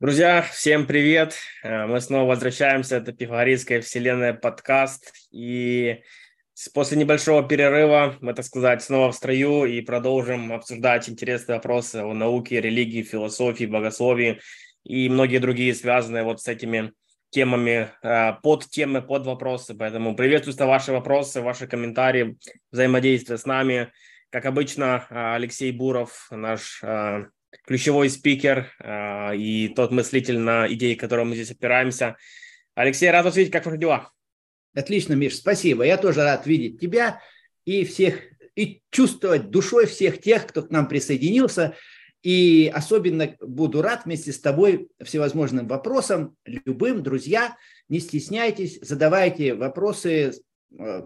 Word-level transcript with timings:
Друзья, 0.00 0.42
всем 0.42 0.86
привет! 0.86 1.34
Э, 1.64 1.86
мы 1.86 2.00
снова 2.00 2.28
возвращаемся. 2.28 2.98
Это 2.98 3.12
Пифагорейская 3.12 3.80
вселенная 3.80 4.32
подкаст. 4.32 5.12
И 5.32 6.04
после 6.72 6.96
небольшого 6.96 7.42
перерыва 7.42 8.16
мы, 8.20 8.32
так 8.32 8.44
сказать, 8.44 8.80
снова 8.80 9.10
в 9.10 9.16
строю 9.16 9.64
и 9.64 9.80
продолжим 9.80 10.52
обсуждать 10.52 11.08
интересные 11.08 11.56
вопросы 11.56 11.96
о 11.96 12.14
науке, 12.14 12.60
религии, 12.60 13.02
философии, 13.02 13.64
богословии 13.64 14.40
и 14.84 15.08
многие 15.08 15.38
другие 15.38 15.74
связанные 15.74 16.22
вот 16.22 16.40
с 16.40 16.46
этими 16.46 16.92
темами, 17.30 17.90
э, 18.04 18.34
под 18.40 18.66
темы, 18.70 19.02
под 19.02 19.26
вопросы. 19.26 19.74
Поэтому 19.74 20.14
приветствую 20.14 20.56
ваши 20.68 20.92
вопросы, 20.92 21.40
ваши 21.40 21.66
комментарии, 21.66 22.38
взаимодействие 22.70 23.36
с 23.36 23.46
нами. 23.46 23.90
Как 24.30 24.46
обычно, 24.46 25.08
э, 25.10 25.34
Алексей 25.34 25.72
Буров, 25.72 26.28
наш 26.30 26.84
ключевой 27.64 28.10
спикер 28.10 28.72
э, 28.80 29.36
и 29.36 29.68
тот 29.68 29.90
мыслитель 29.90 30.38
на 30.38 30.72
идеи, 30.72 30.94
которые 30.94 31.26
мы 31.26 31.34
здесь 31.34 31.50
опираемся. 31.50 32.16
Алексей, 32.74 33.10
рад 33.10 33.24
вас 33.24 33.36
видеть. 33.36 33.52
Как 33.52 33.66
ваши 33.66 33.78
дела? 33.78 34.10
Отлично, 34.74 35.14
Миш, 35.14 35.36
спасибо. 35.36 35.84
Я 35.84 35.96
тоже 35.96 36.22
рад 36.22 36.46
видеть 36.46 36.80
тебя 36.80 37.20
и 37.64 37.84
всех, 37.84 38.20
и 38.54 38.82
чувствовать 38.90 39.50
душой 39.50 39.86
всех 39.86 40.20
тех, 40.20 40.46
кто 40.46 40.62
к 40.62 40.70
нам 40.70 40.88
присоединился. 40.88 41.74
И 42.22 42.70
особенно 42.74 43.36
буду 43.40 43.80
рад 43.80 44.04
вместе 44.04 44.32
с 44.32 44.40
тобой 44.40 44.88
всевозможным 45.02 45.68
вопросам, 45.68 46.36
любым, 46.44 47.02
друзья, 47.02 47.56
не 47.88 48.00
стесняйтесь, 48.00 48.78
задавайте 48.82 49.54
вопросы 49.54 50.32
э, 50.78 51.02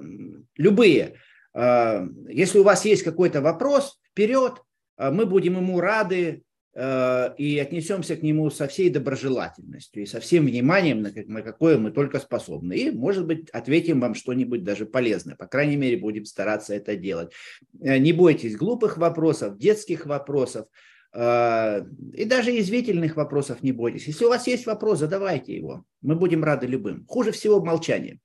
любые. 0.57 1.19
Э, 1.55 2.07
если 2.29 2.59
у 2.59 2.65
вас 2.65 2.85
есть 2.85 3.03
какой-то 3.03 3.43
вопрос, 3.43 4.01
вперед, 4.11 4.63
мы 4.99 5.27
будем 5.27 5.57
ему 5.57 5.81
рады 5.81 6.43
э, 6.75 7.35
и 7.37 7.59
отнесемся 7.59 8.17
к 8.17 8.23
нему 8.23 8.51
со 8.51 8.67
всей 8.67 8.91
доброжелательностью 8.91 10.03
и 10.03 10.07
со 10.07 10.21
всем 10.21 10.47
вниманием, 10.47 11.03
на 11.03 11.43
какое 11.43 11.79
мы 11.79 11.91
только 11.91 12.19
способны. 12.19 12.75
И, 12.75 12.91
может 12.91 13.27
быть, 13.27 13.51
ответим 13.51 14.01
вам 14.01 14.15
что-нибудь 14.15 14.65
даже 14.65 14.87
полезное. 14.87 15.37
По 15.37 15.47
крайней 15.47 15.77
мере, 15.77 15.97
будем 15.97 16.25
стараться 16.25 16.75
это 16.75 16.97
делать. 16.97 17.33
Э, 17.81 17.99
не 17.99 18.13
бойтесь 18.13 18.57
глупых 18.57 18.97
вопросов, 18.97 19.59
детских 19.59 20.07
вопросов, 20.07 20.67
э, 21.15 21.85
и 22.15 22.25
даже 22.25 22.51
язвительных 22.51 23.17
вопросов 23.17 23.63
не 23.63 23.73
бойтесь. 23.73 24.07
Если 24.07 24.25
у 24.25 24.29
вас 24.31 24.47
есть 24.47 24.67
вопрос, 24.67 25.01
задавайте 25.01 25.57
его. 25.57 25.85
Мы 26.01 26.17
будем 26.17 26.45
рады 26.45 26.67
любым. 26.67 27.05
Хуже 27.07 27.33
всего 27.33 27.63
молчание 27.63 28.19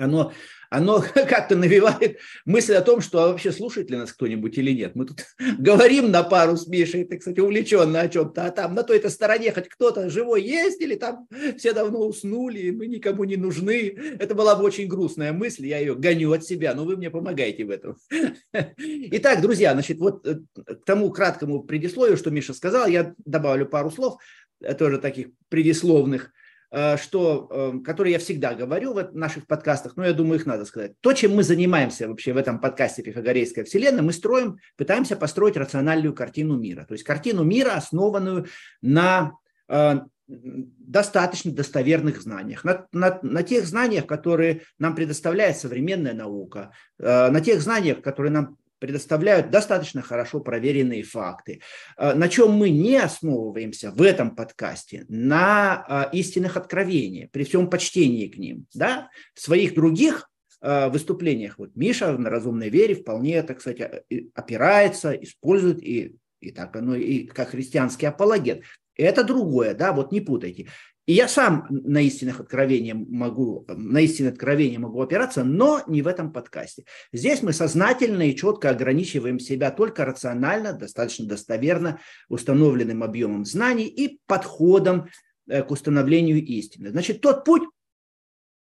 оно, 0.00 0.32
оно 0.70 1.04
как-то 1.14 1.56
навевает 1.56 2.18
мысль 2.44 2.74
о 2.74 2.80
том, 2.80 3.00
что 3.00 3.22
а 3.22 3.28
вообще 3.28 3.52
слушает 3.52 3.90
ли 3.90 3.96
нас 3.96 4.12
кто-нибудь 4.12 4.56
или 4.56 4.72
нет. 4.72 4.94
Мы 4.94 5.04
тут 5.04 5.24
говорим 5.58 6.10
на 6.10 6.22
пару 6.22 6.56
с 6.56 6.66
Мишей, 6.66 7.04
ты, 7.04 7.18
кстати, 7.18 7.40
увлеченно 7.40 8.00
о 8.00 8.08
чем-то, 8.08 8.46
а 8.46 8.50
там 8.50 8.74
на 8.74 8.82
той-то 8.82 9.10
стороне 9.10 9.52
хоть 9.52 9.68
кто-то 9.68 10.08
живой 10.08 10.42
есть, 10.42 10.80
или 10.80 10.94
там 10.94 11.28
все 11.58 11.72
давно 11.72 12.06
уснули, 12.06 12.60
и 12.60 12.70
мы 12.70 12.86
никому 12.86 13.24
не 13.24 13.36
нужны. 13.36 13.94
Это 14.18 14.34
была 14.34 14.56
бы 14.56 14.64
очень 14.64 14.88
грустная 14.88 15.32
мысль, 15.32 15.66
я 15.66 15.78
ее 15.78 15.94
гоню 15.94 16.32
от 16.32 16.44
себя, 16.44 16.74
но 16.74 16.84
вы 16.84 16.96
мне 16.96 17.10
помогаете 17.10 17.64
в 17.64 17.70
этом. 17.70 17.96
Итак, 18.78 19.42
друзья, 19.42 19.72
значит, 19.74 19.98
вот 19.98 20.26
э, 20.26 20.40
к 20.54 20.84
тому 20.84 21.10
краткому 21.10 21.62
предисловию, 21.62 22.16
что 22.16 22.30
Миша 22.30 22.54
сказал, 22.54 22.86
я 22.86 23.14
добавлю 23.24 23.66
пару 23.66 23.90
слов, 23.90 24.20
э, 24.62 24.74
тоже 24.74 24.98
таких 24.98 25.28
предисловных. 25.48 26.32
Э, 26.72 26.96
что, 26.96 27.48
эм, 27.50 27.82
который 27.82 28.12
я 28.12 28.20
всегда 28.20 28.54
говорю 28.54 28.92
в 28.94 29.12
наших 29.12 29.48
подкастах, 29.48 29.96
но 29.96 30.04
я 30.04 30.12
думаю, 30.12 30.38
их 30.38 30.46
надо 30.46 30.64
сказать. 30.64 30.92
То, 31.00 31.12
чем 31.12 31.34
мы 31.34 31.42
занимаемся 31.42 32.08
вообще 32.08 32.32
в 32.32 32.36
этом 32.36 32.60
подкасте 32.60 33.02
«Пифагорейская 33.02 33.64
вселенная», 33.64 34.02
мы 34.02 34.12
строим, 34.12 34.58
пытаемся 34.76 35.16
построить 35.16 35.56
рациональную 35.56 36.14
картину 36.14 36.56
мира. 36.56 36.84
То 36.84 36.94
есть 36.94 37.02
картину 37.02 37.42
мира, 37.42 37.72
основанную 37.72 38.46
на 38.82 39.32
э, 39.68 40.00
достаточно 40.28 41.50
достоверных 41.50 42.22
знаниях, 42.22 42.62
на, 42.62 42.86
на, 42.92 43.18
на 43.22 43.42
тех 43.42 43.66
знаниях, 43.66 44.06
которые 44.06 44.62
нам 44.78 44.94
предоставляет 44.94 45.56
современная 45.56 46.14
наука, 46.14 46.70
э, 47.00 47.30
на 47.30 47.40
тех 47.40 47.60
знаниях, 47.62 48.00
которые 48.00 48.30
нам 48.30 48.58
предоставляют 48.80 49.50
достаточно 49.50 50.02
хорошо 50.02 50.40
проверенные 50.40 51.04
факты. 51.04 51.60
Э, 51.96 52.14
на 52.14 52.28
чем 52.28 52.52
мы 52.52 52.70
не 52.70 52.96
основываемся 52.96 53.92
в 53.92 54.02
этом 54.02 54.34
подкасте? 54.34 55.04
На 55.08 56.08
э, 56.12 56.16
истинных 56.16 56.56
откровениях, 56.56 57.30
при 57.30 57.44
всем 57.44 57.70
почтении 57.70 58.26
к 58.26 58.36
ним. 58.38 58.66
Да? 58.74 59.10
В 59.34 59.40
своих 59.40 59.74
других 59.74 60.28
э, 60.60 60.88
выступлениях 60.88 61.58
вот 61.58 61.76
Миша 61.76 62.16
на 62.16 62.30
разумной 62.30 62.70
вере 62.70 62.94
вполне, 62.96 63.42
так 63.42 63.60
сказать, 63.60 64.04
опирается, 64.34 65.12
использует 65.12 65.82
и, 65.82 66.16
и 66.40 66.50
так 66.50 66.74
оно 66.74 66.96
и 66.96 67.26
как 67.26 67.50
христианский 67.50 68.06
апологет. 68.06 68.62
Это 68.96 69.24
другое, 69.24 69.74
да, 69.74 69.92
вот 69.92 70.12
не 70.12 70.20
путайте. 70.20 70.68
И 71.10 71.12
я 71.12 71.26
сам 71.26 71.66
на 71.70 72.00
истинных 72.02 72.38
откровения 72.38 72.94
могу, 72.94 73.64
на 73.66 73.98
истинное 73.98 74.30
откровение 74.30 74.78
могу 74.78 75.02
опираться, 75.02 75.42
но 75.42 75.82
не 75.88 76.02
в 76.02 76.06
этом 76.06 76.32
подкасте. 76.32 76.84
Здесь 77.12 77.42
мы 77.42 77.52
сознательно 77.52 78.30
и 78.30 78.36
четко 78.36 78.70
ограничиваем 78.70 79.40
себя 79.40 79.72
только 79.72 80.04
рационально, 80.04 80.72
достаточно 80.72 81.26
достоверно 81.26 81.98
установленным 82.28 83.02
объемом 83.02 83.44
знаний 83.44 83.88
и 83.88 84.20
подходом 84.26 85.08
э, 85.48 85.64
к 85.64 85.72
установлению 85.72 86.44
истины. 86.44 86.90
Значит, 86.90 87.20
тот 87.20 87.44
путь, 87.44 87.64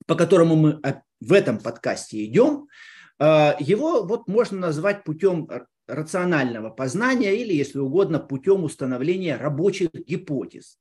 по 0.06 0.14
которому 0.14 0.56
мы 0.56 0.80
в 1.20 1.34
этом 1.34 1.58
подкасте 1.58 2.24
идем, 2.24 2.68
э, 3.18 3.56
его 3.60 4.04
вот 4.04 4.26
можно 4.26 4.56
назвать 4.56 5.04
путем 5.04 5.50
рационального 5.86 6.70
познания 6.70 7.36
или, 7.36 7.52
если 7.52 7.78
угодно, 7.78 8.18
путем 8.18 8.64
установления 8.64 9.36
рабочих 9.36 9.90
гипотез. 9.92 10.78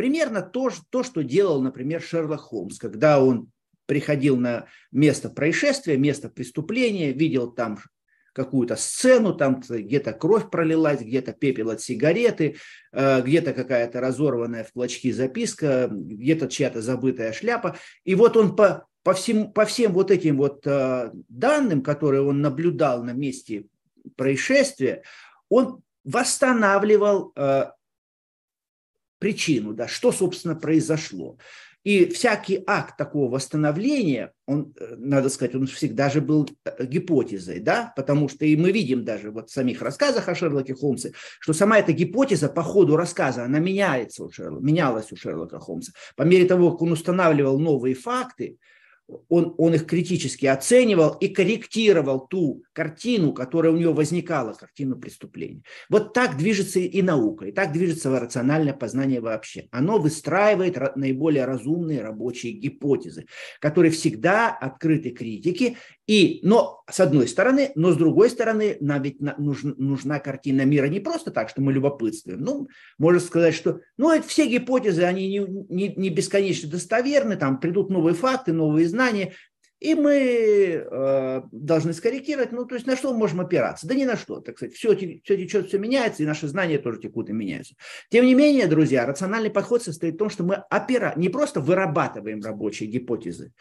Примерно 0.00 0.40
то, 0.40 0.70
то, 0.88 1.02
что 1.02 1.22
делал, 1.22 1.60
например, 1.60 2.00
Шерлок 2.00 2.40
Холмс, 2.40 2.78
когда 2.78 3.22
он 3.22 3.50
приходил 3.84 4.38
на 4.38 4.64
место 4.90 5.28
происшествия, 5.28 5.98
место 5.98 6.30
преступления, 6.30 7.12
видел 7.12 7.50
там 7.50 7.78
какую-то 8.32 8.76
сцену, 8.76 9.34
там 9.34 9.60
где-то 9.60 10.14
кровь 10.14 10.48
пролилась, 10.48 11.02
где-то 11.02 11.34
пепел 11.34 11.68
от 11.68 11.82
сигареты, 11.82 12.56
э, 12.92 13.20
где-то 13.20 13.52
какая-то 13.52 14.00
разорванная 14.00 14.64
в 14.64 14.72
клочки 14.72 15.12
записка, 15.12 15.90
где-то 15.90 16.48
чья-то 16.48 16.80
забытая 16.80 17.34
шляпа. 17.34 17.76
И 18.04 18.14
вот 18.14 18.38
он 18.38 18.56
по, 18.56 18.86
по, 19.02 19.12
всем, 19.12 19.52
по 19.52 19.66
всем 19.66 19.92
вот 19.92 20.10
этим 20.10 20.38
вот 20.38 20.66
э, 20.66 21.10
данным, 21.28 21.82
которые 21.82 22.22
он 22.22 22.40
наблюдал 22.40 23.04
на 23.04 23.12
месте 23.12 23.66
происшествия, 24.16 25.02
он 25.50 25.82
восстанавливал 26.04 27.34
э, 27.36 27.66
причину, 29.20 29.74
да, 29.74 29.86
что, 29.86 30.10
собственно, 30.10 30.56
произошло. 30.56 31.38
И 31.82 32.06
всякий 32.06 32.62
акт 32.66 32.98
такого 32.98 33.30
восстановления, 33.30 34.32
он, 34.46 34.74
э, 34.78 34.96
надо 34.98 35.30
сказать, 35.30 35.54
он 35.54 35.66
всегда 35.66 36.10
же 36.10 36.20
был 36.20 36.46
э, 36.64 36.84
гипотезой, 36.84 37.60
да, 37.60 37.94
потому 37.96 38.28
что 38.28 38.44
и 38.44 38.54
мы 38.54 38.70
видим 38.70 39.02
даже 39.02 39.30
вот 39.30 39.48
в 39.48 39.52
самих 39.52 39.80
рассказах 39.80 40.28
о 40.28 40.34
Шерлоке 40.34 40.74
Холмсе, 40.74 41.12
что 41.38 41.54
сама 41.54 41.78
эта 41.78 41.92
гипотеза 41.92 42.48
по 42.50 42.62
ходу 42.62 42.96
рассказа, 42.96 43.44
она 43.44 43.60
меняется 43.60 44.24
у 44.24 44.30
Шерлока, 44.30 44.62
менялась 44.62 45.10
у 45.10 45.16
Шерлока 45.16 45.58
Холмса. 45.58 45.92
По 46.16 46.24
мере 46.24 46.44
того, 46.44 46.72
как 46.72 46.82
он 46.82 46.92
устанавливал 46.92 47.58
новые 47.58 47.94
факты, 47.94 48.58
он, 49.28 49.54
он 49.58 49.74
их 49.74 49.86
критически 49.86 50.46
оценивал 50.46 51.16
и 51.20 51.28
корректировал 51.28 52.26
ту 52.26 52.62
картину, 52.72 53.32
которая 53.32 53.72
у 53.72 53.76
него 53.76 53.92
возникала, 53.92 54.52
картину 54.52 54.96
преступления. 54.96 55.62
Вот 55.88 56.12
так 56.12 56.36
движется 56.36 56.80
и 56.80 57.02
наука, 57.02 57.46
и 57.46 57.52
так 57.52 57.72
движется 57.72 58.18
рациональное 58.18 58.74
познание 58.74 59.20
вообще. 59.20 59.68
Оно 59.70 59.98
выстраивает 59.98 60.76
наиболее 60.96 61.44
разумные 61.44 62.02
рабочие 62.02 62.52
гипотезы, 62.52 63.26
которые 63.60 63.90
всегда 63.90 64.50
открыты 64.50 65.10
критике. 65.10 65.76
И, 66.10 66.40
но 66.42 66.82
с 66.90 66.98
одной 66.98 67.28
стороны, 67.28 67.70
но 67.76 67.92
с 67.92 67.96
другой 67.96 68.30
стороны, 68.30 68.76
нам 68.80 69.00
ведь 69.00 69.20
нужна, 69.20 69.74
нужна 69.78 70.18
картина 70.18 70.64
мира 70.64 70.86
не 70.86 70.98
просто 70.98 71.30
так, 71.30 71.48
что 71.48 71.62
мы 71.62 71.72
любопытствуем. 71.72 72.40
Ну, 72.40 72.68
можно 72.98 73.20
сказать, 73.20 73.54
что 73.54 73.82
ну, 73.96 74.10
это 74.10 74.26
все 74.26 74.48
гипотезы, 74.48 75.04
они 75.04 75.28
не, 75.28 75.38
не, 75.68 75.94
не 75.94 76.08
бесконечно 76.08 76.68
достоверны, 76.68 77.36
там 77.36 77.60
придут 77.60 77.90
новые 77.90 78.14
факты, 78.14 78.52
новые 78.52 78.88
знания, 78.88 79.34
и 79.78 79.94
мы 79.94 80.84
э, 80.84 81.42
должны 81.52 81.92
скорректировать, 81.92 82.50
ну, 82.50 82.64
то 82.64 82.74
есть 82.74 82.88
на 82.88 82.96
что 82.96 83.14
можем 83.14 83.40
опираться? 83.40 83.86
Да 83.86 83.94
ни 83.94 84.04
на 84.04 84.16
что, 84.16 84.40
так 84.40 84.56
сказать, 84.56 84.74
все, 84.74 84.96
все 84.96 85.36
течет, 85.36 85.68
все 85.68 85.78
меняется, 85.78 86.24
и 86.24 86.26
наши 86.26 86.48
знания 86.48 86.78
тоже 86.78 87.02
текут 87.02 87.30
и 87.30 87.32
меняются. 87.32 87.76
Тем 88.08 88.26
не 88.26 88.34
менее, 88.34 88.66
друзья, 88.66 89.06
рациональный 89.06 89.50
подход 89.50 89.84
состоит 89.84 90.16
в 90.16 90.18
том, 90.18 90.28
что 90.28 90.42
мы 90.42 90.56
опира... 90.70 91.12
не 91.14 91.28
просто 91.28 91.60
вырабатываем 91.60 92.42
рабочие 92.42 92.88
гипотезы 92.88 93.52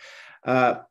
а 0.41 0.88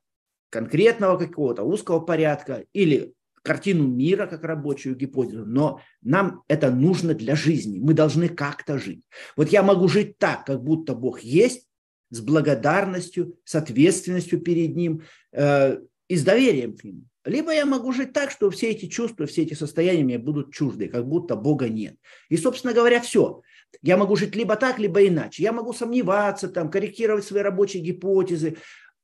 конкретного 0.50 1.18
какого-то 1.18 1.62
узкого 1.62 2.00
порядка 2.00 2.64
или 2.72 3.14
картину 3.42 3.86
мира 3.86 4.26
как 4.26 4.44
рабочую 4.44 4.96
гипотезу, 4.96 5.46
но 5.46 5.80
нам 6.02 6.42
это 6.48 6.70
нужно 6.70 7.14
для 7.14 7.34
жизни. 7.34 7.78
Мы 7.78 7.94
должны 7.94 8.28
как-то 8.28 8.78
жить. 8.78 9.02
Вот 9.36 9.48
я 9.48 9.62
могу 9.62 9.88
жить 9.88 10.18
так, 10.18 10.44
как 10.44 10.62
будто 10.62 10.94
Бог 10.94 11.20
есть, 11.20 11.66
с 12.10 12.20
благодарностью, 12.20 13.38
с 13.44 13.54
ответственностью 13.54 14.40
перед 14.40 14.76
Ним 14.76 15.02
э, 15.32 15.78
и 16.08 16.16
с 16.16 16.24
доверием 16.24 16.76
к 16.76 16.84
Нему. 16.84 17.02
либо 17.24 17.52
я 17.52 17.66
могу 17.66 17.92
жить 17.92 18.12
так, 18.12 18.30
что 18.30 18.50
все 18.50 18.70
эти 18.70 18.86
чувства, 18.86 19.26
все 19.26 19.42
эти 19.42 19.54
состояния 19.54 20.04
мне 20.04 20.18
будут 20.18 20.52
чужды, 20.52 20.88
как 20.88 21.06
будто 21.06 21.36
Бога 21.36 21.68
нет. 21.68 21.96
И, 22.30 22.36
собственно 22.36 22.72
говоря, 22.72 23.00
все. 23.00 23.42
Я 23.82 23.98
могу 23.98 24.16
жить 24.16 24.34
либо 24.34 24.56
так, 24.56 24.78
либо 24.78 25.06
иначе. 25.06 25.42
Я 25.42 25.52
могу 25.52 25.74
сомневаться, 25.74 26.48
там, 26.48 26.70
корректировать 26.70 27.24
свои 27.24 27.42
рабочие 27.42 27.82
гипотезы. 27.82 28.56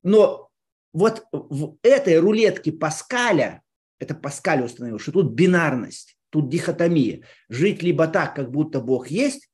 Но 0.02 0.50
вот 0.94 1.26
в 1.32 1.76
этой 1.82 2.18
рулетке 2.18 2.72
Паскаля, 2.72 3.62
это 3.98 4.14
Паскаль 4.14 4.62
установил, 4.62 4.98
что 4.98 5.12
тут 5.12 5.32
бинарность, 5.32 6.16
тут 6.30 6.48
дихотомия. 6.48 7.22
Жить 7.48 7.82
либо 7.82 8.06
так, 8.06 8.34
как 8.34 8.50
будто 8.50 8.80
Бог 8.80 9.08
есть, 9.08 9.50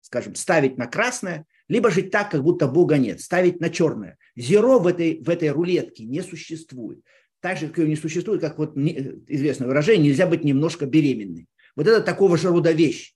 скажем, 0.00 0.34
ставить 0.36 0.78
на 0.78 0.86
красное, 0.86 1.44
либо 1.68 1.90
жить 1.90 2.10
так, 2.10 2.30
как 2.30 2.42
будто 2.42 2.66
Бога 2.66 2.96
нет, 2.96 3.20
ставить 3.20 3.60
на 3.60 3.68
черное. 3.68 4.16
Зеро 4.36 4.78
в 4.78 4.86
этой, 4.86 5.20
в 5.22 5.28
этой 5.28 5.50
рулетке 5.50 6.04
не 6.04 6.22
существует. 6.22 7.00
Так 7.40 7.58
же, 7.58 7.68
как 7.68 7.84
и 7.84 7.88
не 7.88 7.96
существует, 7.96 8.40
как 8.40 8.58
вот 8.58 8.76
известное 8.76 9.68
выражение, 9.68 10.10
нельзя 10.10 10.26
быть 10.26 10.44
немножко 10.44 10.86
беременной. 10.86 11.46
Вот 11.76 11.86
это 11.86 12.00
такого 12.00 12.38
же 12.38 12.48
рода 12.48 12.72
вещь. 12.72 13.14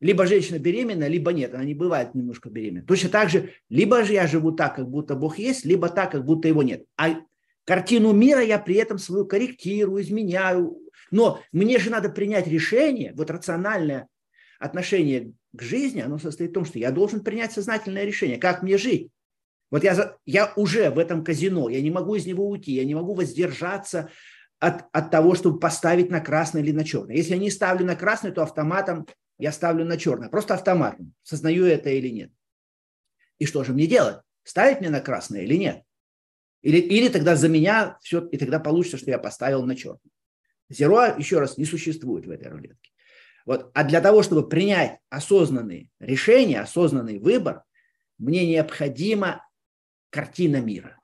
Либо 0.00 0.26
женщина 0.26 0.58
беременна, 0.58 1.06
либо 1.08 1.32
нет. 1.32 1.54
Она 1.54 1.64
не 1.64 1.74
бывает 1.74 2.14
немножко 2.14 2.48
беременна. 2.48 2.86
Точно 2.86 3.10
так 3.10 3.28
же, 3.28 3.52
либо 3.68 4.02
же 4.04 4.14
я 4.14 4.26
живу 4.26 4.52
так, 4.52 4.76
как 4.76 4.88
будто 4.88 5.14
Бог 5.14 5.38
есть, 5.38 5.64
либо 5.64 5.88
так, 5.90 6.12
как 6.12 6.24
будто 6.24 6.48
его 6.48 6.62
нет. 6.62 6.84
А 6.96 7.16
картину 7.64 8.12
мира 8.12 8.40
я 8.40 8.58
при 8.58 8.76
этом 8.76 8.98
свою 8.98 9.26
корректирую, 9.26 10.02
изменяю. 10.02 10.78
Но 11.10 11.40
мне 11.52 11.78
же 11.78 11.90
надо 11.90 12.08
принять 12.08 12.46
решение, 12.46 13.12
вот 13.14 13.30
рациональное 13.30 14.08
отношение 14.58 15.32
к 15.52 15.62
жизни, 15.62 16.00
оно 16.00 16.18
состоит 16.18 16.50
в 16.50 16.54
том, 16.54 16.64
что 16.64 16.78
я 16.78 16.90
должен 16.90 17.20
принять 17.22 17.52
сознательное 17.52 18.04
решение, 18.04 18.38
как 18.38 18.62
мне 18.62 18.78
жить. 18.78 19.10
Вот 19.70 19.84
я, 19.84 20.16
я 20.24 20.52
уже 20.56 20.90
в 20.90 20.98
этом 20.98 21.22
казино, 21.22 21.68
я 21.68 21.80
не 21.80 21.90
могу 21.90 22.14
из 22.14 22.26
него 22.26 22.48
уйти, 22.48 22.72
я 22.72 22.84
не 22.84 22.94
могу 22.94 23.14
воздержаться 23.14 24.10
от, 24.58 24.84
от 24.92 25.10
того, 25.10 25.34
чтобы 25.34 25.58
поставить 25.58 26.10
на 26.10 26.20
красное 26.20 26.62
или 26.62 26.72
на 26.72 26.84
черное. 26.84 27.16
Если 27.16 27.32
я 27.32 27.38
не 27.38 27.50
ставлю 27.50 27.84
на 27.86 27.96
красное, 27.96 28.32
то 28.32 28.42
автоматом 28.42 29.06
я 29.40 29.52
ставлю 29.52 29.84
на 29.84 29.96
черное. 29.96 30.28
Просто 30.28 30.54
автоматом. 30.54 31.14
Сознаю 31.22 31.64
это 31.66 31.90
или 31.90 32.08
нет. 32.08 32.30
И 33.38 33.46
что 33.46 33.64
же 33.64 33.72
мне 33.72 33.86
делать? 33.86 34.18
Ставить 34.42 34.80
мне 34.80 34.90
на 34.90 35.00
красное 35.00 35.42
или 35.42 35.56
нет? 35.56 35.82
Или, 36.62 36.78
или 36.78 37.08
тогда 37.08 37.36
за 37.36 37.48
меня 37.48 37.98
все, 38.02 38.26
и 38.26 38.36
тогда 38.36 38.60
получится, 38.60 38.98
что 38.98 39.10
я 39.10 39.18
поставил 39.18 39.64
на 39.64 39.74
черное. 39.76 40.00
Зеро, 40.68 41.06
еще 41.18 41.40
раз, 41.40 41.56
не 41.58 41.64
существует 41.64 42.26
в 42.26 42.30
этой 42.30 42.48
рулетке. 42.48 42.90
Вот. 43.46 43.70
А 43.74 43.84
для 43.84 44.00
того, 44.00 44.22
чтобы 44.22 44.48
принять 44.48 44.98
осознанные 45.08 45.88
решения, 45.98 46.60
осознанный 46.60 47.18
выбор, 47.18 47.64
мне 48.18 48.46
необходима 48.46 49.46
картина 50.10 50.60
мира. 50.60 51.00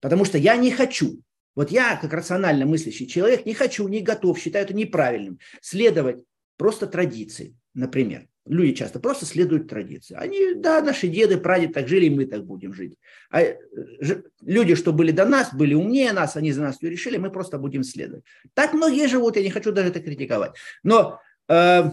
Потому 0.00 0.24
что 0.24 0.36
я 0.36 0.56
не 0.56 0.70
хочу, 0.70 1.22
вот 1.54 1.70
я, 1.70 1.96
как 1.96 2.12
рационально 2.12 2.66
мыслящий 2.66 3.06
человек, 3.06 3.46
не 3.46 3.54
хочу, 3.54 3.88
не 3.88 4.00
готов, 4.00 4.38
считаю 4.38 4.64
это 4.64 4.74
неправильным, 4.74 5.38
следовать 5.60 6.22
просто 6.56 6.86
традиции, 6.86 7.56
например. 7.74 8.28
Люди 8.44 8.72
часто 8.72 8.98
просто 8.98 9.24
следуют 9.24 9.68
традиции. 9.68 10.16
Они, 10.18 10.54
да, 10.56 10.82
наши 10.82 11.06
деды, 11.06 11.38
прадеды 11.38 11.74
так 11.74 11.86
жили, 11.86 12.06
и 12.06 12.10
мы 12.10 12.26
так 12.26 12.44
будем 12.44 12.74
жить. 12.74 12.96
А 13.30 13.40
э, 13.40 13.56
люди, 14.40 14.74
что 14.74 14.92
были 14.92 15.12
до 15.12 15.24
нас, 15.24 15.54
были 15.54 15.74
умнее 15.74 16.12
нас, 16.12 16.36
они 16.36 16.50
за 16.50 16.62
нас 16.62 16.78
все 16.78 16.90
решили, 16.90 17.18
мы 17.18 17.30
просто 17.30 17.58
будем 17.58 17.84
следовать. 17.84 18.24
Так 18.54 18.72
многие 18.72 19.06
живут, 19.06 19.36
я 19.36 19.44
не 19.44 19.50
хочу 19.50 19.70
даже 19.70 19.90
это 19.90 20.00
критиковать. 20.00 20.54
Но 20.82 21.20
э, 21.48 21.84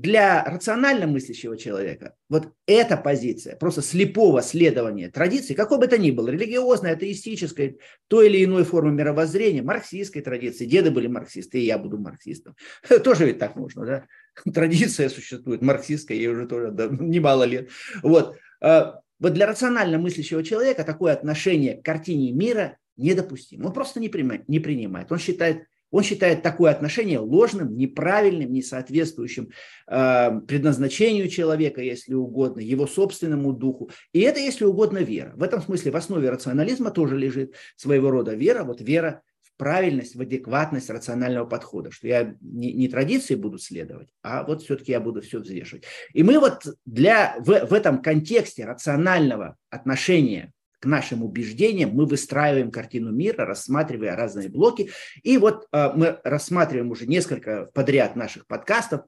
для 0.00 0.44
рационально 0.44 1.06
мыслящего 1.06 1.56
человека 1.56 2.14
вот 2.28 2.52
эта 2.66 2.98
позиция, 2.98 3.56
просто 3.56 3.80
слепого 3.80 4.42
следования 4.42 5.10
традиции, 5.10 5.54
какой 5.54 5.78
бы 5.78 5.86
то 5.86 5.96
ни 5.96 6.10
было, 6.10 6.28
религиозной, 6.28 6.90
атеистической, 6.90 7.80
той 8.08 8.28
или 8.28 8.44
иной 8.44 8.64
формы 8.64 8.92
мировоззрения, 8.92 9.62
марксистской 9.62 10.20
традиции, 10.20 10.66
деды 10.66 10.90
были 10.90 11.06
марксисты, 11.06 11.60
и 11.60 11.64
я 11.64 11.78
буду 11.78 11.96
марксистом. 11.96 12.54
Тоже 13.04 13.24
ведь 13.24 13.38
так 13.38 13.56
можно, 13.56 13.86
да? 13.86 14.06
Традиция 14.52 15.08
существует, 15.08 15.62
марксистская, 15.62 16.18
ей 16.18 16.28
уже 16.28 16.46
тоже 16.46 16.72
да, 16.72 16.88
немало 16.90 17.44
лет. 17.44 17.70
Вот. 18.02 18.36
А, 18.60 19.00
вот 19.18 19.32
для 19.32 19.46
рационально 19.46 19.98
мыслящего 19.98 20.44
человека 20.44 20.84
такое 20.84 21.14
отношение 21.14 21.80
к 21.80 21.84
картине 21.84 22.32
мира 22.32 22.76
недопустимо. 22.98 23.68
Он 23.68 23.72
просто 23.72 23.98
не 23.98 24.10
принимает. 24.10 24.46
Не 24.46 24.60
принимает. 24.60 25.10
Он 25.10 25.18
считает 25.18 25.64
он 25.90 26.02
считает 26.02 26.42
такое 26.42 26.72
отношение 26.72 27.18
ложным, 27.18 27.76
неправильным, 27.76 28.52
несоответствующим 28.52 29.50
э, 29.88 30.40
предназначению 30.46 31.28
человека, 31.28 31.80
если 31.80 32.14
угодно, 32.14 32.60
его 32.60 32.86
собственному 32.86 33.52
духу. 33.52 33.90
И 34.12 34.20
это, 34.20 34.40
если 34.40 34.64
угодно, 34.64 34.98
вера. 34.98 35.32
В 35.36 35.42
этом 35.42 35.62
смысле 35.62 35.92
в 35.92 35.96
основе 35.96 36.30
рационализма 36.30 36.90
тоже 36.90 37.16
лежит 37.16 37.54
своего 37.76 38.10
рода 38.10 38.34
вера, 38.34 38.64
вот 38.64 38.80
вера 38.80 39.22
в 39.40 39.56
правильность, 39.56 40.16
в 40.16 40.20
адекватность 40.20 40.90
рационального 40.90 41.46
подхода, 41.46 41.90
что 41.90 42.08
я 42.08 42.34
не, 42.40 42.72
не 42.72 42.88
традиции 42.88 43.36
буду 43.36 43.58
следовать, 43.58 44.08
а 44.22 44.44
вот 44.44 44.62
все-таки 44.62 44.92
я 44.92 45.00
буду 45.00 45.22
все 45.22 45.38
взвешивать. 45.38 45.84
И 46.12 46.22
мы 46.22 46.38
вот 46.38 46.64
для, 46.84 47.36
в, 47.38 47.66
в 47.66 47.72
этом 47.72 48.02
контексте 48.02 48.64
рационального 48.64 49.56
отношения 49.70 50.52
к 50.78 50.86
нашим 50.86 51.22
убеждениям, 51.22 51.90
мы 51.90 52.06
выстраиваем 52.06 52.70
картину 52.70 53.12
мира, 53.12 53.44
рассматривая 53.44 54.14
разные 54.14 54.48
блоки. 54.48 54.90
И 55.22 55.38
вот 55.38 55.66
э, 55.72 55.92
мы 55.94 56.20
рассматриваем 56.22 56.90
уже 56.90 57.06
несколько 57.06 57.70
подряд 57.72 58.16
наших 58.16 58.46
подкастов 58.46 59.02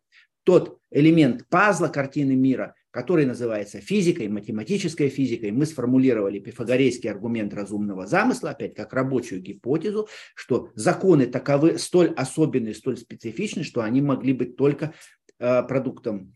тот 0.49 0.79
элемент 0.91 1.47
пазла 1.51 1.89
картины 1.89 2.35
мира, 2.35 2.75
который 2.91 3.27
называется 3.27 3.83
физикой, 3.83 4.29
математической 4.29 5.11
физикой. 5.11 5.51
Мы 5.51 5.67
сформулировали 5.67 6.39
пифагорейский 6.39 7.11
аргумент 7.11 7.53
разумного 7.53 8.07
замысла, 8.07 8.53
опять 8.53 8.75
как 8.75 8.95
рабочую 8.95 9.43
гипотезу, 9.43 10.09
что 10.35 10.71
законы 10.75 11.27
таковы 11.27 11.77
столь 11.77 12.15
особенные, 12.15 12.75
столь 12.75 12.97
специфичны, 12.97 13.63
что 13.63 13.83
они 13.83 14.01
могли 14.01 14.33
быть 14.33 14.57
только 14.57 14.95
э, 15.39 15.63
продуктом, 15.65 16.35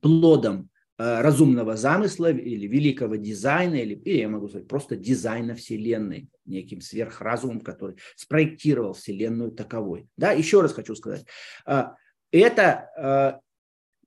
плодом 0.00 0.70
разумного 0.98 1.76
замысла 1.76 2.30
или 2.30 2.66
великого 2.66 3.16
дизайна, 3.16 3.74
или, 3.74 3.94
или 3.94 4.18
я 4.18 4.28
могу 4.28 4.48
сказать, 4.48 4.66
просто 4.66 4.96
дизайна 4.96 5.54
Вселенной, 5.54 6.28
неким 6.46 6.80
сверхразумом, 6.80 7.60
который 7.60 7.96
спроектировал 8.16 8.94
Вселенную 8.94 9.50
таковой. 9.50 10.08
Да, 10.16 10.32
еще 10.32 10.62
раз 10.62 10.72
хочу 10.72 10.94
сказать, 10.94 11.26
э, 11.66 11.84
это 12.32 13.42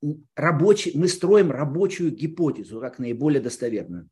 э, 0.02 0.10
рабочий, 0.36 0.98
мы 0.98 1.08
строим 1.08 1.52
рабочую 1.52 2.12
гипотезу, 2.12 2.80
как 2.80 3.00
наиболее 3.00 3.42
достоверную. 3.42 4.10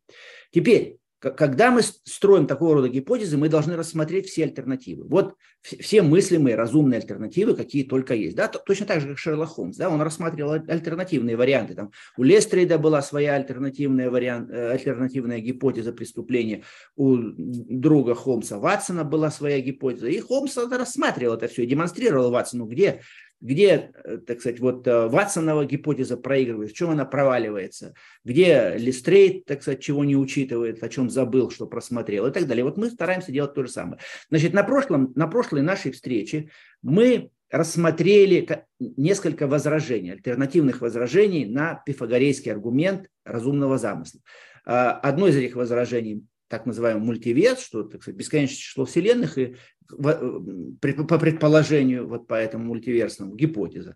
Теперь, 0.52 1.00
когда 1.20 1.72
мы 1.72 1.82
строим 1.82 2.46
такого 2.46 2.76
рода 2.76 2.90
гипотезы, 2.90 3.38
мы 3.38 3.50
должны 3.50 3.76
рассмотреть 3.76 4.28
все 4.28 4.44
альтернативы. 4.44 5.06
Вот 5.08 5.36
все 5.62 6.04
мыслимые 6.04 6.56
разумные 6.56 7.00
альтернативы, 7.00 7.56
какие 7.56 7.84
только 7.84 8.14
есть. 8.14 8.36
Да? 8.36 8.48
Точно 8.48 8.86
так 8.86 9.02
же, 9.02 9.10
как 9.10 9.18
Шерлок 9.18 9.50
Холмс. 9.50 9.78
Да? 9.78 9.90
Он 9.90 10.02
рассматривал 10.02 10.52
альтернативные 10.52 11.36
варианты. 11.36 11.74
Там, 11.74 11.92
у 12.18 12.24
Лестрейда 12.24 12.78
была 12.78 13.02
своя 13.02 13.34
альтернативная, 13.34 14.12
вариант, 14.12 14.52
э, 14.52 14.72
альтернативная 14.72 15.40
гипотеза 15.40 15.92
преступления. 15.92 16.64
У 16.96 17.18
друга 17.18 18.14
Холмса 18.14 18.60
Ватсона 18.60 19.04
была 19.04 19.32
своя 19.32 19.60
гипотеза. 19.60 20.08
И 20.08 20.20
Холмс 20.20 20.56
рассматривал 20.58 21.36
это 21.36 21.48
все 21.48 21.64
и 21.64 21.68
демонстрировал 21.68 22.30
Ватсону, 22.30 22.66
где 22.66 23.02
где, 23.40 23.92
э, 24.04 24.18
так 24.18 24.40
сказать, 24.40 24.60
вот 24.60 24.88
э, 24.88 25.08
Ватсонова 25.08 25.66
гипотеза 25.66 26.18
проигрывает, 26.18 26.72
в 26.72 26.74
чем 26.74 26.90
она 26.90 27.06
проваливается, 27.06 27.94
где 28.24 28.74
Листрейт, 28.78 29.46
так 29.46 29.62
сказать, 29.62 29.82
чего 29.82 30.04
не 30.04 30.16
учитывает, 30.16 30.84
о 30.84 30.90
чем 30.90 31.10
забыл, 31.10 31.52
что 31.52 31.68
просмотрел 31.68 32.28
и 32.28 32.32
так 32.32 32.48
далее. 32.48 32.64
Вот 32.64 32.78
мы 32.78 32.90
стараемся 32.90 33.32
делать 33.32 33.54
то 33.54 33.64
же 33.64 33.70
самое. 33.70 34.00
Значит, 34.30 34.54
на, 34.54 34.64
прошлом, 34.64 35.14
на 35.16 35.28
прошлой 35.28 35.62
нашей 35.62 35.92
встрече 35.92 36.50
мы 36.82 37.30
рассмотрели 37.50 38.66
несколько 38.80 39.48
возражений, 39.48 40.12
альтернативных 40.12 40.82
возражений 40.82 41.46
на 41.46 41.82
пифагорейский 41.86 42.52
аргумент 42.52 43.08
разумного 43.24 43.78
замысла. 43.78 44.20
А, 44.66 44.92
одно 44.92 45.28
из 45.28 45.36
этих 45.36 45.56
возражений 45.56 46.26
так 46.50 46.66
называемый 46.66 47.04
мультиверс, 47.04 47.62
что 47.62 47.84
так 47.84 48.02
сказать, 48.02 48.18
бесконечное 48.18 48.58
число 48.58 48.86
вселенных, 48.86 49.38
и 49.38 49.56
по 49.90 51.20
предположению, 51.20 52.08
вот 52.08 52.28
по 52.28 52.36
этому 52.36 52.66
мультиверсному, 52.66 53.36
гипотеза. 53.36 53.96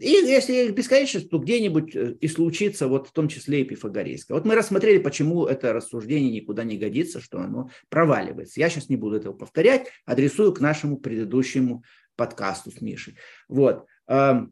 И 0.00 0.08
если 0.08 0.66
их 0.66 0.74
бесконечность, 0.74 1.30
то 1.30 1.38
где-нибудь 1.38 1.94
э, 1.94 2.16
и 2.20 2.26
случится, 2.26 2.88
вот 2.88 3.08
в 3.08 3.12
том 3.12 3.28
числе 3.28 3.60
и 3.60 3.64
пифагорейское. 3.64 4.34
Вот 4.34 4.46
мы 4.46 4.54
рассмотрели, 4.54 4.98
почему 4.98 5.44
это 5.44 5.72
рассуждение 5.72 6.32
никуда 6.32 6.64
не 6.64 6.78
годится, 6.78 7.20
что 7.20 7.38
оно 7.38 7.70
проваливается. 7.90 8.60
Я 8.60 8.70
сейчас 8.70 8.88
не 8.88 8.96
буду 8.96 9.16
этого 9.16 9.34
повторять, 9.34 9.88
адресую 10.04 10.52
к 10.52 10.60
нашему 10.60 10.96
предыдущему 10.96 11.84
подкасту 12.16 12.70
с 12.70 12.80
Мишей. 12.80 13.16
Вот. 13.48 13.86
Э, 14.08 14.46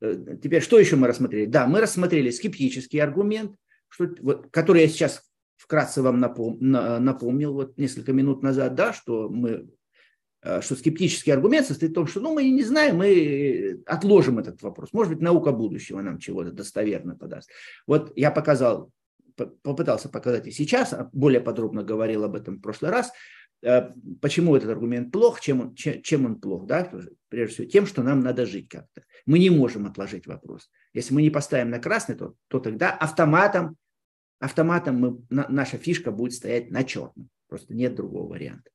теперь, 0.00 0.62
что 0.62 0.78
еще 0.78 0.96
мы 0.96 1.08
рассмотрели? 1.08 1.46
Да, 1.46 1.66
мы 1.66 1.80
рассмотрели 1.80 2.30
скептический 2.30 3.00
аргумент, 3.00 3.56
что, 3.88 4.08
вот, 4.20 4.50
который 4.50 4.82
я 4.82 4.88
сейчас 4.88 5.22
вкратце 5.56 6.00
вам 6.00 6.20
напом, 6.20 6.58
напомнил 6.60 7.52
вот 7.52 7.76
несколько 7.76 8.12
минут 8.12 8.42
назад, 8.42 8.74
да, 8.74 8.92
что 8.92 9.28
мы 9.28 9.50
э, 9.50 9.64
что 10.60 10.76
скептический 10.76 11.32
аргумент 11.32 11.66
состоит 11.66 11.92
в 11.92 11.94
том, 11.94 12.06
что 12.06 12.20
ну, 12.20 12.34
мы 12.34 12.48
не 12.50 12.62
знаем, 12.62 12.96
мы 12.96 13.82
отложим 13.86 14.38
этот 14.38 14.62
вопрос. 14.62 14.92
Может 14.92 15.14
быть, 15.14 15.22
наука 15.22 15.52
будущего 15.52 16.00
нам 16.00 16.18
чего-то 16.18 16.52
достоверно 16.52 17.16
подаст. 17.16 17.50
Вот 17.86 18.12
я 18.16 18.30
показал, 18.30 18.90
попытался 19.36 20.08
показать 20.08 20.46
и 20.46 20.50
сейчас, 20.50 20.92
а 20.92 21.10
более 21.12 21.40
подробно 21.40 21.82
говорил 21.82 22.24
об 22.24 22.34
этом 22.34 22.56
в 22.56 22.60
прошлый 22.60 22.90
раз, 22.90 23.12
э, 23.62 23.90
почему 24.20 24.56
этот 24.56 24.70
аргумент 24.70 25.12
плох, 25.12 25.40
чем 25.40 25.60
он, 25.60 25.74
чем 25.74 26.26
он 26.26 26.40
плох, 26.40 26.66
да, 26.66 26.90
прежде 27.28 27.54
всего 27.54 27.68
тем, 27.68 27.86
что 27.86 28.02
нам 28.02 28.20
надо 28.20 28.46
жить 28.46 28.68
как-то. 28.68 29.02
Мы 29.26 29.38
не 29.38 29.50
можем 29.50 29.86
отложить 29.86 30.26
вопрос. 30.26 30.70
Если 30.94 31.12
мы 31.12 31.22
не 31.22 31.30
поставим 31.30 31.70
на 31.70 31.78
красный, 31.78 32.14
то, 32.14 32.34
то 32.48 32.60
тогда 32.60 32.92
автоматом, 32.92 33.76
автоматом 34.38 34.96
мы, 34.96 35.18
на, 35.30 35.46
наша 35.48 35.76
фишка 35.78 36.10
будет 36.10 36.34
стоять 36.34 36.70
на 36.70 36.84
черном. 36.84 37.28
Просто 37.48 37.74
нет 37.74 37.94
другого 37.94 38.30
варианта. 38.30 38.70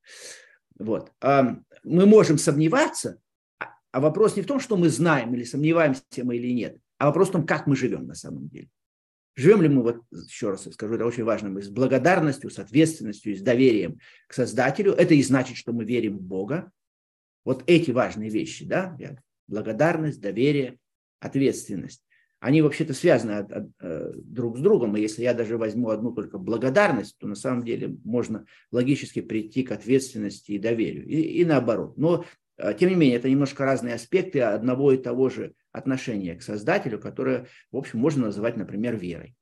Вот. 0.81 1.11
Мы 1.21 2.05
можем 2.05 2.37
сомневаться, 2.37 3.19
а, 3.59 3.73
а 3.91 3.99
вопрос 3.99 4.35
не 4.35 4.41
в 4.41 4.47
том, 4.47 4.59
что 4.59 4.77
мы 4.77 4.89
знаем 4.89 5.33
или 5.33 5.43
сомневаемся 5.43 6.03
мы 6.23 6.37
или 6.37 6.51
нет, 6.51 6.77
а 6.97 7.07
вопрос 7.07 7.29
в 7.29 7.31
том, 7.33 7.45
как 7.45 7.67
мы 7.67 7.75
живем 7.75 8.05
на 8.05 8.15
самом 8.15 8.47
деле. 8.49 8.69
Живем 9.35 9.61
ли 9.61 9.69
мы, 9.69 9.81
вот 9.81 10.01
еще 10.11 10.49
раз 10.49 10.67
скажу, 10.71 10.95
это 10.95 11.05
очень 11.05 11.23
важно, 11.23 11.49
мы 11.49 11.61
с 11.61 11.69
благодарностью, 11.69 12.49
с 12.49 12.59
ответственностью, 12.59 13.35
с 13.35 13.41
доверием 13.41 13.99
к 14.27 14.33
Создателю. 14.33 14.91
Это 14.91 15.13
и 15.13 15.23
значит, 15.23 15.55
что 15.55 15.71
мы 15.71 15.85
верим 15.85 16.17
в 16.17 16.21
Бога. 16.21 16.71
Вот 17.45 17.63
эти 17.65 17.91
важные 17.91 18.29
вещи, 18.29 18.65
да, 18.65 18.95
благодарность, 19.47 20.19
доверие, 20.19 20.77
ответственность. 21.19 22.03
Они 22.41 22.63
вообще-то 22.63 22.95
связаны 22.95 23.33
от, 23.33 23.51
от, 23.51 23.69
э, 23.81 24.13
друг 24.15 24.57
с 24.57 24.61
другом, 24.61 24.97
и 24.97 25.01
если 25.01 25.21
я 25.21 25.35
даже 25.35 25.59
возьму 25.59 25.89
одну 25.89 26.11
только 26.11 26.39
благодарность, 26.39 27.15
то 27.19 27.27
на 27.27 27.35
самом 27.35 27.63
деле 27.63 27.95
можно 28.03 28.47
логически 28.71 29.21
прийти 29.21 29.61
к 29.61 29.71
ответственности 29.71 30.53
и 30.53 30.57
доверию, 30.57 31.05
и, 31.07 31.21
и 31.21 31.45
наоборот. 31.45 31.97
Но, 31.97 32.25
э, 32.57 32.73
тем 32.73 32.89
не 32.89 32.95
менее, 32.95 33.17
это 33.17 33.29
немножко 33.29 33.63
разные 33.63 33.93
аспекты 33.93 34.41
одного 34.41 34.91
и 34.91 34.97
того 34.97 35.29
же 35.29 35.53
отношение 35.71 36.35
к 36.35 36.41
Создателю, 36.41 36.97
которое, 36.97 37.45
в 37.71 37.77
общем, 37.77 37.99
можно 37.99 38.25
называть, 38.25 38.57
например, 38.57 38.97
верой. 38.97 39.35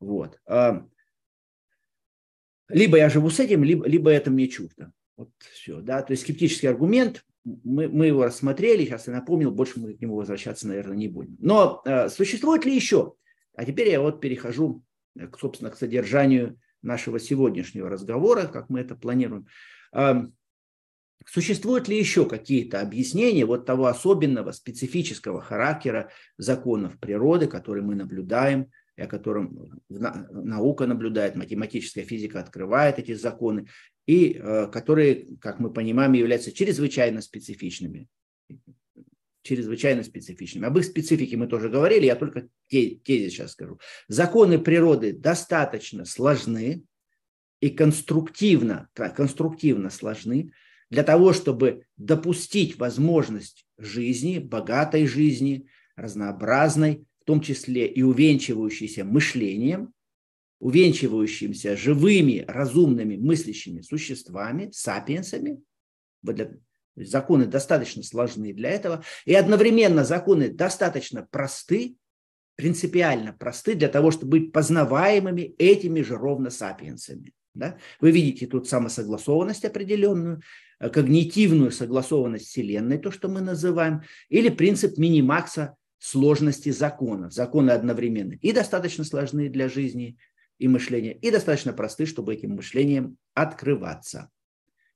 Вот. 0.00 0.40
А, 0.44 0.84
либо 2.68 2.96
я 2.96 3.08
живу 3.08 3.30
с 3.30 3.38
этим, 3.38 3.62
либо, 3.62 3.86
либо 3.86 4.10
это 4.10 4.32
мне 4.32 4.48
чуждо. 4.48 4.92
Вот 5.16 5.30
все, 5.52 5.80
да, 5.80 6.02
то 6.02 6.10
есть 6.10 6.24
скептический 6.24 6.68
аргумент, 6.68 7.24
мы, 7.44 7.88
мы 7.88 8.06
его 8.06 8.24
рассмотрели, 8.24 8.84
сейчас 8.84 9.06
я 9.06 9.14
напомнил, 9.14 9.50
больше 9.50 9.80
мы 9.80 9.94
к 9.94 10.00
нему 10.00 10.16
возвращаться, 10.16 10.68
наверное, 10.68 10.96
не 10.96 11.08
будем. 11.08 11.36
Но 11.40 11.82
э, 11.84 12.08
существует 12.08 12.64
ли 12.64 12.74
еще? 12.74 13.14
А 13.54 13.64
теперь 13.64 13.88
я 13.90 14.00
вот 14.00 14.20
перехожу, 14.20 14.82
к, 15.14 15.38
собственно, 15.38 15.70
к 15.70 15.76
содержанию 15.76 16.58
нашего 16.82 17.18
сегодняшнего 17.18 17.88
разговора, 17.88 18.46
как 18.46 18.70
мы 18.70 18.80
это 18.80 18.94
планируем. 18.94 19.46
Э, 19.92 20.22
Существуют 21.26 21.88
ли 21.88 21.98
еще 21.98 22.28
какие-то 22.28 22.80
объяснения 22.80 23.44
вот 23.44 23.66
того 23.66 23.86
особенного 23.86 24.52
специфического 24.52 25.40
характера 25.40 26.10
законов 26.36 26.98
природы, 26.98 27.46
которые 27.46 27.84
мы 27.84 27.94
наблюдаем, 27.94 28.70
и 28.96 29.02
о 29.02 29.06
котором 29.06 29.80
наука 29.88 30.86
наблюдает, 30.86 31.36
математическая 31.36 32.04
физика 32.04 32.40
открывает 32.40 32.98
эти 32.98 33.14
законы, 33.14 33.68
и 34.06 34.32
э, 34.34 34.66
которые, 34.68 35.36
как 35.40 35.60
мы 35.60 35.72
понимаем, 35.72 36.12
являются 36.12 36.52
чрезвычайно 36.52 37.20
специфичными. 37.20 38.08
Чрезвычайно 39.42 40.04
специфичными. 40.04 40.66
Об 40.66 40.78
их 40.78 40.84
специфике 40.84 41.36
мы 41.36 41.46
тоже 41.46 41.68
говорили, 41.68 42.06
я 42.06 42.16
только 42.16 42.48
тези 42.68 43.00
сейчас 43.04 43.52
скажу. 43.52 43.80
Законы 44.08 44.58
природы 44.58 45.12
достаточно 45.12 46.04
сложны 46.04 46.84
и 47.60 47.70
конструктивно, 47.70 48.88
конструктивно 48.94 49.90
сложны, 49.90 50.52
для 50.90 51.04
того, 51.04 51.32
чтобы 51.32 51.86
допустить 51.96 52.78
возможность 52.78 53.66
жизни, 53.78 54.38
богатой 54.38 55.06
жизни, 55.06 55.66
разнообразной, 55.96 57.06
в 57.22 57.24
том 57.24 57.40
числе 57.40 57.86
и 57.86 58.02
увенчивающейся 58.02 59.04
мышлением, 59.04 59.94
увенчивающимся 60.62 61.76
живыми, 61.76 62.44
разумными, 62.46 63.16
мыслящими 63.16 63.80
существами, 63.80 64.70
сапиенсами. 64.72 65.60
Законы 66.94 67.46
достаточно 67.46 68.04
сложны 68.04 68.52
для 68.52 68.70
этого. 68.70 69.02
И 69.24 69.34
одновременно 69.34 70.04
законы 70.04 70.50
достаточно 70.50 71.26
просты, 71.28 71.96
принципиально 72.54 73.32
просты 73.32 73.74
для 73.74 73.88
того, 73.88 74.12
чтобы 74.12 74.38
быть 74.38 74.52
познаваемыми 74.52 75.54
этими 75.58 76.00
же 76.00 76.14
ровно 76.14 76.48
сапиенсами. 76.48 77.32
Да? 77.54 77.76
Вы 77.98 78.12
видите 78.12 78.46
тут 78.46 78.68
самосогласованность 78.68 79.64
определенную, 79.64 80.42
э, 80.78 80.90
когнитивную 80.90 81.72
согласованность 81.72 82.46
Вселенной, 82.46 82.98
то, 82.98 83.10
что 83.10 83.28
мы 83.28 83.40
называем, 83.40 84.02
или 84.28 84.48
принцип 84.48 84.96
минимакса 84.96 85.74
сложности 85.98 86.70
законов. 86.70 87.32
Законы 87.32 87.72
одновременно 87.72 88.34
и 88.34 88.52
достаточно 88.52 89.02
сложны 89.02 89.48
для 89.48 89.68
жизни 89.68 90.18
и 90.62 90.68
мышления, 90.68 91.12
и 91.12 91.30
достаточно 91.30 91.72
просты, 91.72 92.06
чтобы 92.06 92.34
этим 92.34 92.52
мышлением 92.52 93.16
открываться. 93.34 94.30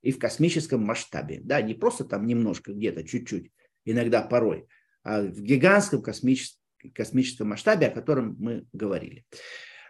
И 0.03 0.13
в 0.13 0.19
космическом 0.19 0.83
масштабе. 0.83 1.41
Да, 1.43 1.61
не 1.61 1.75
просто 1.75 2.05
там 2.05 2.27
немножко, 2.27 2.73
где-то 2.73 3.03
чуть-чуть, 3.03 3.51
иногда 3.85 4.23
порой, 4.23 4.67
а 5.03 5.23
в 5.23 5.43
гигантском 5.43 6.03
космическом, 6.03 6.61
космическом 6.95 7.49
масштабе, 7.49 7.89
о 7.89 7.91
котором 7.91 8.37
мы 8.39 8.67
говорили 8.73 9.25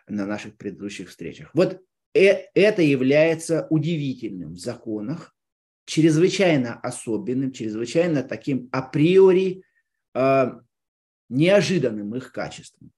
на 0.09 0.27
наших 0.27 0.57
предыдущих 0.57 1.11
встречах. 1.11 1.51
Вот 1.53 1.83
Э, 2.17 2.47
это 2.55 2.81
является 2.81 3.67
удивительным 3.69 4.55
в 4.55 4.59
законах, 4.59 5.35
чрезвычайно 5.85 6.81
особенным, 6.81 7.53
чрезвычайно 7.53 8.23
таким 8.23 8.71
априори 8.73 9.63
э, 10.15 10.53
неожиданным 11.29 12.15
их 12.15 12.33
качеством. 12.33 12.91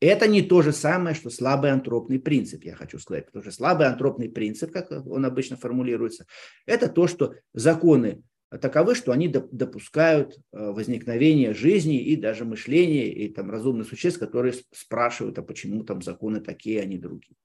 Это 0.00 0.28
не 0.28 0.42
то 0.42 0.62
же 0.62 0.72
самое, 0.72 1.14
что 1.16 1.28
слабый 1.28 1.72
антропный 1.72 2.20
принцип, 2.20 2.64
я 2.64 2.76
хочу 2.76 2.98
сказать, 2.98 3.26
потому 3.26 3.42
что 3.42 3.52
слабый 3.52 3.88
антропный 3.88 4.28
принцип, 4.28 4.72
как 4.72 4.90
он 4.90 5.24
обычно 5.24 5.56
формулируется, 5.56 6.26
это 6.66 6.88
то, 6.88 7.08
что 7.08 7.34
законы 7.52 8.22
таковы, 8.50 8.94
что 8.94 9.12
они 9.12 9.28
допускают 9.28 10.36
э, 10.36 10.70
возникновение 10.70 11.52
жизни 11.52 12.00
и 12.00 12.16
даже 12.16 12.44
мышления, 12.44 13.12
и 13.12 13.28
там 13.28 13.50
разумных 13.50 13.88
существ, 13.88 14.18
которые 14.18 14.54
спрашивают, 14.72 15.38
а 15.38 15.42
почему 15.42 15.84
там 15.84 16.00
законы 16.00 16.40
такие, 16.40 16.80
а 16.80 16.84
не 16.86 16.96
другие. 16.96 17.36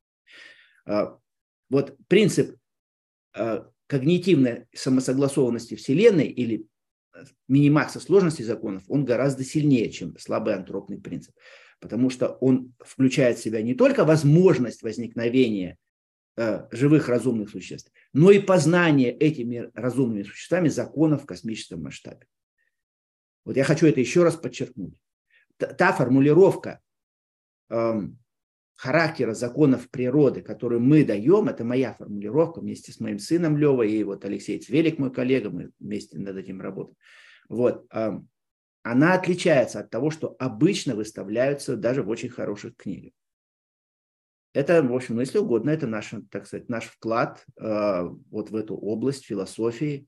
А, 0.85 1.17
вот 1.69 1.97
принцип 2.07 2.55
а, 3.35 3.69
когнитивной 3.87 4.67
самосогласованности 4.73 5.75
Вселенной 5.75 6.27
или 6.27 6.67
э, 7.13 7.23
минимакса 7.47 7.99
сложности 7.99 8.43
законов, 8.43 8.83
он 8.87 9.03
гораздо 9.03 9.43
сильнее, 9.43 9.91
чем 9.91 10.17
слабый 10.17 10.55
антропный 10.55 11.01
принцип. 11.01 11.35
Потому 11.83 12.09
что 12.09 12.29
он 12.39 12.73
включает 12.79 13.37
в 13.37 13.43
себя 13.43 13.61
не 13.61 13.73
только 13.73 14.05
возможность 14.05 14.83
возникновения 14.83 15.77
э, 16.37 16.65
живых 16.71 17.09
разумных 17.09 17.49
существ, 17.49 17.91
но 18.13 18.31
и 18.31 18.39
познание 18.39 19.11
этими 19.11 19.69
разумными 19.73 20.23
существами 20.23 20.69
законов 20.69 21.23
в 21.23 21.25
космическом 21.25 21.83
масштабе. 21.83 22.25
Вот 23.43 23.57
я 23.57 23.65
хочу 23.65 23.85
это 23.85 23.99
еще 23.99 24.23
раз 24.23 24.37
подчеркнуть. 24.37 24.93
Та, 25.57 25.73
та 25.73 25.91
формулировка 25.91 26.79
эм, 27.69 28.17
характера 28.77 29.33
законов 29.33 29.89
природы, 29.89 30.41
которую 30.41 30.79
мы 30.79 31.03
даем, 31.03 31.49
это 31.49 31.65
моя 31.65 31.95
формулировка 31.95 32.61
вместе 32.61 32.93
с 32.93 33.01
моим 33.01 33.19
сыном 33.19 33.57
Левой 33.57 33.91
и 33.91 34.05
вот 34.05 34.23
Алексей 34.23 34.57
Цвелик, 34.57 34.99
мой 34.99 35.11
коллега, 35.11 35.49
мы 35.49 35.71
вместе 35.81 36.17
над 36.17 36.37
этим 36.37 36.61
работаем. 36.61 36.95
Вот, 37.49 37.85
она 38.83 39.13
отличается 39.13 39.79
от 39.79 39.89
того, 39.89 40.11
что 40.11 40.35
обычно 40.39 40.95
выставляются 40.95 41.75
даже 41.75 42.03
в 42.03 42.09
очень 42.09 42.29
хороших 42.29 42.75
книгах. 42.75 43.13
Это, 44.53 44.83
в 44.83 44.93
общем, 44.93 45.15
ну, 45.15 45.21
если 45.21 45.39
угодно, 45.39 45.71
это 45.71 45.87
наш, 45.87 46.13
так 46.29 46.45
сказать, 46.45 46.69
наш 46.69 46.85
вклад 46.85 47.43
э, 47.59 48.09
вот 48.29 48.51
в 48.51 48.55
эту 48.55 48.75
область 48.75 49.25
философии, 49.25 50.05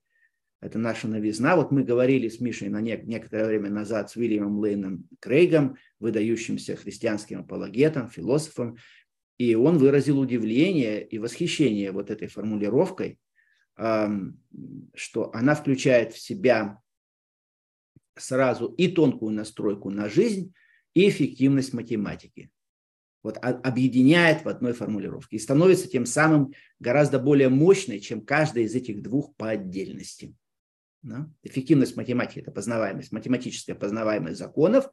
это 0.62 0.78
наша 0.78 1.08
новизна. 1.08 1.56
Вот 1.56 1.72
мы 1.72 1.84
говорили 1.84 2.28
с 2.28 2.40
Мишей 2.40 2.70
на 2.70 2.82
нек- 2.82 3.06
некоторое 3.06 3.48
время 3.48 3.70
назад 3.70 4.12
с 4.12 4.16
Уильямом 4.16 4.60
Лейном 4.60 5.08
Крейгом, 5.20 5.78
выдающимся 6.00 6.76
христианским 6.76 7.40
апологетом, 7.40 8.10
философом, 8.10 8.78
и 9.38 9.56
он 9.56 9.78
выразил 9.78 10.20
удивление 10.20 11.06
и 11.06 11.18
восхищение 11.18 11.92
вот 11.92 12.10
этой 12.10 12.28
формулировкой, 12.28 13.20
что 13.76 15.32
она 15.34 15.56
включает 15.56 16.14
в 16.14 16.20
себя 16.20 16.80
сразу 18.18 18.68
и 18.68 18.88
тонкую 18.88 19.32
настройку 19.32 19.90
на 19.90 20.10
жизнь, 20.10 20.54
и 20.94 21.10
эффективность 21.10 21.74
математики. 21.74 22.50
Вот 23.22 23.38
объединяет 23.42 24.46
в 24.46 24.50
одной 24.50 24.74
формулировке 24.74 25.38
и 25.38 25.40
становится 25.40 25.88
тем 25.88 26.06
самым 26.06 26.54
гораздо 26.80 27.20
более 27.20 27.50
мощной, 27.50 28.00
чем 28.00 28.24
каждая 28.24 28.66
из 28.66 28.76
этих 28.76 29.02
двух 29.02 29.36
по 29.36 29.50
отдельности. 29.50 30.36
Да? 31.02 31.30
Эффективность 31.44 31.96
математики– 31.96 32.40
это 32.42 32.52
познаваемость, 32.52 33.12
математическая 33.12 33.76
познаваемость 33.76 34.38
законов, 34.38 34.90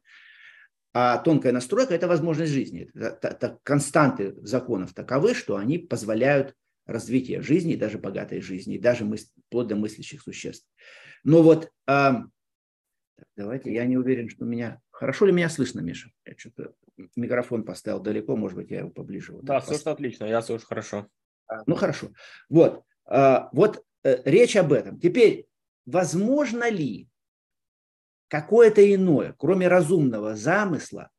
а 0.94 1.18
тонкая 1.18 1.52
настройка– 1.52 1.94
это 1.94 2.08
возможность 2.08 2.52
жизни. 2.52 2.90
Это, 2.94 3.28
это, 3.28 3.58
константы 3.62 4.34
законов 4.42 4.92
таковы, 4.92 5.34
что 5.34 5.56
они 5.56 5.78
позволяют 5.78 6.54
развитие 6.86 7.40
жизни, 7.40 7.76
даже 7.76 7.98
богатой 7.98 8.40
жизни, 8.40 8.78
даже 8.78 9.04
мыс, 9.04 9.32
мыслящих 9.52 10.22
существ. 10.22 10.66
Но 11.24 11.42
вот 11.42 11.70
э, 11.86 12.12
давайте, 13.36 13.72
я 13.72 13.84
не 13.86 13.96
уверен, 13.96 14.28
что 14.28 14.44
меня... 14.44 14.80
Хорошо 14.90 15.26
ли 15.26 15.32
меня 15.32 15.48
слышно, 15.48 15.80
Миша? 15.80 16.10
Я 16.24 16.34
что-то 16.36 16.74
микрофон 17.16 17.64
поставил 17.64 18.00
далеко, 18.00 18.36
может 18.36 18.56
быть, 18.56 18.70
я 18.70 18.80
его 18.80 18.90
поближе. 18.90 19.32
Вот 19.32 19.44
да, 19.44 19.60
слышно 19.60 19.92
отлично, 19.92 20.24
я 20.26 20.42
слышу 20.42 20.66
хорошо. 20.66 21.08
А, 21.48 21.62
ну, 21.66 21.74
хорошо. 21.74 22.12
Вот. 22.48 22.84
Вот 23.06 23.84
речь 24.04 24.56
об 24.56 24.72
этом. 24.72 25.00
Теперь, 25.00 25.46
возможно 25.86 26.70
ли 26.70 27.08
какое-то 28.28 28.94
иное, 28.94 29.34
кроме 29.38 29.68
разумного 29.68 30.36
замысла, 30.36 31.10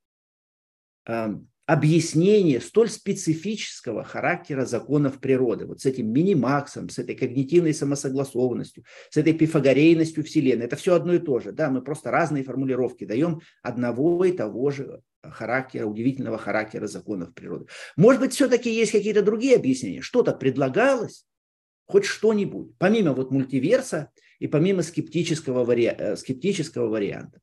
объяснение 1.65 2.59
столь 2.59 2.89
специфического 2.89 4.03
характера 4.03 4.65
законов 4.65 5.19
природы, 5.19 5.65
вот 5.65 5.79
с 5.79 5.85
этим 5.85 6.11
минимаксом, 6.11 6.89
с 6.89 6.99
этой 6.99 7.15
когнитивной 7.15 7.73
самосогласованностью, 7.73 8.83
с 9.09 9.15
этой 9.15 9.33
пифагорейностью 9.33 10.23
Вселенной. 10.25 10.65
Это 10.65 10.75
все 10.75 10.93
одно 10.93 11.13
и 11.13 11.19
то 11.19 11.39
же. 11.39 11.53
Да, 11.53 11.69
мы 11.69 11.81
просто 11.81 12.11
разные 12.11 12.43
формулировки 12.43 13.05
даем 13.05 13.41
одного 13.61 14.25
и 14.25 14.33
того 14.33 14.71
же 14.71 15.01
характера, 15.21 15.85
удивительного 15.85 16.37
характера 16.37 16.87
законов 16.87 17.33
природы. 17.33 17.67
Может 17.95 18.21
быть, 18.21 18.33
все-таки 18.33 18.69
есть 18.69 18.91
какие-то 18.91 19.21
другие 19.21 19.55
объяснения? 19.55 20.01
Что-то 20.01 20.33
предлагалось? 20.33 21.25
Хоть 21.85 22.05
что-нибудь, 22.05 22.77
помимо 22.77 23.13
вот 23.13 23.31
мультиверса 23.31 24.09
и 24.39 24.47
помимо 24.47 24.81
скептического, 24.81 25.63
вари... 25.63 25.85
Э, 25.85 26.17
скептического 26.17 26.89
варианта. 26.89 27.39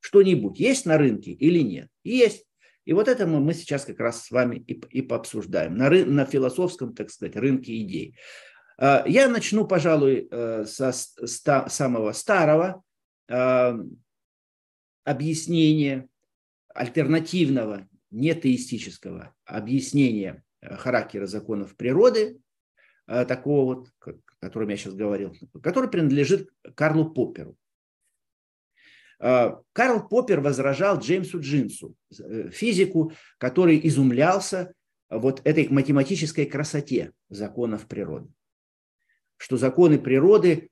Что-нибудь 0.00 0.58
есть 0.58 0.86
на 0.86 0.96
рынке 0.96 1.32
или 1.32 1.60
нет? 1.60 1.88
Есть. 2.04 2.44
И 2.84 2.92
вот 2.92 3.08
это 3.08 3.26
мы, 3.26 3.40
мы 3.40 3.54
сейчас 3.54 3.84
как 3.84 3.98
раз 4.00 4.24
с 4.24 4.30
вами 4.30 4.56
и, 4.56 4.72
и 4.90 5.02
пообсуждаем 5.02 5.76
на, 5.76 5.88
ры, 5.88 6.04
на 6.04 6.24
философском, 6.24 6.94
так 6.94 7.10
сказать, 7.10 7.36
рынке 7.36 7.76
идей. 7.80 8.16
А, 8.78 9.04
я 9.06 9.28
начну, 9.28 9.66
пожалуй, 9.66 10.28
э, 10.30 10.64
со 10.66 10.92
ста, 10.92 11.68
самого 11.68 12.12
старого 12.12 12.82
а, 13.30 13.78
объяснения, 15.04 16.08
альтернативного, 16.74 17.88
нетеистического 18.10 19.34
объяснения 19.44 20.44
э, 20.60 20.76
характера 20.76 21.26
законов 21.26 21.76
природы, 21.76 22.38
э, 23.06 23.24
такого 23.24 23.64
вот, 23.76 23.88
о 24.00 24.14
котором 24.40 24.68
я 24.68 24.76
сейчас 24.76 24.94
говорил, 24.94 25.34
который 25.62 25.90
принадлежит 25.90 26.50
Карлу 26.74 27.10
Попперу. 27.10 27.56
А, 29.20 29.60
Карл 29.72 30.08
Поппер 30.08 30.40
возражал 30.40 30.98
Джеймсу 30.98 31.40
Джинсу, 31.40 31.94
э, 32.18 32.50
физику, 32.50 33.12
который 33.38 33.80
изумлялся 33.84 34.72
вот 35.10 35.40
этой 35.44 35.68
математической 35.68 36.46
красоте 36.46 37.12
законов 37.28 37.86
природы. 37.86 38.28
Что 39.36 39.56
законы 39.56 39.98
природы 39.98 40.70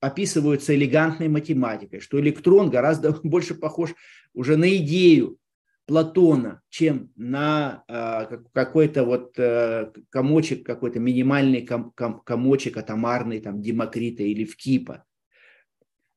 описываются 0.00 0.74
элегантной 0.74 1.28
математикой, 1.28 2.00
что 2.00 2.20
электрон 2.20 2.70
гораздо 2.70 3.12
больше 3.22 3.54
похож 3.54 3.94
уже 4.32 4.56
на 4.56 4.76
идею 4.76 5.38
Платона, 5.86 6.62
чем 6.70 7.10
на 7.14 7.84
э, 7.88 8.38
какой-то 8.54 9.04
вот 9.04 9.38
э, 9.38 9.92
комочек, 10.08 10.64
какой-то 10.64 10.98
минимальный 10.98 11.66
ком, 11.66 11.92
ком, 11.94 12.20
комочек 12.20 12.78
атомарный, 12.78 13.40
там, 13.40 13.60
Демокрита 13.60 14.22
или 14.22 14.44
Вкипа 14.44 15.04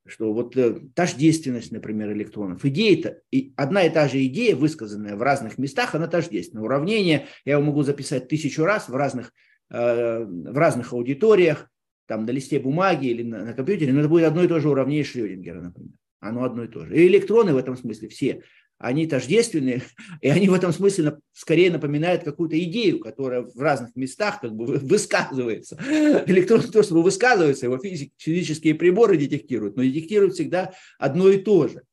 что 0.07 0.33
вот 0.33 0.55
э, 0.57 0.79
тождественность, 0.93 1.71
например, 1.71 2.11
электронов. 2.13 2.63
Идея-то, 2.65 3.21
и 3.31 3.53
одна 3.55 3.83
и 3.83 3.89
та 3.89 4.07
же 4.07 4.23
идея, 4.25 4.55
высказанная 4.55 5.15
в 5.15 5.21
разных 5.21 5.57
местах, 5.57 5.95
она 5.95 6.07
тождественна. 6.07 6.63
Уравнение 6.63 7.27
я 7.45 7.53
его 7.53 7.63
могу 7.63 7.83
записать 7.83 8.27
тысячу 8.27 8.63
раз 8.63 8.89
в 8.89 8.95
разных, 8.95 9.33
э, 9.69 10.23
в 10.23 10.57
разных 10.57 10.93
аудиториях, 10.93 11.69
там 12.07 12.25
на 12.25 12.31
листе 12.31 12.59
бумаги 12.59 13.07
или 13.07 13.23
на, 13.23 13.43
на 13.43 13.53
компьютере, 13.53 13.93
но 13.93 13.99
это 13.99 14.09
будет 14.09 14.25
одно 14.25 14.43
и 14.43 14.47
то 14.47 14.59
же 14.59 14.69
уравнение 14.69 15.03
Шрёдингера, 15.03 15.61
например. 15.61 15.91
Оно 16.19 16.43
одно 16.43 16.63
и 16.63 16.67
то 16.67 16.85
же. 16.85 16.95
И 16.95 17.07
электроны 17.07 17.53
в 17.53 17.57
этом 17.57 17.77
смысле 17.77 18.07
все 18.09 18.43
они 18.79 19.07
тождественные, 19.07 19.81
и 20.21 20.29
они 20.29 20.49
в 20.49 20.53
этом 20.53 20.71
смысле 20.71 21.19
скорее 21.33 21.71
напоминают 21.71 22.23
какую-то 22.23 22.61
идею, 22.63 22.99
которая 22.99 23.41
в 23.41 23.59
разных 23.59 23.95
местах 23.95 24.41
как 24.41 24.53
бы 24.53 24.65
высказывается. 24.65 25.77
Электрон 26.27 26.61
то, 26.61 26.83
что 26.83 27.01
высказывается, 27.01 27.65
его 27.65 27.79
физические 28.17 28.75
приборы 28.75 29.17
детектируют, 29.17 29.75
но 29.75 29.83
детектируют 29.83 30.33
всегда 30.33 30.73
одно 30.99 31.29
и 31.29 31.37
то 31.37 31.67
же. 31.67 31.83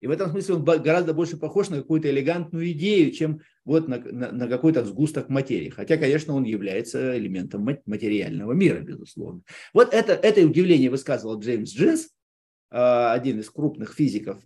И 0.00 0.06
в 0.06 0.10
этом 0.10 0.30
смысле 0.30 0.56
он 0.56 0.64
гораздо 0.64 1.14
больше 1.14 1.38
похож 1.38 1.70
на 1.70 1.78
какую-то 1.78 2.10
элегантную 2.10 2.72
идею, 2.72 3.10
чем 3.10 3.40
вот 3.64 3.88
на, 3.88 3.96
на, 3.98 4.32
на 4.32 4.48
какой-то 4.48 4.84
сгусток 4.84 5.30
материи. 5.30 5.70
Хотя, 5.70 5.96
конечно, 5.96 6.34
он 6.34 6.44
является 6.44 7.16
элементом 7.16 7.66
материального 7.86 8.52
мира, 8.52 8.80
безусловно. 8.80 9.40
Вот 9.72 9.94
это, 9.94 10.12
это 10.12 10.42
удивление 10.42 10.90
высказывал 10.90 11.40
Джеймс 11.40 11.72
Джинс, 11.72 12.10
а, 12.70 13.14
один 13.14 13.40
из 13.40 13.48
крупных 13.48 13.94
физиков 13.94 14.42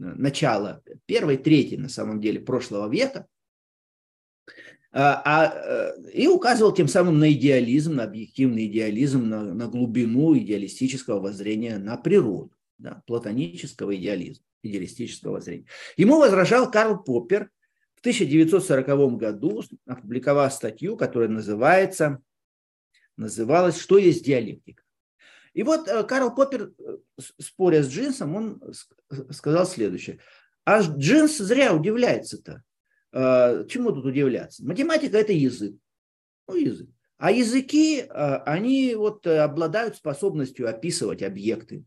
начала 0.00 0.82
первой 1.06 1.36
трети, 1.36 1.74
на 1.74 1.88
самом 1.88 2.20
деле, 2.20 2.40
прошлого 2.40 2.90
века, 2.90 3.26
а, 4.92 5.22
а, 5.24 5.54
э, 5.54 6.10
и 6.12 6.26
указывал 6.26 6.72
тем 6.72 6.88
самым 6.88 7.20
на 7.20 7.30
идеализм, 7.32 7.94
на 7.94 8.04
объективный 8.04 8.66
идеализм, 8.66 9.28
на, 9.28 9.54
на 9.54 9.68
глубину 9.68 10.36
идеалистического 10.36 11.20
воззрения 11.20 11.78
на 11.78 11.96
природу, 11.96 12.52
да, 12.78 13.02
платонического 13.06 13.94
идеализма, 13.94 14.44
идеалистического 14.64 15.34
воззрения. 15.34 15.66
Ему 15.96 16.18
возражал 16.18 16.68
Карл 16.70 17.04
Поппер 17.04 17.50
в 17.94 18.00
1940 18.00 19.16
году, 19.16 19.62
опубликовав 19.86 20.52
статью, 20.52 20.96
которая 20.96 21.28
называется, 21.28 22.20
называлась 23.16 23.78
«Что 23.78 23.96
есть 23.96 24.24
диалектика?». 24.24 24.82
И 25.52 25.62
вот 25.62 25.88
э, 25.88 26.04
Карл 26.04 26.34
Поппер, 26.34 26.72
э, 26.78 26.96
споря 27.38 27.82
с 27.82 27.88
Джинсом, 27.88 28.36
он 28.36 28.62
сказал 29.30 29.66
следующее. 29.66 30.20
А 30.64 30.80
Джинс 30.80 31.38
зря 31.38 31.74
удивляется-то. 31.74 32.62
Э, 33.12 33.64
чему 33.68 33.92
тут 33.92 34.06
удивляться? 34.06 34.64
Математика– 34.64 35.18
это 35.18 35.32
язык. 35.32 35.74
Ну, 36.48 36.54
язык. 36.54 36.88
А 37.18 37.30
языки, 37.30 38.02
они 38.08 38.94
вот 38.94 39.26
обладают 39.26 39.96
способностью 39.96 40.66
описывать 40.66 41.22
объекты. 41.22 41.84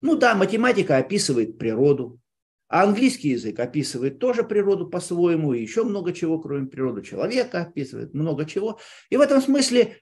Ну 0.00 0.14
да, 0.14 0.36
математика 0.36 0.98
описывает 0.98 1.58
природу, 1.58 2.20
а 2.68 2.84
английский 2.84 3.30
язык 3.30 3.58
описывает 3.58 4.20
тоже 4.20 4.44
природу 4.44 4.86
по-своему, 4.88 5.54
и 5.54 5.60
еще 5.60 5.82
много 5.82 6.12
чего, 6.12 6.38
кроме 6.38 6.68
природы 6.68 7.02
человека, 7.02 7.62
описывает 7.62 8.14
много 8.14 8.44
чего. 8.44 8.78
И 9.10 9.16
в 9.16 9.20
этом 9.22 9.42
смысле 9.42 9.96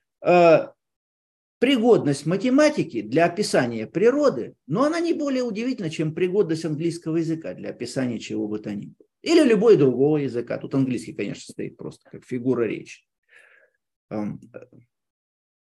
пригодность 1.64 2.26
математики 2.26 3.00
для 3.00 3.24
описания 3.24 3.86
природы, 3.86 4.54
но 4.66 4.84
она 4.84 5.00
не 5.00 5.14
более 5.14 5.44
удивительна, 5.44 5.88
чем 5.88 6.14
пригодность 6.14 6.66
английского 6.66 7.16
языка 7.16 7.54
для 7.54 7.70
описания 7.70 8.18
чего 8.18 8.46
бы 8.46 8.58
то 8.58 8.74
ни 8.74 8.88
было. 8.88 9.08
Или 9.22 9.48
любой 9.48 9.78
другого 9.78 10.18
языка. 10.18 10.58
Тут 10.58 10.74
английский, 10.74 11.14
конечно, 11.14 11.52
стоит 11.52 11.78
просто 11.78 12.10
как 12.10 12.26
фигура 12.26 12.64
речи. 12.64 13.06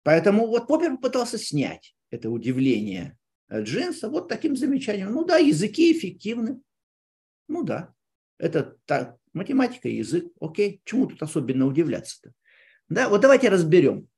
Поэтому 0.04 0.48
вот 0.48 0.68
Поппер 0.68 0.98
пытался 0.98 1.38
снять 1.38 1.96
это 2.10 2.30
удивление 2.30 3.18
Джинса 3.50 4.10
вот 4.10 4.28
таким 4.28 4.58
замечанием. 4.58 5.14
Ну 5.14 5.24
да, 5.24 5.38
языки 5.38 5.94
эффективны. 5.94 6.60
Ну 7.48 7.64
да, 7.64 7.94
это 8.38 8.76
так, 8.84 9.16
математика 9.32 9.88
язык. 9.88 10.26
Окей, 10.42 10.82
чему 10.84 11.08
тут 11.08 11.24
особенно 11.24 11.66
удивляться-то? 11.66 12.34
Да, 12.90 13.08
вот 13.08 13.22
давайте 13.22 13.48
разберем, 13.48 14.10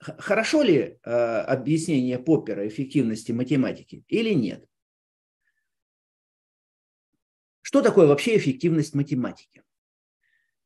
Хорошо 0.00 0.62
ли 0.62 0.98
э, 1.02 1.10
объяснение 1.10 2.18
Поппера 2.18 2.66
эффективности 2.66 3.32
математики 3.32 4.02
или 4.08 4.30
нет? 4.30 4.64
Что 7.60 7.82
такое 7.82 8.06
вообще 8.06 8.38
эффективность 8.38 8.94
математики? 8.94 9.62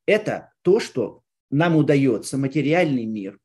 Это 0.06 0.52
то, 0.62 0.78
что 0.78 1.22
нам 1.50 1.74
удается 1.74 2.38
материальный 2.38 3.06
мир, 3.06 3.40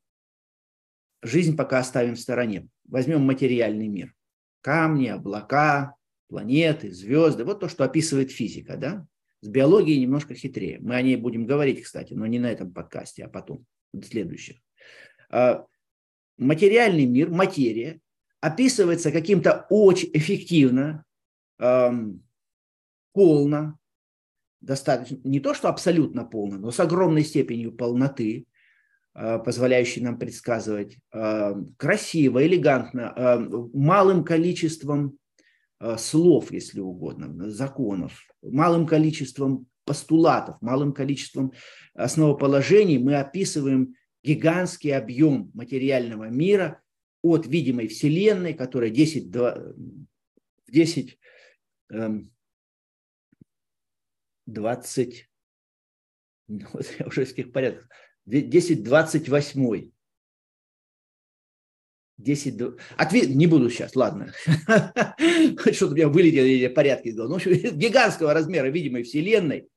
жизнь 1.24 1.58
пока 1.58 1.80
оставим 1.80 2.14
в 2.16 2.20
стороне, 2.20 2.70
возьмем 2.86 3.22
материальный 3.22 3.88
мир, 3.88 4.14
камни, 4.62 5.08
облака, 5.08 5.96
планеты, 6.28 6.92
звезды, 6.92 7.44
вот 7.44 7.62
то, 7.62 7.68
что 7.68 7.84
описывает 7.84 8.32
физика, 8.32 8.78
да? 8.78 9.08
С 9.42 9.48
биологией 9.48 10.00
немножко 10.00 10.36
хитрее. 10.36 10.80
Мы 10.82 10.96
о 10.96 11.02
ней 11.02 11.16
будем 11.16 11.48
говорить, 11.48 11.82
кстати, 11.84 12.14
но 12.14 12.28
не 12.28 12.38
на 12.40 12.52
этом 12.52 12.72
подкасте, 12.72 13.24
а 13.24 13.30
потом, 13.30 13.66
в 13.92 14.04
следующих. 14.04 14.58
Материальный 16.40 17.06
мир, 17.06 17.30
материя, 17.30 18.00
описывается 18.40 19.12
каким-то 19.12 19.66
очень 19.70 20.10
эффективно, 20.14 21.04
эм, 21.60 22.24
полно, 23.14 23.78
достаточно, 24.62 25.20
не 25.26 25.42
то 25.42 25.54
что 25.54 25.68
абсолютно 25.68 26.24
полно, 26.24 26.58
но 26.58 26.72
с 26.72 26.80
огромной 26.80 27.24
степенью 27.24 27.74
полноты, 27.74 28.46
э, 29.16 29.40
позволяющей 29.40 30.02
нам 30.02 30.18
предсказывать, 30.18 30.98
э, 31.14 31.56
красиво, 31.76 32.46
элегантно, 32.46 33.14
э, 33.16 33.40
малым 33.74 34.24
количеством 34.24 35.18
э, 35.82 35.98
слов, 35.98 36.52
если 36.52 36.80
угодно, 36.80 37.50
законов, 37.50 38.22
малым 38.42 38.86
количеством 38.86 39.68
постулатов, 39.86 40.56
малым 40.62 40.94
количеством 40.94 41.52
основоположений 41.94 42.98
мы 42.98 43.16
описываем 43.16 43.96
гигантский 44.24 44.96
объем 44.96 45.52
материального 45.54 46.26
мира 46.26 46.82
от 47.22 47.48
видимой 47.48 47.88
Вселенной, 47.88 48.54
которая 48.54 48.90
10, 48.90 49.30
10 50.68 51.20
20, 54.46 55.30
вот 56.48 56.96
я 57.00 57.06
уже 57.06 57.26
в 57.26 57.30
каких 57.30 57.52
порядках, 57.52 57.88
10, 58.26 58.84
28 58.84 59.92
10, 62.18 62.62
ответ, 62.98 63.30
не 63.30 63.48
буду 63.48 63.70
сейчас, 63.70 63.96
ладно. 63.96 64.34
Что-то 65.72 65.94
у 65.94 65.96
меня 65.96 66.10
вылетели 66.10 66.68
порядки. 66.68 67.14
Ну, 67.16 67.30
в 67.30 67.34
общем, 67.36 67.52
гигантского 67.78 68.34
размера 68.34 68.68
видимой 68.68 69.04
Вселенной 69.04 69.70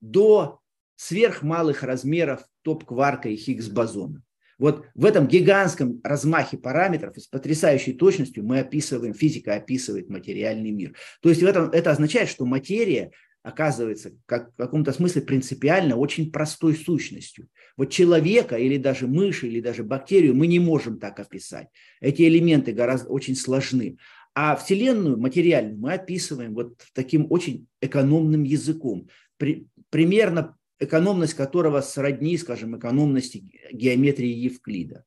до 0.00 0.60
сверхмалых 0.94 1.82
размеров 1.82 2.46
топ-кварка 2.62 3.28
и 3.28 3.36
Хиггс-бозона. 3.36 4.22
Вот 4.58 4.84
в 4.94 5.06
этом 5.06 5.26
гигантском 5.26 6.00
размахе 6.04 6.58
параметров 6.58 7.16
и 7.16 7.20
с 7.20 7.26
потрясающей 7.26 7.94
точностью 7.94 8.44
мы 8.44 8.58
описываем, 8.58 9.14
физика 9.14 9.54
описывает 9.54 10.10
материальный 10.10 10.70
мир. 10.70 10.94
То 11.22 11.30
есть 11.30 11.42
в 11.42 11.46
этом, 11.46 11.70
это 11.70 11.90
означает, 11.90 12.28
что 12.28 12.44
материя 12.44 13.10
оказывается 13.42 14.12
как, 14.26 14.52
в 14.52 14.56
каком-то 14.56 14.92
смысле 14.92 15.22
принципиально 15.22 15.96
очень 15.96 16.30
простой 16.30 16.74
сущностью. 16.74 17.48
Вот 17.78 17.90
человека 17.90 18.56
или 18.56 18.76
даже 18.76 19.06
мыши 19.06 19.46
или 19.46 19.62
даже 19.62 19.82
бактерию 19.82 20.34
мы 20.34 20.46
не 20.46 20.58
можем 20.58 20.98
так 20.98 21.18
описать. 21.20 21.68
Эти 22.02 22.22
элементы 22.22 22.72
гораздо 22.72 23.08
очень 23.08 23.36
сложны. 23.36 23.96
А 24.34 24.54
Вселенную 24.56 25.18
материальную 25.18 25.78
мы 25.78 25.94
описываем 25.94 26.54
вот 26.54 26.74
таким 26.92 27.26
очень 27.30 27.66
экономным 27.80 28.42
языком. 28.42 29.08
При, 29.38 29.66
примерно 29.88 30.56
экономность 30.80 31.34
которого 31.34 31.80
сродни, 31.82 32.36
скажем, 32.38 32.76
экономности 32.76 33.44
геометрии 33.72 34.28
Евклида. 34.28 35.04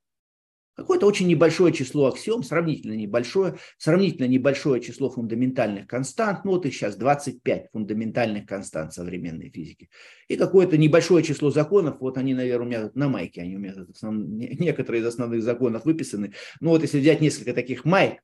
Какое-то 0.76 1.06
очень 1.06 1.28
небольшое 1.28 1.72
число 1.72 2.08
аксиом, 2.08 2.42
сравнительно 2.42 2.94
небольшое, 2.94 3.60
сравнительно 3.78 4.28
небольшое 4.28 4.82
число 4.82 5.12
фундаментальных 5.12 5.86
констант, 5.86 6.46
ну 6.46 6.52
вот 6.52 6.66
их 6.66 6.74
сейчас 6.74 6.96
25 6.96 7.68
фундаментальных 7.72 8.48
констант 8.48 8.92
современной 8.92 9.52
физики, 9.52 9.92
и 10.28 10.36
какое-то 10.36 10.76
небольшое 10.78 11.24
число 11.24 11.52
законов, 11.52 11.98
вот 12.00 12.18
они, 12.18 12.34
наверное, 12.34 12.66
у 12.66 12.70
меня 12.70 12.92
на 12.96 13.08
майке, 13.08 13.42
они 13.42 13.56
у 13.56 13.60
меня 13.60 13.76
основ... 13.88 14.16
некоторые 14.16 15.04
из 15.04 15.06
основных 15.06 15.44
законов 15.44 15.86
выписаны, 15.86 16.34
ну 16.60 16.72
вот 16.72 16.82
если 16.82 17.00
взять 17.00 17.22
несколько 17.22 17.54
таких 17.54 17.86
майк, 17.86 18.24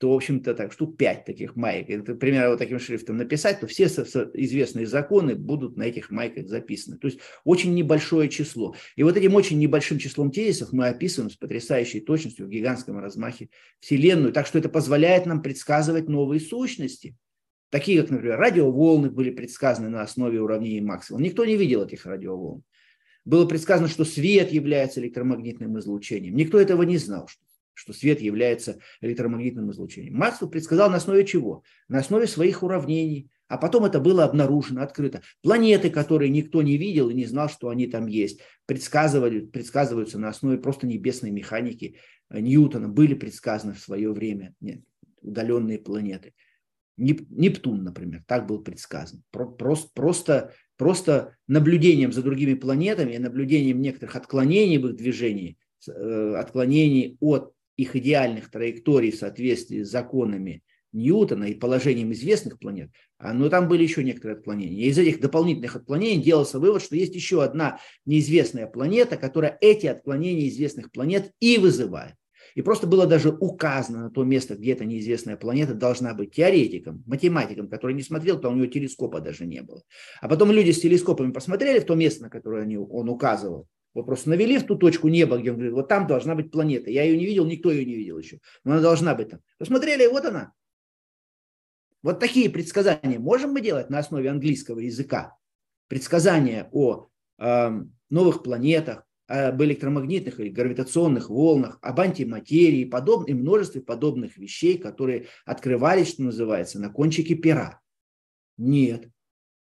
то, 0.00 0.10
в 0.10 0.14
общем-то, 0.14 0.54
так, 0.54 0.72
штук 0.72 0.96
5 0.96 1.26
таких 1.26 1.56
маек, 1.56 1.90
это 1.90 2.14
примерно 2.14 2.48
вот 2.48 2.58
таким 2.58 2.78
шрифтом 2.78 3.18
написать, 3.18 3.60
то 3.60 3.66
все 3.66 3.84
известные 3.84 4.86
законы 4.86 5.34
будут 5.34 5.76
на 5.76 5.82
этих 5.82 6.10
майках 6.10 6.48
записаны. 6.48 6.96
То 6.96 7.08
есть 7.08 7.20
очень 7.44 7.74
небольшое 7.74 8.30
число. 8.30 8.74
И 8.96 9.02
вот 9.02 9.18
этим 9.18 9.34
очень 9.34 9.58
небольшим 9.58 9.98
числом 9.98 10.30
тезисов 10.30 10.72
мы 10.72 10.88
описываем 10.88 11.30
с 11.30 11.36
потрясающей 11.36 12.00
точностью 12.00 12.46
в 12.46 12.48
гигантском 12.48 12.98
размахе 12.98 13.50
Вселенную. 13.80 14.32
Так 14.32 14.46
что 14.46 14.58
это 14.58 14.70
позволяет 14.70 15.26
нам 15.26 15.42
предсказывать 15.42 16.08
новые 16.08 16.40
сущности. 16.40 17.14
Такие, 17.68 18.00
как, 18.00 18.10
например, 18.10 18.38
радиоволны 18.38 19.10
были 19.10 19.30
предсказаны 19.30 19.90
на 19.90 20.00
основе 20.00 20.40
уравнений 20.40 20.80
Максвелла. 20.80 21.20
Никто 21.20 21.44
не 21.44 21.58
видел 21.58 21.84
этих 21.84 22.06
радиоволн. 22.06 22.62
Было 23.26 23.44
предсказано, 23.44 23.88
что 23.88 24.06
свет 24.06 24.50
является 24.50 24.98
электромагнитным 25.00 25.78
излучением. 25.78 26.36
Никто 26.36 26.58
этого 26.58 26.84
не 26.84 26.96
знал, 26.96 27.28
что 27.28 27.44
что 27.80 27.94
свет 27.94 28.20
является 28.20 28.78
электромагнитным 29.00 29.70
излучением. 29.70 30.14
Максвелл 30.16 30.50
предсказал 30.50 30.90
на 30.90 30.96
основе 30.96 31.24
чего? 31.24 31.62
На 31.88 32.00
основе 32.00 32.26
своих 32.26 32.62
уравнений. 32.62 33.30
А 33.48 33.56
потом 33.56 33.86
это 33.86 34.00
было 34.00 34.24
обнаружено, 34.24 34.82
открыто. 34.82 35.22
Планеты, 35.42 35.88
которые 35.88 36.28
никто 36.28 36.60
не 36.60 36.76
видел 36.76 37.08
и 37.08 37.14
не 37.14 37.24
знал, 37.24 37.48
что 37.48 37.70
они 37.70 37.86
там 37.86 38.06
есть, 38.06 38.40
предсказывали, 38.66 39.40
предсказываются 39.40 40.18
на 40.18 40.28
основе 40.28 40.58
просто 40.58 40.86
небесной 40.86 41.30
механики 41.30 41.96
Ньютона, 42.30 42.88
были 42.88 43.14
предсказаны 43.14 43.72
в 43.72 43.80
свое 43.80 44.12
время 44.12 44.54
нет, 44.60 44.82
удаленные 45.22 45.78
планеты. 45.78 46.34
Нептун, 46.98 47.82
например, 47.82 48.22
так 48.26 48.46
был 48.46 48.62
предсказан. 48.62 49.22
Просто, 49.30 49.88
просто, 49.94 50.54
просто 50.76 51.36
наблюдением 51.48 52.12
за 52.12 52.22
другими 52.22 52.52
планетами 52.52 53.14
и 53.14 53.18
наблюдением 53.18 53.80
некоторых 53.80 54.16
отклонений 54.16 54.76
в 54.76 54.86
их 54.86 54.96
движении, 54.96 55.56
э, 55.88 56.34
отклонений 56.36 57.16
от 57.20 57.54
их 57.80 57.96
идеальных 57.96 58.50
траекторий 58.50 59.10
в 59.10 59.16
соответствии 59.16 59.82
с 59.82 59.90
законами 59.90 60.62
Ньютона 60.92 61.44
и 61.44 61.54
положением 61.54 62.12
известных 62.12 62.58
планет, 62.58 62.90
а, 63.18 63.32
но 63.32 63.48
там 63.48 63.68
были 63.68 63.84
еще 63.84 64.02
некоторые 64.02 64.38
отклонения. 64.38 64.86
Из 64.86 64.98
этих 64.98 65.20
дополнительных 65.20 65.76
отклонений 65.76 66.22
делался 66.22 66.58
вывод, 66.58 66.82
что 66.82 66.96
есть 66.96 67.14
еще 67.14 67.44
одна 67.44 67.78
неизвестная 68.06 68.66
планета, 68.66 69.16
которая 69.16 69.56
эти 69.60 69.86
отклонения 69.86 70.48
известных 70.48 70.90
планет 70.90 71.32
и 71.38 71.58
вызывает. 71.58 72.14
И 72.56 72.62
просто 72.62 72.88
было 72.88 73.06
даже 73.06 73.30
указано 73.30 74.04
на 74.04 74.10
то 74.10 74.24
место, 74.24 74.56
где 74.56 74.72
эта 74.72 74.84
неизвестная 74.84 75.36
планета 75.36 75.74
должна 75.74 76.12
быть 76.14 76.34
теоретиком, 76.34 77.04
математиком, 77.06 77.68
который 77.68 77.94
не 77.94 78.02
смотрел, 78.02 78.40
то 78.40 78.48
у 78.48 78.54
него 78.54 78.66
телескопа 78.66 79.20
даже 79.20 79.46
не 79.46 79.62
было. 79.62 79.82
А 80.20 80.28
потом 80.28 80.50
люди 80.50 80.72
с 80.72 80.80
телескопами 80.80 81.30
посмотрели 81.30 81.78
в 81.78 81.84
то 81.84 81.94
место, 81.94 82.24
на 82.24 82.30
которое 82.30 82.66
он 82.78 83.08
указывал, 83.08 83.68
вот 83.94 84.06
просто 84.06 84.30
навели 84.30 84.58
в 84.58 84.66
ту 84.66 84.76
точку 84.76 85.08
неба, 85.08 85.38
где 85.38 85.50
он 85.50 85.56
говорит, 85.56 85.74
вот 85.74 85.88
там 85.88 86.06
должна 86.06 86.34
быть 86.34 86.50
планета. 86.50 86.90
Я 86.90 87.02
ее 87.02 87.16
не 87.16 87.26
видел, 87.26 87.44
никто 87.44 87.70
ее 87.70 87.84
не 87.84 87.94
видел 87.94 88.18
еще. 88.18 88.38
Но 88.64 88.72
она 88.72 88.80
должна 88.80 89.14
быть 89.14 89.30
там. 89.30 89.40
Посмотрели, 89.58 90.06
вот 90.06 90.24
она. 90.24 90.52
Вот 92.02 92.20
такие 92.20 92.48
предсказания 92.48 93.18
можем 93.18 93.52
мы 93.52 93.60
делать 93.60 93.90
на 93.90 93.98
основе 93.98 94.30
английского 94.30 94.78
языка. 94.78 95.36
Предсказания 95.88 96.68
о 96.72 97.08
э, 97.38 97.70
новых 98.10 98.42
планетах, 98.42 99.04
об 99.26 99.62
электромагнитных 99.62 100.40
или 100.40 100.48
гравитационных 100.48 101.30
волнах, 101.30 101.78
об 101.82 102.00
антиматерии 102.00 102.84
подоб... 102.84 103.28
и 103.28 103.34
множестве 103.34 103.80
подобных 103.80 104.36
вещей, 104.36 104.78
которые 104.78 105.26
открывались, 105.44 106.10
что 106.10 106.22
называется, 106.22 106.80
на 106.80 106.90
кончике 106.90 107.34
пера. 107.34 107.80
Нет, 108.56 109.08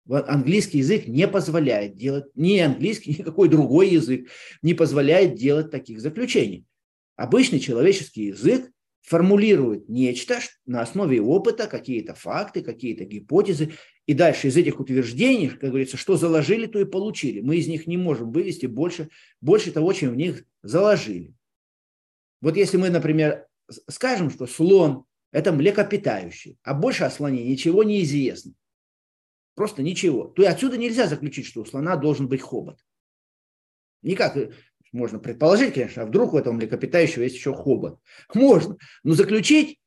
Английский 0.07 0.79
язык 0.79 1.07
не 1.07 1.27
позволяет 1.27 1.95
делать, 1.95 2.25
ни 2.35 2.59
английский, 2.59 3.15
ни 3.19 3.23
какой 3.23 3.49
другой 3.49 3.89
язык 3.89 4.29
не 4.61 4.73
позволяет 4.73 5.35
делать 5.35 5.71
таких 5.71 5.99
заключений. 5.99 6.65
Обычный 7.15 7.59
человеческий 7.59 8.25
язык 8.25 8.69
формулирует 9.01 9.87
нечто 9.87 10.39
на 10.65 10.81
основе 10.81 11.21
опыта, 11.21 11.67
какие-то 11.67 12.15
факты, 12.15 12.61
какие-то 12.61 13.05
гипотезы, 13.05 13.73
и 14.07 14.13
дальше 14.13 14.47
из 14.47 14.57
этих 14.57 14.79
утверждений, 14.79 15.49
как 15.49 15.69
говорится, 15.69 15.97
что 15.97 16.17
заложили, 16.17 16.67
то 16.67 16.79
и 16.79 16.85
получили. 16.85 17.41
Мы 17.41 17.57
из 17.57 17.67
них 17.67 17.87
не 17.87 17.97
можем 17.97 18.31
вывести 18.31 18.65
больше, 18.65 19.09
больше 19.41 19.71
того, 19.71 19.93
чем 19.93 20.11
в 20.11 20.15
них 20.15 20.43
заложили. 20.61 21.33
Вот 22.41 22.57
если 22.57 22.77
мы, 22.77 22.89
например, 22.89 23.47
скажем, 23.89 24.29
что 24.29 24.45
слон– 24.45 25.05
это 25.31 25.51
млекопитающий, 25.51 26.57
а 26.63 26.73
больше 26.73 27.03
о 27.03 27.09
слоне 27.09 27.43
ничего 27.43 27.83
не 27.83 28.03
известно, 28.03 28.53
Просто 29.55 29.81
ничего. 29.81 30.25
То 30.25 30.43
и 30.43 30.45
отсюда 30.45 30.77
нельзя 30.77 31.07
заключить, 31.07 31.45
что 31.45 31.61
у 31.61 31.65
слона 31.65 31.95
должен 31.95 32.27
быть 32.27 32.41
хобот. 32.41 32.79
Никак 34.01 34.37
э, 34.37 34.51
можно 34.91 35.17
предположить, 35.17 35.73
конечно, 35.73 36.03
а 36.03 36.05
вдруг 36.05 36.33
у 36.33 36.37
этого 36.37 36.53
млекопитающего 36.53 37.23
есть 37.23 37.35
еще 37.35 37.53
хобот. 37.53 37.99
Можно. 38.33 38.77
Но 39.03 39.13
заключить 39.13 39.79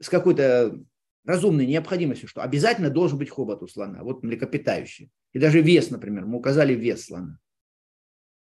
с 0.00 0.08
какой-то 0.08 0.78
разумной 1.24 1.66
необходимостью, 1.66 2.28
что 2.28 2.42
обязательно 2.42 2.90
должен 2.90 3.18
быть 3.18 3.30
хобот 3.30 3.62
у 3.62 3.68
слона, 3.68 4.02
вот 4.02 4.22
млекопитающий. 4.22 5.10
И 5.32 5.38
даже 5.38 5.60
вес, 5.60 5.90
например, 5.90 6.24
мы 6.24 6.38
указали 6.38 6.74
вес 6.74 7.04
слона. 7.04 7.38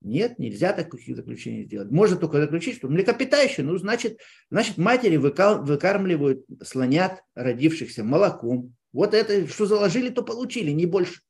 Нет, 0.01 0.39
нельзя 0.39 0.73
таких 0.73 1.15
заключений 1.15 1.65
сделать. 1.65 1.91
Можно 1.91 2.17
только 2.17 2.41
заключить, 2.41 2.77
что 2.77 2.87
млекопитающие, 2.87 3.63
ну, 3.63 3.77
значит, 3.77 4.19
значит 4.49 4.77
матери 4.77 5.17
выкармливают 5.17 6.43
слонят, 6.63 7.21
родившихся 7.35 8.03
молоком, 8.03 8.75
вот 8.93 9.13
это, 9.13 9.47
что 9.47 9.65
заложили, 9.65 10.09
то 10.09 10.23
получили, 10.23 10.71
не 10.71 10.85
больше. 10.85 11.21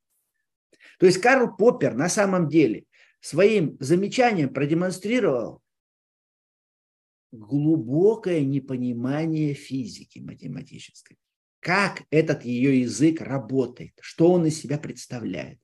То 1.00 1.06
есть 1.06 1.20
Карл 1.20 1.56
Поппер 1.56 1.94
на 1.94 2.10
самом 2.10 2.48
деле 2.48 2.86
своим 3.20 3.78
замечанием 3.80 4.54
продемонстрировал 4.54 5.62
глубокое 7.32 8.42
непонимание 8.42 9.54
физики 9.54 10.20
математической. 10.20 11.18
Как 11.60 12.04
этот 12.10 12.44
ее 12.44 12.82
язык 12.82 13.22
работает, 13.22 13.94
что 14.02 14.32
он 14.32 14.48
из 14.48 14.60
себя 14.60 14.78
представляет. 14.78 15.60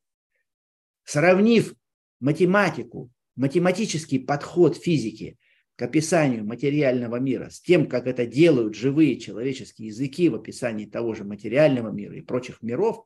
Сравнив 1.04 1.74
математику, 2.20 3.12
математический 3.36 4.20
подход 4.20 4.78
физики 4.78 5.38
к 5.78 5.84
описанию 5.84 6.44
материального 6.44 7.18
мира 7.18 7.50
с 7.52 7.62
тем, 7.62 7.88
как 7.88 8.08
это 8.08 8.26
делают 8.26 8.74
живые 8.74 9.20
человеческие 9.20 9.90
языки 9.90 10.28
в 10.28 10.36
описании 10.36 10.88
того 10.88 11.14
же 11.14 11.24
материального 11.24 11.92
мира 11.92 12.16
и 12.16 12.22
прочих 12.22 12.64
миров, 12.64 13.06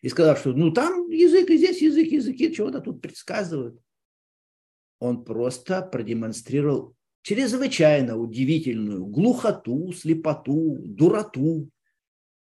и 0.00 0.08
сказав, 0.08 0.38
что 0.38 0.54
ну 0.54 0.72
там 0.72 1.10
язык, 1.10 1.50
и 1.50 1.58
здесь 1.58 1.82
язык, 1.82 2.10
языки 2.10 2.54
чего-то 2.54 2.80
тут 2.80 3.02
предсказывают, 3.02 3.78
он 4.98 5.24
просто 5.24 5.82
продемонстрировал 5.82 6.96
чрезвычайно 7.20 8.16
удивительную 8.16 9.04
глухоту, 9.04 9.92
слепоту, 9.92 10.78
дуроту 10.78 11.68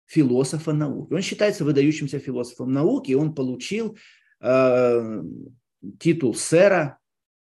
философа 0.07 0.73
науки. 0.73 1.15
Он 1.15 1.23
считается 1.23 1.65
выдающимся 1.65 2.21
философом 2.21 2.73
науки, 2.73 3.11
и 3.11 3.17
он 3.17 3.35
получил 3.35 3.99
э, 4.41 5.23
титул 5.99 6.35
сэра 6.35 6.99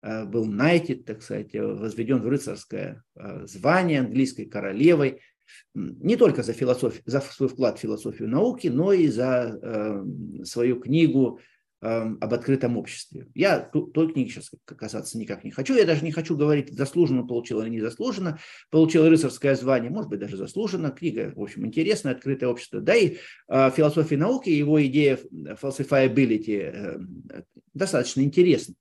был 0.02 0.46
найтит, 0.46 1.06
так 1.06 1.22
сказать, 1.22 1.54
э, 1.56 1.66
возведен 1.66 2.22
в 2.22 2.28
рыцарское 2.28 3.04
э, 3.16 3.46
звание 3.46 4.00
английской 4.00 4.46
королевой, 4.46 5.22
не 5.74 6.16
только 6.16 6.44
за, 6.44 6.54
философию, 6.54 7.02
за 7.06 7.22
свой 7.22 7.50
вклад 7.50 7.78
в 7.78 7.82
философию 7.82 8.30
науки, 8.30 8.68
но 8.68 8.94
и 8.94 9.08
за 9.08 10.06
свою 10.44 10.80
книгу 10.80 11.40
Эм, 11.82 12.18
об 12.20 12.34
открытом 12.34 12.76
обществе. 12.76 13.28
Я 13.34 13.62
той 13.62 14.12
книги 14.12 14.28
сейчас 14.28 14.52
касаться 14.66 15.18
никак 15.18 15.46
не 15.46 15.52
хочу. 15.52 15.74
Я 15.76 15.86
даже 15.86 16.04
не 16.04 16.12
хочу 16.12 16.36
говорить, 16.36 16.74
заслуженно 16.74 17.26
получил 17.26 17.62
или 17.62 17.70
не 17.70 17.80
заслуженно. 17.80 18.38
Получил 18.70 19.08
рыцарское 19.08 19.56
звание, 19.56 19.90
может 19.90 20.10
быть, 20.10 20.20
даже 20.20 20.36
заслуженно. 20.36 20.92
Книга, 20.92 21.32
в 21.34 21.42
общем, 21.42 21.66
интересная, 21.66 22.16
открытое 22.16 22.48
общество. 22.48 22.82
Да 22.82 22.96
и 22.96 23.16
э, 23.48 23.72
философия 23.72 24.18
науки, 24.18 24.50
его 24.50 24.86
идея 24.88 25.20
falsifiability 25.32 26.60
э, 26.60 27.00
достаточно 27.74 28.22
интересна. 28.24 28.76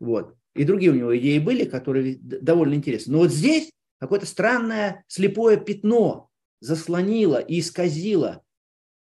Вот. 0.00 0.34
И 0.54 0.64
другие 0.64 0.92
у 0.92 0.94
него 0.94 1.16
идеи 1.16 1.38
были, 1.38 1.64
которые 1.64 2.16
довольно 2.20 2.74
интересны. 2.74 3.12
Но 3.12 3.18
вот 3.18 3.30
здесь 3.30 3.72
какое-то 3.98 4.26
странное 4.26 5.04
слепое 5.06 5.56
пятно 5.56 6.28
заслонило 6.60 7.38
и 7.38 7.60
исказило 7.60 8.42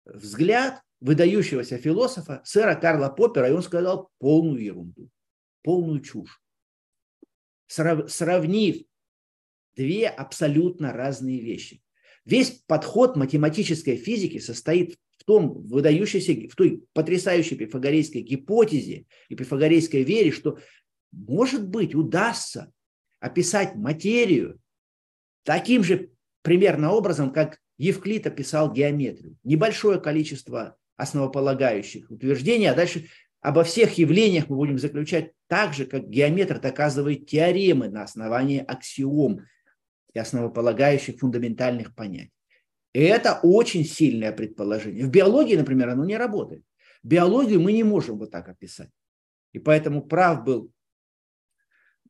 взгляд 0.05 0.81
выдающегося 1.01 1.77
философа, 1.77 2.41
сэра 2.45 2.75
Карла 2.75 3.09
Поппера, 3.09 3.49
и 3.49 3.51
он 3.51 3.63
сказал 3.63 4.09
полную 4.19 4.63
ерунду, 4.63 5.09
полную 5.61 6.01
чушь. 6.01 6.41
Сравнив 7.67 8.83
две 9.75 10.07
абсолютно 10.07 10.93
разные 10.93 11.41
вещи. 11.41 11.81
Весь 12.23 12.51
подход 12.65 13.15
математической 13.15 13.97
физики 13.97 14.39
состоит 14.39 14.97
в 15.17 15.23
том 15.25 15.63
выдающейся, 15.67 16.33
в 16.49 16.55
той 16.55 16.85
потрясающей 16.93 17.57
пифагорейской 17.57 18.21
гипотезе 18.21 19.05
и 19.29 19.35
пифагорейской 19.35 20.03
вере, 20.03 20.31
что, 20.31 20.59
может 21.15 21.67
быть, 21.67 21.95
удастся 21.95 22.71
описать 23.19 23.75
материю 23.75 24.59
таким 25.43 25.83
же 25.83 26.11
примерно 26.41 26.91
образом, 26.91 27.31
как 27.31 27.59
Евклид 27.77 28.27
описал 28.27 28.71
геометрию. 28.71 29.37
Небольшое 29.43 29.99
количество 29.99 30.77
основополагающих 30.97 32.09
утверждений, 32.11 32.69
а 32.69 32.75
дальше 32.75 33.07
обо 33.41 33.63
всех 33.63 33.97
явлениях 33.97 34.49
мы 34.49 34.55
будем 34.55 34.77
заключать 34.77 35.31
так 35.47 35.73
же, 35.73 35.85
как 35.85 36.09
геометр 36.09 36.59
доказывает 36.59 37.27
теоремы 37.27 37.89
на 37.89 38.03
основании 38.03 38.63
аксиом 38.65 39.41
и 40.13 40.19
основополагающих 40.19 41.19
фундаментальных 41.19 41.95
понятий. 41.95 42.31
И 42.93 43.01
это 43.01 43.39
очень 43.43 43.83
сильное 43.83 44.31
предположение. 44.31 45.05
В 45.05 45.09
биологии, 45.09 45.55
например, 45.55 45.89
оно 45.89 46.05
не 46.05 46.15
работает. 46.15 46.63
Биологию 47.03 47.59
мы 47.59 47.73
не 47.73 47.83
можем 47.83 48.17
вот 48.17 48.31
так 48.31 48.47
описать. 48.47 48.89
И 49.51 49.59
поэтому 49.59 50.01
прав 50.01 50.43
был 50.43 50.71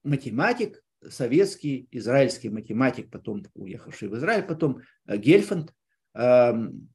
математик, 0.05 0.83
советский, 1.07 1.87
израильский 1.91 2.49
математик, 2.49 3.11
потом 3.11 3.43
уехавший 3.53 4.07
в 4.07 4.15
Израиль, 4.15 4.43
потом 4.43 4.81
э, 5.07 5.17
Гельфанд, 5.17 5.73
эм, 6.13 6.89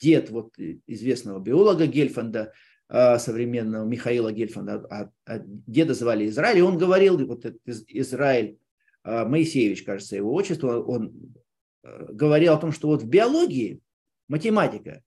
дед 0.00 0.30
вот 0.30 0.54
известного 0.86 1.40
биолога 1.40 1.86
Гельфанда, 1.86 2.52
а, 2.88 3.18
современного 3.18 3.84
Михаила 3.84 4.30
Гельфанда, 4.30 4.86
а, 4.90 5.10
а 5.24 5.40
деда 5.44 5.92
звали 5.94 6.28
Израиль, 6.28 6.58
и 6.58 6.62
он 6.62 6.78
говорил, 6.78 7.18
вот 7.26 7.44
этот 7.44 7.60
Израиль 7.66 8.58
а, 9.02 9.24
Моисеевич, 9.24 9.82
кажется, 9.82 10.16
его 10.16 10.32
отчество, 10.32 10.80
он 10.80 11.34
говорил 11.82 12.52
о 12.52 12.58
том, 12.58 12.72
что 12.72 12.88
вот 12.88 13.02
в 13.02 13.08
биологии 13.08 13.80
математика 14.28 15.02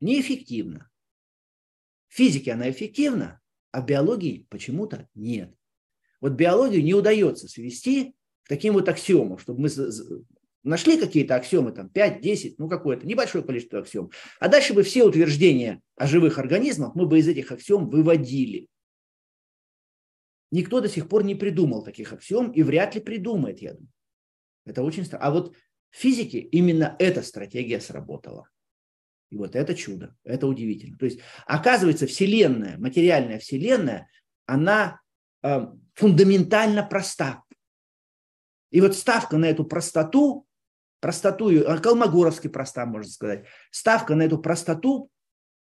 неэффективна. 0.00 0.90
В 2.08 2.14
физике 2.14 2.52
она 2.52 2.70
эффективна, 2.70 3.40
а 3.70 3.82
в 3.82 3.86
биологии 3.86 4.46
почему-то 4.48 5.08
нет. 5.14 5.54
Вот 6.20 6.32
биологию 6.32 6.82
не 6.82 6.94
удается 6.94 7.48
свести 7.48 8.14
к 8.44 8.48
таким 8.48 8.74
вот 8.74 8.88
аксиомам, 8.88 9.38
чтобы 9.38 9.62
мы 9.62 9.68
Нашли 10.62 10.98
какие-то 10.98 11.36
аксиомы, 11.36 11.72
там 11.72 11.88
5, 11.88 12.20
10, 12.20 12.58
ну 12.58 12.68
какое-то 12.68 13.06
небольшое 13.06 13.42
количество 13.42 13.78
аксиом. 13.78 14.10
А 14.40 14.48
дальше 14.48 14.74
бы 14.74 14.82
все 14.82 15.04
утверждения 15.04 15.80
о 15.96 16.06
живых 16.06 16.38
организмах 16.38 16.94
мы 16.94 17.06
бы 17.06 17.18
из 17.18 17.28
этих 17.28 17.50
аксиом 17.50 17.88
выводили. 17.88 18.68
Никто 20.50 20.80
до 20.80 20.88
сих 20.88 21.08
пор 21.08 21.24
не 21.24 21.34
придумал 21.34 21.82
таких 21.82 22.12
аксиом 22.12 22.50
и 22.50 22.62
вряд 22.62 22.94
ли 22.94 23.00
придумает, 23.00 23.62
я 23.62 23.72
думаю. 23.72 23.90
Это 24.66 24.82
очень 24.82 25.06
странно. 25.06 25.24
А 25.24 25.30
вот 25.30 25.56
в 25.90 25.96
физике 25.96 26.40
именно 26.40 26.94
эта 26.98 27.22
стратегия 27.22 27.80
сработала. 27.80 28.46
И 29.30 29.36
вот 29.36 29.56
это 29.56 29.74
чудо, 29.74 30.14
это 30.24 30.46
удивительно. 30.46 30.98
То 30.98 31.06
есть, 31.06 31.20
оказывается, 31.46 32.06
Вселенная, 32.06 32.76
материальная 32.78 33.38
Вселенная, 33.38 34.08
она 34.44 35.00
э, 35.42 35.68
фундаментально 35.94 36.82
проста. 36.82 37.42
И 38.70 38.80
вот 38.80 38.94
ставка 38.96 39.36
на 39.36 39.46
эту 39.46 39.64
простоту 39.64 40.46
простоту, 41.00 41.50
Калмогоровский 41.82 42.50
проста, 42.50 42.86
можно 42.86 43.10
сказать, 43.10 43.46
ставка 43.70 44.14
на 44.14 44.22
эту 44.22 44.38
простоту 44.38 45.10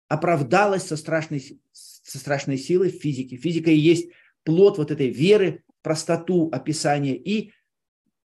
оправдалась 0.07 0.83
со 0.83 0.97
страшной, 0.97 1.61
со 1.71 2.17
страшной 2.17 2.57
силой 2.57 2.91
в 2.91 3.01
физике. 3.01 3.37
Физика 3.37 3.71
и 3.71 3.77
есть 3.77 4.11
плод 4.43 4.77
вот 4.77 4.91
этой 4.91 5.09
веры, 5.09 5.63
простоту 5.81 6.49
описания 6.51 7.15
и 7.15 7.53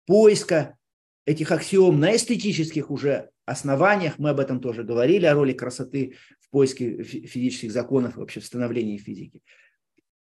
поиска 0.07 0.77
этих 1.25 1.53
аксиом 1.53 2.01
на 2.01 2.15
эстетических 2.17 2.91
уже 2.91 3.31
основаниях. 3.47 4.19
Мы 4.19 4.31
об 4.31 4.41
этом 4.41 4.61
тоже 4.61 4.83
говорили, 4.83 5.27
о 5.27 5.35
роли 5.35 5.53
красоты 5.53 6.17
в 6.41 6.51
поиске 6.51 7.03
физических 7.03 7.73
законов 7.73 8.17
и 8.17 8.21
вообще 8.21 8.41
в 8.41 8.47
становлении 8.47 8.99
физики. 8.99 9.43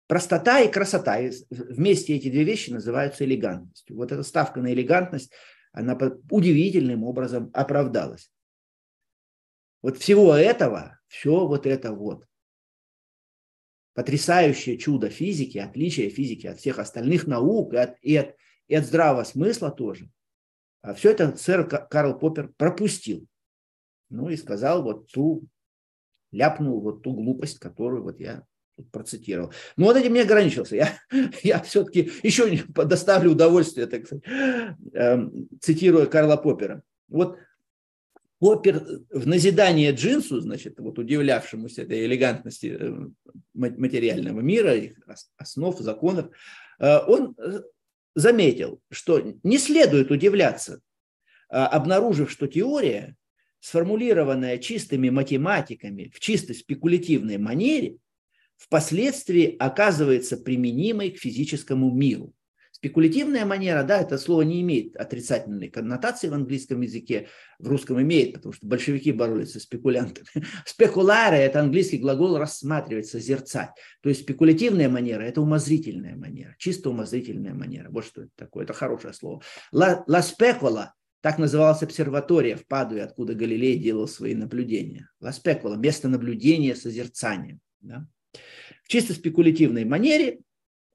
Простота 0.08 0.62
и 0.62 0.72
красота, 0.72 1.20
вместе 1.50 2.16
эти 2.16 2.30
две 2.30 2.44
вещи 2.44 2.70
называются 2.70 3.26
элегантностью. 3.26 3.96
Вот 3.96 4.12
эта 4.12 4.24
ставка 4.24 4.62
на 4.62 4.74
элегантность– 4.74 5.32
она 5.78 5.96
удивительным 6.32 7.04
образом 7.04 7.52
оправдалась. 7.54 8.32
Вот 9.84 9.98
всего 9.98 10.34
этого, 10.34 11.00
все 11.08 11.48
вот 11.48 11.68
это 11.68 11.94
вот, 11.94 12.26
потрясающее 13.94 14.80
чудо 14.80 15.12
физики, 15.12 15.60
отличие 15.60 16.10
физики 16.10 16.48
от 16.48 16.58
всех 16.58 16.80
остальных 16.80 17.28
наук 17.28 17.74
и 17.74 17.78
от, 17.78 18.00
и 18.02 18.16
от, 18.16 18.36
и 18.68 18.74
от 18.74 18.86
здравого 18.86 19.24
смысла 19.24 19.70
тоже, 19.70 20.10
а 20.82 20.96
все 20.96 21.12
это 21.12 21.38
сэр 21.38 21.68
Карл 21.68 22.18
Поппер 22.18 22.52
пропустил. 22.58 23.28
Ну 24.10 24.30
и 24.30 24.36
сказал 24.36 24.82
вот 24.82 25.12
ту, 25.12 25.48
ляпнул 26.32 26.82
вот 26.82 27.04
ту 27.04 27.14
глупость, 27.14 27.60
которую 27.60 28.02
вот 28.02 28.20
я 28.20 28.46
процитировал. 28.92 29.54
Но 29.76 29.86
вот 29.86 29.98
этим 29.98 30.14
не 30.14 30.22
ограничился. 30.22 30.76
Я, 30.76 30.94
я 31.44 31.62
все-таки 31.62 32.12
еще 32.24 32.64
доставлю 32.68 33.32
удовольствие, 33.32 33.88
так 33.88 34.06
сказать, 34.06 34.24
эм, 34.94 35.48
цитируя 35.62 36.06
Карла 36.06 36.38
Поппера. 36.38 36.84
Вот 37.08 37.38
Поппер 38.40 38.84
в 39.10 39.26
назидание 39.26 39.92
джинсу, 39.92 40.40
значит, 40.42 40.80
вот 40.80 41.00
удивлявшемуся 41.00 41.82
этой 41.82 42.06
элегантности 42.06 42.78
э, 42.80 43.08
материального 43.54 44.42
мира, 44.42 44.76
основ, 45.38 45.76
законов, 45.80 46.30
э, 46.80 47.00
он 47.08 47.36
э, 47.40 47.62
заметил, 48.14 48.80
что 48.92 49.34
не 49.42 49.58
следует 49.58 50.12
удивляться, 50.12 50.82
обнаружив, 51.50 52.30
что 52.30 52.46
теория, 52.48 53.16
сформулированная 53.60 54.58
чистыми 54.58 55.10
математиками 55.10 56.12
в 56.14 56.20
чисто 56.20 56.54
спекулятивной 56.54 57.38
манере, 57.38 57.98
впоследствии 58.58 59.56
оказывается 59.60 60.38
применимой 60.38 61.12
к 61.12 61.18
физическому 61.18 61.92
миру. 61.92 62.34
Спекулятивная 62.78 63.44
манера, 63.44 63.82
да, 63.82 64.02
это 64.02 64.20
слово 64.20 64.44
не 64.44 64.62
имеет 64.62 64.96
отрицательной 64.96 65.68
коннотации 65.68 66.30
в 66.30 66.36
английском 66.36 66.82
языке, 66.82 67.28
в 67.58 67.68
русском 67.68 68.00
имеет, 68.04 68.34
потому 68.34 68.54
что 68.54 68.68
большевики 68.68 69.12
боролись 69.12 69.54
со 69.54 69.60
спекулянтами. 69.60 70.28
Спекуляры– 70.66 71.38
это 71.38 71.60
английский 71.60 71.98
глагол 71.98 72.38
рассматривать, 72.38 73.08
созерцать. 73.08 73.72
То 74.02 74.10
есть 74.10 74.22
спекулятивная 74.22 74.90
манера– 74.90 75.22
это 75.24 75.42
умозрительная 75.42 76.16
манера, 76.16 76.56
чисто 76.60 76.92
умозрительная 76.92 77.56
манера. 77.56 77.90
Вот 77.90 78.06
что 78.06 78.22
это 78.22 78.32
такое, 78.36 78.64
это 78.66 78.74
хорошее 78.74 79.16
слово. 79.16 79.42
La, 79.74 80.04
la 80.08 80.90
так 81.22 81.40
называлась 81.40 81.82
обсерватория 81.82 82.56
в 82.56 82.68
Падуе, 82.68 83.02
откуда 83.02 83.34
Галилей 83.34 83.80
делал 83.80 84.08
свои 84.08 84.36
наблюдения. 84.36 85.10
La 85.20 85.32
specula– 85.32 85.76
место 85.78 86.10
наблюдения, 86.10 86.76
созерцания. 86.76 87.58
Да? 87.82 88.08
В 88.84 88.90
чисто 88.90 89.14
спекулятивной 89.14 89.86
манере 89.86 90.40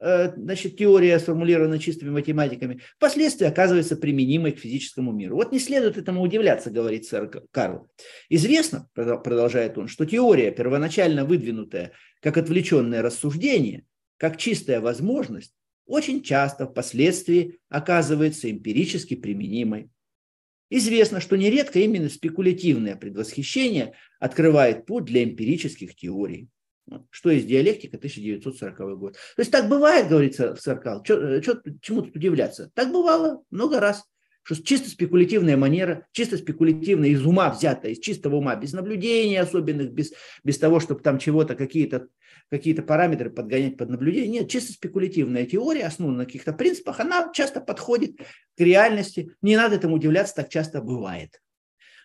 э, 0.00 0.32
значит, 0.36 0.76
теория, 0.76 1.18
сформулирована 1.18 1.78
чистыми 1.78 2.10
математиками, 2.10 2.80
впоследствии 2.96 3.46
оказывается 3.46 3.96
применимой 3.96 4.52
к 4.52 4.58
физическому 4.58 5.12
миру. 5.12 5.36
Вот 5.36 5.52
не 5.52 5.58
следует 5.58 5.98
этому 5.98 6.22
удивляться, 6.22 6.70
говорит 6.70 7.04
сэр 7.04 7.28
Карл. 7.50 7.88
Известно, 8.28 8.88
продолжает 8.94 9.78
он, 9.78 9.88
что 9.88 10.06
теория, 10.06 10.50
первоначально 10.50 11.24
выдвинутая 11.24 11.92
как 12.20 12.36
отвлеченное 12.36 13.02
рассуждение, 13.02 13.84
как 14.16 14.36
чистая 14.36 14.80
возможность, 14.80 15.54
очень 15.86 16.22
часто 16.22 16.66
впоследствии 16.66 17.58
оказывается 17.68 18.50
эмпирически 18.50 19.16
применимой. 19.16 19.90
Известно, 20.70 21.20
что 21.20 21.36
нередко 21.36 21.80
именно 21.80 22.08
спекулятивное 22.08 22.96
предвосхищение 22.96 23.94
открывает 24.20 24.86
путь 24.86 25.04
для 25.04 25.22
эмпирических 25.24 25.94
теорий. 25.94 26.48
Что 27.10 27.30
есть 27.30 27.46
диалектика, 27.46 27.96
1940 27.96 28.98
год. 28.98 29.12
То 29.14 29.40
есть 29.40 29.50
так 29.50 29.68
бывает, 29.68 30.08
говорится 30.08 30.54
в 30.54 30.60
Саркал. 30.60 31.02
Э, 31.08 31.40
чему 31.80 32.02
тут 32.02 32.16
удивляться? 32.16 32.70
Так 32.74 32.92
бывало 32.92 33.42
много 33.50 33.80
раз. 33.80 34.04
что 34.42 34.62
чисто 34.62 34.90
спекулятивная 34.90 35.56
манера, 35.56 36.06
чисто 36.12 36.36
спекулятивная, 36.36 37.10
из 37.10 37.24
ума 37.24 37.50
взятая, 37.50 37.92
из 37.92 38.00
чистого 38.00 38.36
ума, 38.36 38.56
без 38.56 38.72
наблюдений 38.72 39.36
особенных, 39.36 39.92
без, 39.92 40.12
без 40.42 40.58
того, 40.58 40.80
чтобы 40.80 41.00
там 41.00 41.18
чего-то, 41.18 41.54
какие-то 41.54 42.08
какие 42.50 42.74
параметры 42.74 43.30
подгонять 43.30 43.78
под 43.78 43.88
наблюдение. 43.88 44.40
Нет, 44.40 44.50
чисто 44.50 44.72
спекулятивная 44.72 45.46
теория, 45.46 45.86
основана 45.86 46.18
на 46.18 46.24
каких-то 46.26 46.52
принципах, 46.52 47.00
она 47.00 47.30
часто 47.32 47.62
подходит 47.62 48.18
к 48.18 48.60
реальности. 48.60 49.30
Не 49.40 49.56
надо 49.56 49.76
этому 49.76 49.94
удивляться, 49.94 50.34
так 50.34 50.50
часто 50.50 50.82
бывает. 50.82 51.40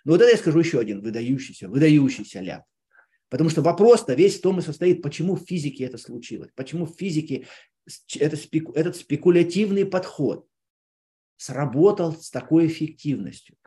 Но 0.05 0.13
вот 0.13 0.21
это 0.21 0.31
я 0.31 0.37
скажу 0.37 0.59
еще 0.59 0.79
один 0.79 1.01
выдающийся, 1.01 1.67
выдающийся 1.67 2.39
ляп. 2.39 2.63
Потому 3.29 3.49
что 3.49 3.61
вопрос-то 3.61 4.13
весь 4.13 4.37
в 4.37 4.41
том 4.41 4.59
и 4.59 4.61
состоит, 4.61 5.01
почему 5.01 5.35
в 5.35 5.45
физике 5.45 5.83
это 5.85 5.97
случилось, 5.97 6.49
почему 6.55 6.85
в 6.85 6.95
физике 6.95 7.47
это, 8.17 8.37
этот 8.75 8.95
спекулятивный 8.95 9.85
подход 9.85 10.47
сработал 11.35 12.13
с 12.13 12.29
такой 12.29 12.67
эффективностью. 12.67 13.57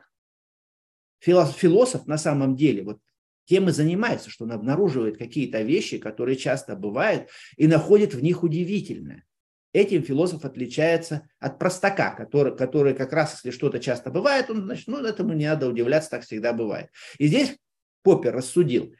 Философ 1.19 2.07
на 2.07 2.17
самом 2.17 2.55
деле 2.55 2.83
вот 2.83 2.99
тем 3.45 3.69
и 3.69 3.71
занимается, 3.71 4.29
что 4.29 4.45
он 4.45 4.51
обнаруживает 4.51 5.17
какие-то 5.17 5.61
вещи, 5.61 5.97
которые 5.97 6.37
часто 6.37 6.75
бывают, 6.75 7.29
и 7.57 7.67
находит 7.67 8.13
в 8.13 8.23
них 8.23 8.43
удивительное. 8.43 9.25
Этим 9.73 10.03
философ 10.03 10.43
отличается 10.43 11.29
от 11.39 11.59
простака, 11.59 12.11
который, 12.11 12.55
который 12.55 12.93
как 12.93 13.13
раз, 13.13 13.33
если 13.35 13.51
что-то 13.51 13.79
часто 13.79 14.09
бывает, 14.09 14.49
он, 14.49 14.65
значит, 14.65 14.87
ну, 14.87 14.97
этому 14.97 15.33
не 15.33 15.47
надо 15.47 15.67
удивляться, 15.67 16.09
так 16.09 16.23
всегда 16.23 16.53
бывает. 16.53 16.89
И 17.19 17.27
здесь 17.27 17.57
Поппер 18.03 18.33
рассудил, 18.33 18.93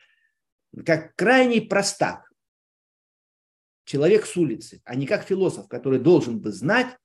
как 0.85 1.15
крайний 1.15 1.61
простак, 1.61 2.31
человек 3.85 4.25
с 4.25 4.37
улицы, 4.37 4.81
а 4.85 4.95
не 4.95 5.05
как 5.05 5.25
философ, 5.25 5.67
который 5.67 5.99
должен 5.99 6.39
бы 6.39 6.51
знать, 6.51 6.97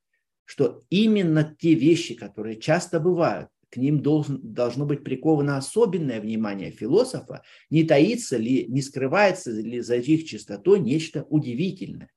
что 0.45 0.85
именно 0.91 1.57
те 1.59 1.75
вещи, 1.75 2.15
которые 2.15 2.61
часто 2.61 3.01
бывают, 3.01 3.49
к 3.69 3.77
ним 3.79 4.01
должен, 4.01 4.41
должно 4.43 4.87
быть 4.87 5.03
приковано 5.03 5.57
особенное 5.57 6.21
внимание 6.21 6.71
философа, 6.71 7.43
не 7.69 7.83
таится 7.83 8.37
ли, 8.37 8.67
не 8.69 8.81
скрывается 8.81 9.51
ли 9.51 9.81
за 9.81 9.97
их 9.97 10.25
чистотой 10.25 10.79
нечто 10.79 11.25
удивительное. 11.25 12.11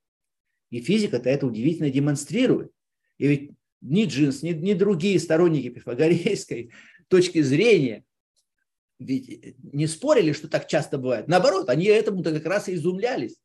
И 0.70 0.80
физика-то 0.80 1.30
это 1.30 1.48
удивительно 1.48 1.90
демонстрирует. 1.90 2.72
И 3.18 3.28
ведь 3.28 3.52
ни 3.82 4.06
Джинс, 4.06 4.44
ни, 4.44 4.52
ни 4.52 4.74
другие 4.74 5.20
сторонники 5.20 5.70
пифагорейской 5.70 6.72
точки 7.08 7.42
зрения 7.42 8.06
ведь 9.00 9.56
не 9.64 9.88
спорили, 9.88 10.34
что 10.34 10.50
так 10.50 10.68
часто 10.68 10.98
бывает. 10.98 11.28
Наоборот, 11.28 11.70
они 11.70 11.86
этому-то 11.86 12.34
как 12.34 12.46
раз 12.46 12.68
и 12.68 12.76
изумлялись. 12.76 13.38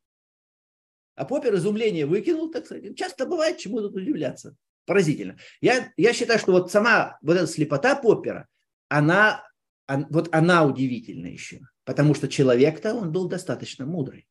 А 1.15 1.25
Поппер 1.25 1.55
изумление 1.55 2.07
выкинул, 2.07 2.51
так 2.51 2.67
сказать. 2.67 2.97
Часто 2.97 3.25
бывает, 3.25 3.59
чему 3.59 3.81
тут 3.81 3.95
удивляться. 3.95 4.57
Поразительно. 4.85 5.39
Я, 5.61 5.93
я 5.97 6.13
считаю, 6.13 6.39
что 6.41 6.53
вот 6.53 6.73
сама 6.73 7.19
вот 7.23 7.37
эта 7.37 7.47
слепота 7.47 7.95
Поппера, 7.95 8.49
она, 8.89 9.45
он, 9.89 10.07
вот 10.11 10.29
она 10.35 10.67
удивительна 10.67 11.27
еще. 11.27 11.61
Потому 11.85 12.15
что 12.15 12.29
человек-то, 12.29 12.95
он 12.95 13.13
был 13.13 13.29
достаточно 13.29 13.87
мудрый. 13.87 14.27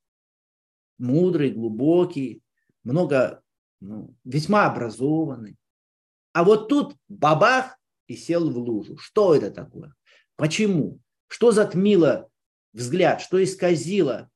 Мудрый, 0.98 1.52
глубокий, 1.52 2.42
много, 2.84 3.42
ну, 3.80 4.14
весьма 4.26 4.66
образованный. 4.66 5.56
А 6.34 6.44
вот 6.44 6.68
тут 6.68 6.96
бабах 7.08 7.78
и 8.08 8.16
сел 8.16 8.50
в 8.50 8.58
лужу. 8.58 8.98
Что 8.98 9.34
это 9.34 9.52
такое? 9.52 9.96
Почему? 10.36 11.00
Что 11.34 11.52
затмило 11.52 12.30
взгляд, 12.74 13.20
что 13.20 13.44
исказило 13.44 14.30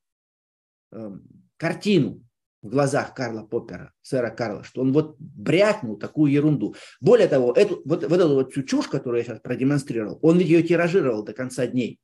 э, 0.91 1.11
картину 1.55 2.23
в 2.63 2.69
глазах 2.69 3.13
Карла 3.13 3.43
Поппера, 3.43 3.93
сэра 4.01 4.31
Карла, 4.31 4.63
что 4.63 4.81
он 4.81 4.93
вот 4.93 5.15
брякнул 5.19 5.99
такую 5.99 6.31
ерунду. 6.31 6.73
Более 6.99 7.27
того, 7.27 7.53
эту, 7.53 7.83
вот, 7.85 8.03
вот 8.03 8.19
эту 8.19 8.33
вот 8.33 8.51
чушь, 8.51 8.87
которую 8.87 9.19
я 9.19 9.25
сейчас 9.25 9.41
продемонстрировал, 9.41 10.17
он 10.23 10.39
ведь 10.39 10.47
ее 10.47 10.63
тиражировал 10.63 11.23
до 11.23 11.33
конца 11.33 11.67
дней. 11.67 11.99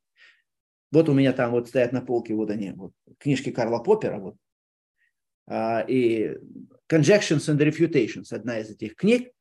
Вот 0.92 1.10
у 1.10 1.14
меня 1.14 1.34
там 1.34 1.54
вот 1.54 1.70
стоят 1.70 1.92
на 1.92 2.02
полке 2.02 2.36
вот 2.36 2.52
они, 2.52 2.74
вот, 2.74 2.92
книжки 3.18 3.50
Карла 3.50 3.80
Поппера, 3.80 4.20
вот, 4.20 4.36
а, 5.48 5.84
и 5.88 6.38
Conjections 6.88 7.50
and 7.50 7.58
Refutations, 7.58 8.28
одна 8.30 8.60
из 8.60 8.70
этих 8.70 8.96
книг, 8.96 9.32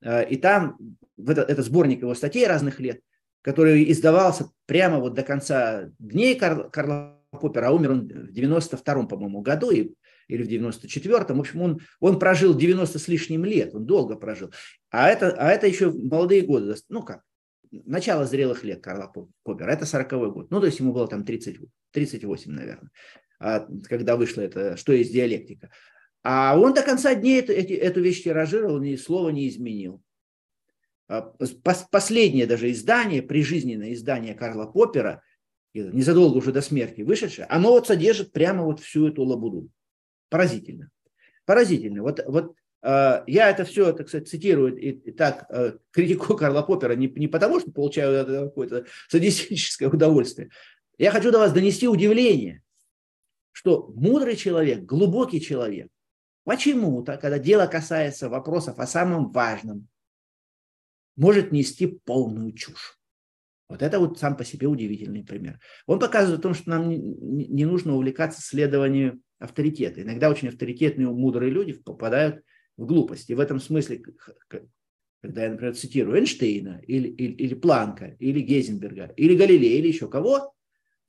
а, 0.00 0.22
и 0.22 0.36
там 0.36 0.78
это, 1.18 1.42
это 1.42 1.60
сборник 1.62 2.02
его 2.02 2.14
статей 2.14 2.46
разных 2.46 2.78
лет, 2.78 3.00
который 3.42 3.90
издавался 3.90 4.50
прямо 4.66 4.98
вот 4.98 5.14
до 5.14 5.22
конца 5.22 5.90
дней 5.98 6.36
Карла, 6.36 6.68
Карла 6.70 7.20
Поппера, 7.30 7.68
а 7.68 7.72
умер 7.72 7.90
он 7.92 8.08
в 8.08 8.32
92-м, 8.32 9.08
по-моему, 9.08 9.42
году, 9.42 9.70
и, 9.70 9.94
или 10.28 10.42
в 10.42 10.48
94-м. 10.48 11.36
В 11.36 11.40
общем, 11.40 11.62
он, 11.62 11.80
он 12.00 12.18
прожил 12.18 12.54
90 12.54 12.98
с 12.98 13.08
лишним 13.08 13.44
лет, 13.44 13.74
он 13.74 13.84
долго 13.84 14.16
прожил. 14.16 14.52
А 14.90 15.08
это, 15.08 15.32
а 15.32 15.50
это 15.50 15.66
еще 15.66 15.90
молодые 15.90 16.42
годы, 16.42 16.74
ну 16.88 17.02
как, 17.02 17.22
начало 17.70 18.26
зрелых 18.26 18.64
лет 18.64 18.82
Карла 18.82 19.12
Поппера, 19.42 19.70
это 19.70 19.84
40-й 19.84 20.30
год. 20.30 20.50
Ну, 20.50 20.60
то 20.60 20.66
есть 20.66 20.78
ему 20.78 20.92
было 20.92 21.08
там 21.08 21.24
30, 21.24 21.58
38, 21.92 22.52
наверное, 22.52 22.90
а, 23.40 23.66
когда 23.88 24.16
вышло 24.16 24.40
это 24.42 24.76
«Что 24.76 24.92
есть 24.92 25.12
диалектика». 25.12 25.70
А 26.22 26.56
он 26.56 26.72
до 26.72 26.82
конца 26.82 27.14
дней 27.14 27.40
эту, 27.40 27.52
эту 27.52 28.00
вещь 28.00 28.22
тиражировал, 28.22 28.80
ни 28.80 28.94
слова 28.94 29.30
не 29.30 29.48
изменил. 29.48 30.00
А, 31.08 31.34
последнее 31.90 32.46
даже 32.46 32.70
издание, 32.70 33.22
прижизненное 33.22 33.92
издание 33.92 34.34
Карла 34.34 34.66
Поппера, 34.66 35.22
незадолго 35.74 36.38
уже 36.38 36.52
до 36.52 36.60
смерти 36.60 37.02
вышедшее, 37.02 37.46
оно 37.46 37.70
вот 37.70 37.86
содержит 37.86 38.32
прямо 38.32 38.64
вот 38.64 38.80
всю 38.80 39.08
эту 39.08 39.22
лабуду. 39.24 39.68
Поразительно. 40.28 40.90
Поразительно. 41.44 42.02
Вот, 42.02 42.20
вот 42.26 42.54
э, 42.82 43.22
я 43.26 43.50
это 43.50 43.64
все, 43.64 43.92
так 43.92 44.08
сказать, 44.08 44.28
цитирую 44.28 44.76
и, 44.76 45.10
так 45.12 45.46
э, 45.50 45.78
критику 45.90 46.36
Карла 46.36 46.62
Поппера 46.62 46.94
не, 46.94 47.08
не 47.08 47.28
потому, 47.28 47.60
что 47.60 47.70
получаю 47.70 48.48
какое-то 48.48 48.86
садистическое 49.08 49.88
удовольствие. 49.88 50.50
Я 50.98 51.10
хочу 51.10 51.30
до 51.30 51.38
вас 51.38 51.52
донести 51.52 51.88
удивление, 51.88 52.62
что 53.50 53.92
мудрый 53.94 54.36
человек, 54.36 54.84
глубокий 54.84 55.40
человек, 55.40 55.88
почему-то, 56.44 57.16
когда 57.16 57.38
дело 57.38 57.66
касается 57.66 58.28
вопросов 58.28 58.78
о 58.78 58.86
самом 58.86 59.30
важном, 59.32 59.88
может 61.16 61.52
нести 61.52 61.86
полную 61.86 62.52
чушь. 62.52 62.98
Вот 63.68 63.80
это 63.80 63.98
вот 63.98 64.18
сам 64.18 64.36
по 64.36 64.44
себе 64.44 64.66
удивительный 64.66 65.24
пример. 65.24 65.58
Он 65.86 65.98
показывает 65.98 66.40
о 66.40 66.42
том, 66.42 66.54
что 66.54 66.68
нам 66.70 66.90
не, 66.90 67.64
нужно 67.64 67.94
увлекаться 67.94 68.42
следованием 68.42 69.22
авторитета. 69.38 70.02
Иногда 70.02 70.28
очень 70.28 70.48
авторитетные, 70.48 71.08
мудрые 71.08 71.50
люди 71.50 71.72
попадают 71.72 72.42
в 72.76 72.84
глупость. 72.84 73.30
И 73.30 73.34
в 73.34 73.40
этом 73.40 73.60
смысле, 73.60 74.02
когда 75.22 75.44
я, 75.44 75.50
например, 75.50 75.74
цитирую 75.74 76.18
Эйнштейна, 76.18 76.82
или, 76.86 77.08
или, 77.08 77.32
или 77.32 77.54
Планка, 77.54 78.16
или 78.18 78.40
Гейзенберга, 78.40 79.14
или 79.16 79.36
Галилея, 79.36 79.78
или 79.78 79.88
еще 79.88 80.06
кого, 80.06 80.52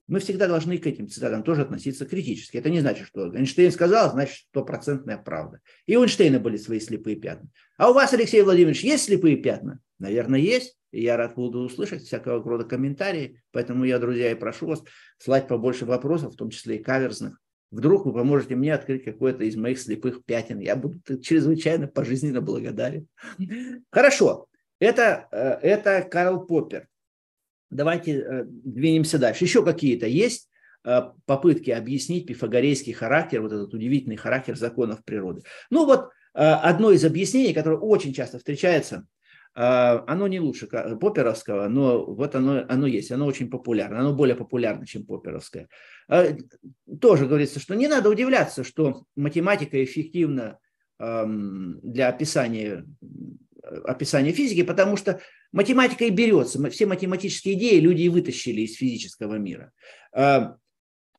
мы 0.06 0.20
всегда 0.20 0.46
должны 0.46 0.78
к 0.78 0.86
этим 0.86 1.08
цитатам 1.08 1.42
тоже 1.42 1.62
относиться 1.62 2.06
критически. 2.06 2.58
Это 2.58 2.70
не 2.70 2.80
значит, 2.80 3.06
что 3.08 3.34
Эйнштейн 3.34 3.72
сказал, 3.72 4.10
значит, 4.12 4.46
стопроцентная 4.48 5.18
правда. 5.18 5.60
И 5.86 5.96
у 5.96 6.02
Эйнштейна 6.02 6.40
были 6.40 6.56
свои 6.56 6.80
слепые 6.80 7.16
пятна. 7.16 7.48
А 7.76 7.90
у 7.90 7.94
вас, 7.94 8.12
Алексей 8.12 8.42
Владимирович, 8.42 8.84
есть 8.84 9.04
слепые 9.04 9.36
пятна? 9.36 9.80
Наверное, 9.98 10.40
есть. 10.40 10.76
И 10.90 11.02
я 11.02 11.16
рад 11.16 11.34
буду 11.34 11.60
услышать 11.60 12.02
всякого 12.02 12.42
рода 12.42 12.64
комментарии. 12.64 13.42
Поэтому 13.50 13.84
я, 13.84 13.98
друзья, 13.98 14.30
и 14.30 14.36
прошу 14.36 14.66
вас 14.66 14.82
слать 15.18 15.48
побольше 15.48 15.86
вопросов, 15.86 16.34
в 16.34 16.36
том 16.36 16.50
числе 16.50 16.76
и 16.76 16.82
каверзных. 16.82 17.40
Вдруг 17.70 18.06
вы 18.06 18.12
поможете 18.12 18.54
мне 18.54 18.72
открыть 18.72 19.04
какое-то 19.04 19.44
из 19.44 19.56
моих 19.56 19.80
слепых 19.80 20.24
пятен. 20.24 20.60
Я 20.60 20.76
буду 20.76 21.00
чрезвычайно 21.20 21.88
пожизненно 21.88 22.40
благодарен. 22.40 23.08
Хорошо. 23.90 24.46
Это, 24.78 25.28
э, 25.32 25.58
это 25.62 26.02
Карл 26.02 26.46
Поппер 26.46 26.88
давайте 27.74 28.20
э, 28.20 28.44
двинемся 28.46 29.18
дальше. 29.18 29.44
Еще 29.44 29.64
какие-то 29.64 30.06
есть 30.06 30.48
э, 30.84 31.02
попытки 31.26 31.70
объяснить 31.70 32.26
пифагорейский 32.26 32.92
характер, 32.92 33.42
вот 33.42 33.52
этот 33.52 33.74
удивительный 33.74 34.16
характер 34.16 34.56
законов 34.56 35.04
природы. 35.04 35.42
Ну 35.70 35.84
вот 35.84 36.10
одно 36.32 36.90
из 36.90 37.04
объяснений, 37.04 37.54
которое 37.54 37.78
очень 37.78 38.12
часто 38.12 38.38
встречается, 38.38 39.06
оно 39.54 40.26
не 40.26 40.40
лучше 40.40 40.66
Поперовского, 40.66 41.68
но 41.68 42.04
вот 42.04 42.34
оно, 42.34 42.64
оно 42.68 42.86
есть, 42.86 43.12
оно 43.12 43.26
очень 43.26 43.48
популярно, 43.48 44.00
оно 44.00 44.12
более 44.12 44.36
популярно, 44.36 44.86
чем 44.86 45.06
Поперовское. 45.06 45.68
Тоже 47.00 47.26
говорится, 47.26 47.60
что 47.60 47.74
не 47.74 47.88
надо 47.88 48.10
удивляться, 48.10 48.64
что 48.64 49.04
математика 49.16 49.82
эффективна 49.82 50.58
для 50.98 52.08
описания 52.08 52.84
описания 53.84 54.32
физики, 54.32 54.62
потому 54.62 54.96
что 54.96 55.20
математика 55.52 56.04
и 56.04 56.10
берется. 56.10 56.70
Все 56.70 56.86
математические 56.86 57.54
идеи 57.54 57.78
люди 57.78 58.02
и 58.02 58.08
вытащили 58.08 58.62
из 58.62 58.76
физического 58.76 59.36
мира. 59.36 59.72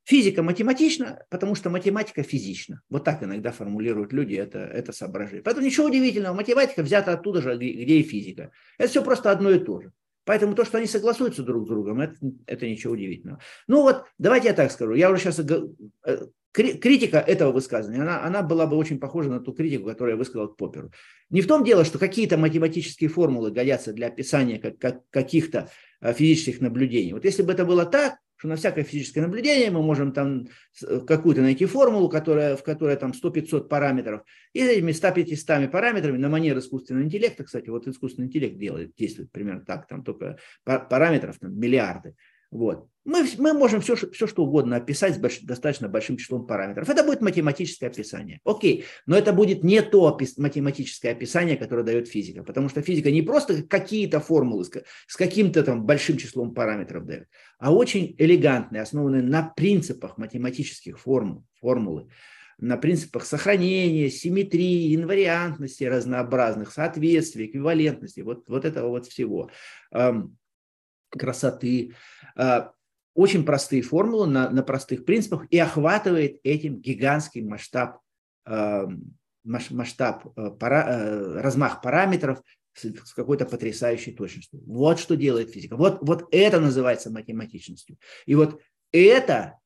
Физика 0.06 0.44
математична, 0.44 1.26
потому 1.30 1.56
что 1.56 1.72
математика 1.72 2.22
физична. 2.22 2.82
Вот 2.90 3.04
так 3.04 3.24
иногда 3.24 3.52
формулируют 3.52 4.14
люди 4.14 4.36
это, 4.36 4.60
это 4.60 4.94
соображение. 4.94 5.42
Поэтому 5.42 5.66
ничего 5.66 5.88
удивительного, 5.88 6.36
математика 6.36 6.84
взята 6.84 7.14
оттуда 7.14 7.42
же, 7.42 7.56
где 7.56 7.74
и 7.74 8.04
физика. 8.04 8.52
Это 8.78 8.90
все 8.90 9.04
просто 9.04 9.32
одно 9.32 9.50
и 9.50 9.60
то 9.60 9.82
же. 9.82 9.92
Поэтому 10.24 10.56
то, 10.56 10.64
что 10.64 10.78
они 10.78 10.88
согласуются 10.88 11.44
друг 11.44 11.66
с 11.66 11.70
другом, 11.70 12.02
это, 12.02 12.16
это 12.46 12.68
ничего 12.68 12.94
удивительного. 12.94 13.40
Ну 13.68 13.82
вот, 13.82 14.06
давайте 14.20 14.50
я 14.50 14.54
так 14.54 14.72
скажу. 14.72 14.94
Я 14.94 15.10
уже 15.10 15.22
сейчас 15.22 15.40
э, 15.40 16.28
критика 16.52 17.18
этого 17.18 17.52
высказывания, 17.52 18.02
она, 18.02 18.24
она 18.24 18.42
была 18.42 18.66
бы 18.66 18.78
очень 18.78 19.00
похожа 19.00 19.30
на 19.30 19.40
ту 19.40 19.54
критику, 19.54 19.86
которую 19.86 20.14
я 20.14 20.18
высказал 20.18 20.50
к 20.50 20.58
Попперу. 20.58 20.92
Не 21.30 21.42
в 21.42 21.48
том 21.48 21.64
дело, 21.64 21.84
что 21.84 22.00
какие-то 22.00 22.38
математические 22.38 23.10
формулы 23.10 23.52
годятся 23.52 23.92
для 23.92 24.08
описания 24.08 24.60
как, 24.60 24.78
как, 24.78 25.02
каких-то 25.10 25.70
э, 26.02 26.14
физических 26.14 26.62
наблюдений. 26.62 27.14
Вот 27.14 27.26
если 27.26 27.44
бы 27.44 27.54
это 27.54 27.66
было 27.66 27.86
так, 27.86 28.18
что 28.38 28.48
на 28.48 28.56
всякое 28.56 28.84
физическое 28.84 29.22
наблюдение 29.22 29.72
мы 29.72 29.82
можем 29.82 30.12
там 30.12 30.48
э, 30.86 31.00
какую-то 31.00 31.42
найти 31.42 31.66
формулу, 31.66 32.10
которая, 32.10 32.56
в 32.56 32.64
которой 32.64 32.96
там 32.96 33.12
100-500 33.12 33.68
параметров, 33.68 34.22
и 34.54 34.62
этими 34.62 34.92
100-500 34.92 35.70
параметрами 35.70 36.18
на 36.18 36.30
манер 36.30 36.58
искусственного 36.58 37.06
интеллекта, 37.06 37.44
кстати, 37.44 37.70
вот 37.70 37.88
искусственный 37.88 38.28
интеллект 38.28 38.58
делает, 38.58 38.96
действует 38.96 39.32
примерно 39.32 39.66
так, 39.66 39.88
там 39.88 40.04
только 40.04 40.38
параметров 40.64 41.38
там, 41.40 41.58
миллиарды. 41.58 42.16
Вот. 42.52 42.88
Мы, 43.04 43.24
мы 43.38 43.54
можем 43.54 43.82
все, 43.82 43.96
все, 43.96 44.26
что 44.26 44.44
угодно 44.44 44.78
описать 44.78 45.14
с 45.14 45.18
больш, 45.20 45.40
достаточно 45.42 45.88
большим 45.88 46.18
числом 46.18 46.48
параметров. 46.48 46.90
Это 46.90 47.04
будет 47.04 47.22
математическое 47.22 47.88
описание. 47.88 48.40
Окей, 48.44 48.86
но 49.06 49.16
это 49.16 49.32
будет 49.32 49.64
не 49.64 49.84
то 49.84 50.02
опис, 50.02 50.38
математическое 50.38 51.12
описание, 51.12 51.56
которое 51.56 51.84
дает 51.84 52.08
физика. 52.08 52.44
Потому 52.44 52.68
что 52.68 52.82
физика 52.82 53.12
не 53.12 53.22
просто 53.22 53.62
какие-то 53.62 54.20
формулы 54.20 54.66
с, 54.66 54.72
с 55.06 55.16
каким-то 55.16 55.64
там 55.64 55.86
большим 55.86 56.18
числом 56.18 56.56
параметров 56.56 57.06
дает, 57.06 57.28
а 57.60 57.72
очень 57.72 58.16
элегантные, 58.18 58.82
основанные 58.82 59.22
на 59.22 59.44
принципах 59.56 60.18
математических 60.18 61.00
формул, 61.00 61.46
формулы 61.60 62.10
на 62.58 62.78
принципах 62.78 63.26
сохранения, 63.26 64.10
симметрии, 64.10 64.96
инвариантности 64.96 65.84
разнообразных, 65.84 66.72
соответствий, 66.72 67.48
эквивалентности, 67.48 68.22
вот, 68.22 68.48
вот 68.48 68.66
этого 68.66 68.90
вот 68.90 69.08
всего 69.08 69.52
красоты. 71.10 71.94
А, 72.36 72.72
очень 73.14 73.46
простые 73.46 73.82
формулы 73.82 74.28
на, 74.28 74.50
на 74.50 74.64
простых 74.64 75.06
принципах 75.06 75.46
и 75.50 75.58
охватывает 75.58 76.40
этим 76.44 76.82
гигантский 76.82 77.42
масштаб, 77.42 78.00
масштаб 79.44 80.28
а, 80.36 80.52
пара, 80.52 81.42
размах 81.42 81.82
параметров 81.82 82.42
с 82.74 83.14
какой-то 83.14 83.46
потрясающей 83.46 84.14
точностью. 84.14 84.62
Вот 84.66 85.00
что 85.00 85.16
делает 85.16 85.52
физика. 85.52 85.78
Вот, 85.78 86.00
вот 86.02 86.28
это 86.32 86.60
называется 86.60 87.10
математичностью. 87.10 87.98
И 88.26 88.36
вот 88.36 88.62
это 88.92 89.60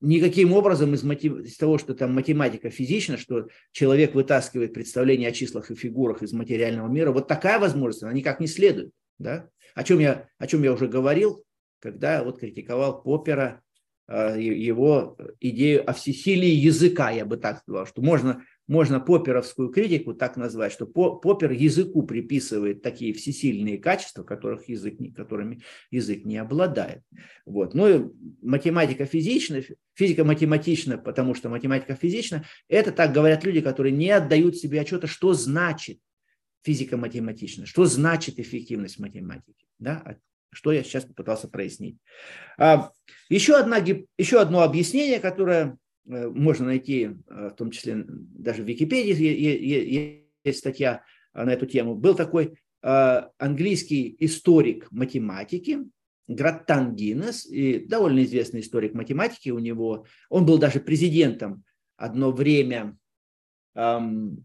никаким 0.00 0.52
образом 0.52 0.94
из, 0.94 1.02
мотив... 1.02 1.38
из 1.38 1.56
того, 1.56 1.78
что 1.78 1.94
там 1.94 2.14
математика 2.14 2.70
физична, 2.70 3.16
что 3.16 3.48
человек 3.72 4.14
вытаскивает 4.14 4.74
представление 4.74 5.30
о 5.30 5.32
числах 5.32 5.70
и 5.70 5.74
фигурах 5.74 6.22
из 6.22 6.32
материального 6.32 6.88
мира, 6.88 7.10
вот 7.10 7.26
такая 7.26 7.58
возможность, 7.58 8.02
она 8.02 8.12
никак 8.12 8.40
не 8.40 8.46
следует. 8.46 8.90
Да? 9.18 9.48
О, 9.74 9.82
чем 9.82 9.98
я, 9.98 10.28
о 10.38 10.46
чем 10.46 10.62
я 10.62 10.72
уже 10.72 10.86
говорил, 10.86 11.44
когда 11.84 12.24
вот 12.24 12.40
критиковал 12.40 13.02
Поппера, 13.02 13.60
а, 14.06 14.34
его 14.36 15.18
идею 15.38 15.88
о 15.88 15.92
всесилии 15.92 16.48
языка, 16.48 17.10
я 17.10 17.26
бы 17.26 17.36
так 17.36 17.58
сказал, 17.58 17.86
что 17.86 18.00
можно, 18.00 18.42
можно 18.66 19.00
попперовскую 19.00 19.68
критику 19.68 20.14
так 20.14 20.38
назвать, 20.38 20.72
что 20.72 20.86
Поппер 20.86 21.52
языку 21.52 22.02
приписывает 22.04 22.80
такие 22.80 23.12
всесильные 23.12 23.76
качества, 23.76 24.22
которых 24.22 24.66
язык, 24.70 24.96
которыми 25.14 25.60
язык 25.90 26.24
не 26.24 26.38
обладает. 26.38 27.02
Вот. 27.44 27.74
Ну 27.74 27.86
и 27.86 28.10
математика 28.40 29.04
физична, 29.04 29.60
физика 29.92 30.24
математична, 30.24 30.96
потому 30.96 31.34
что 31.34 31.50
математика 31.50 31.96
физична, 31.96 32.46
это 32.66 32.92
так 32.92 33.12
говорят 33.12 33.44
люди, 33.44 33.60
которые 33.60 33.92
не 33.92 34.10
отдают 34.10 34.56
себе 34.56 34.80
отчета, 34.80 35.06
что 35.06 35.34
значит 35.34 35.98
физика 36.62 36.96
математична, 36.96 37.66
что 37.66 37.84
значит 37.84 38.38
эффективность 38.38 38.98
математики. 38.98 39.66
Да? 39.78 40.16
Что 40.54 40.72
я 40.72 40.82
сейчас 40.82 41.04
попытался 41.04 41.48
прояснить. 41.48 41.98
А, 42.58 42.90
еще, 43.28 43.56
одна, 43.56 43.78
еще 44.18 44.40
одно 44.40 44.62
объяснение, 44.62 45.20
которое 45.20 45.76
э, 46.06 46.28
можно 46.28 46.66
найти, 46.66 47.10
э, 47.28 47.48
в 47.48 47.56
том 47.56 47.70
числе 47.70 48.04
даже 48.06 48.62
в 48.62 48.66
Википедии 48.66 50.24
есть 50.44 50.58
статья 50.58 51.02
на 51.32 51.52
эту 51.52 51.66
тему. 51.66 51.94
Был 51.94 52.14
такой 52.14 52.54
э, 52.82 53.22
английский 53.38 54.16
историк 54.20 54.90
математики, 54.90 55.80
Граттан 56.26 56.94
Гиннес, 56.94 57.46
и 57.46 57.86
довольно 57.86 58.24
известный 58.24 58.60
историк 58.60 58.94
математики 58.94 59.50
у 59.50 59.58
него. 59.58 60.06
Он 60.30 60.46
был 60.46 60.58
даже 60.58 60.80
президентом 60.80 61.64
одно 61.96 62.32
время 62.32 62.96
эм, 63.74 64.44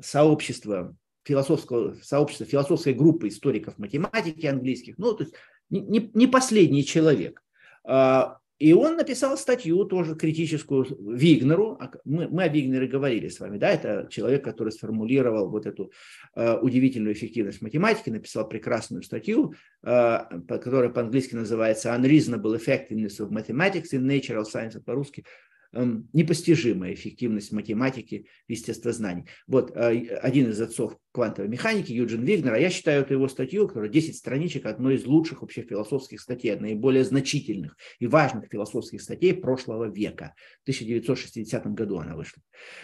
сообщества 0.00 0.96
философского 1.26 1.96
сообщества, 2.02 2.46
философской 2.46 2.94
группы 2.94 3.28
историков 3.28 3.78
математики 3.78 4.46
английских, 4.46 4.96
ну, 4.98 5.12
то 5.12 5.24
есть 5.24 5.34
не, 5.70 6.10
не 6.14 6.26
последний 6.26 6.84
человек. 6.84 7.42
А, 7.84 8.38
и 8.58 8.72
он 8.72 8.96
написал 8.96 9.36
статью 9.36 9.84
тоже 9.84 10.14
критическую 10.14 10.86
Вигнеру. 11.14 11.76
А 11.78 11.90
мы, 12.04 12.26
мы 12.28 12.44
о 12.44 12.48
Вигнере 12.48 12.86
говорили 12.86 13.28
с 13.28 13.38
вами, 13.38 13.58
да, 13.58 13.70
это 13.70 14.08
человек, 14.10 14.44
который 14.44 14.72
сформулировал 14.72 15.50
вот 15.50 15.66
эту 15.66 15.92
uh, 16.34 16.58
удивительную 16.60 17.12
эффективность 17.12 17.60
математики, 17.60 18.08
написал 18.08 18.48
прекрасную 18.48 19.02
статью, 19.02 19.52
uh, 19.84 20.46
которая 20.46 20.88
по-английски 20.88 21.34
называется 21.34 21.90
Unreasonable 21.90 22.58
Effectiveness 22.58 23.20
of 23.20 23.28
Mathematics 23.28 23.92
in 23.92 24.06
Natural 24.06 24.44
Science, 24.44 24.80
по-русски 24.80 25.24
непостижимая 25.72 26.94
эффективность 26.94 27.52
математики, 27.52 28.26
естествознаний. 28.48 29.26
Вот 29.46 29.70
э, 29.76 30.16
один 30.16 30.50
из 30.50 30.60
отцов 30.60 30.96
квантовой 31.12 31.48
механики, 31.48 31.92
Юджин 31.92 32.24
Вигнер, 32.24 32.54
а 32.54 32.58
я 32.58 32.70
считаю 32.70 33.02
эту 33.02 33.14
его 33.14 33.28
статью, 33.28 33.66
которая 33.66 33.90
10 33.90 34.16
страничек, 34.16 34.66
одной 34.66 34.96
из 34.96 35.06
лучших 35.06 35.42
вообще 35.42 35.62
философских 35.62 36.20
статей, 36.20 36.56
наиболее 36.56 37.04
значительных 37.04 37.76
и 37.98 38.06
важных 38.06 38.50
философских 38.50 39.02
статей 39.02 39.34
прошлого 39.34 39.90
века. 39.90 40.34
В 40.60 40.62
1960 40.62 41.66
году 41.74 41.98
она 41.98 42.16
вышла. 42.16 42.42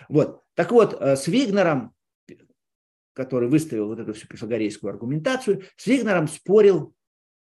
Вот. 0.08 0.40
Так 0.54 0.72
вот, 0.72 0.96
э, 1.00 1.16
с 1.16 1.28
Вигнером, 1.28 1.92
который 3.14 3.48
выставил 3.48 3.88
вот 3.88 3.98
эту 3.98 4.14
всю 4.14 4.26
пифагорейскую 4.26 4.90
аргументацию, 4.90 5.64
с 5.76 5.86
Вигнером 5.86 6.28
спорил, 6.28 6.94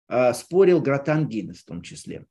э, 0.08 0.32
спорил 0.34 0.80
Гратан 0.80 1.28
Гиннес 1.28 1.62
в 1.62 1.66
том 1.66 1.82
числе. 1.82 2.26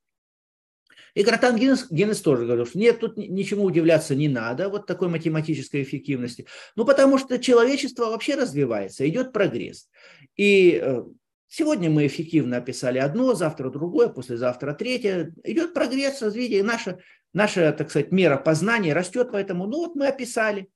И 1.14 1.24
Гратан 1.24 1.58
Гиннес, 1.58 1.88
Гиннес 1.90 2.22
тоже 2.22 2.46
говорил, 2.46 2.66
что 2.66 2.80
нет, 2.80 3.00
тут 3.00 3.18
ничему 3.18 3.64
удивляться 3.64 4.16
не 4.16 4.30
надо, 4.30 4.70
вот 4.70 4.86
такой 4.86 5.10
математической 5.10 5.84
эффективности. 5.84 6.48
Ну, 6.76 6.86
потому 6.86 7.18
что 7.18 7.40
человечество 7.40 8.06
вообще 8.06 8.36
развивается, 8.36 9.08
идет 9.08 9.34
прогресс. 9.34 9.90
И 10.38 10.80
э, 10.82 11.04
сегодня 11.48 11.90
мы 11.90 12.08
эффективно 12.08 12.58
описали 12.58 12.98
одно, 12.98 13.34
завтра 13.34 13.70
другое, 13.70 14.08
послезавтра 14.08 14.74
третье. 14.74 15.34
Идет 15.44 15.74
прогресс, 15.74 16.22
развитие, 16.22 16.64
наша, 16.64 17.00
наша, 17.34 17.74
так 17.74 17.90
сказать, 17.90 18.12
мера 18.12 18.38
познания 18.38 18.94
растет, 18.94 19.30
поэтому, 19.32 19.68
ну 19.68 19.80
вот 19.80 19.96
мы 19.96 20.08
описали. 20.08 20.70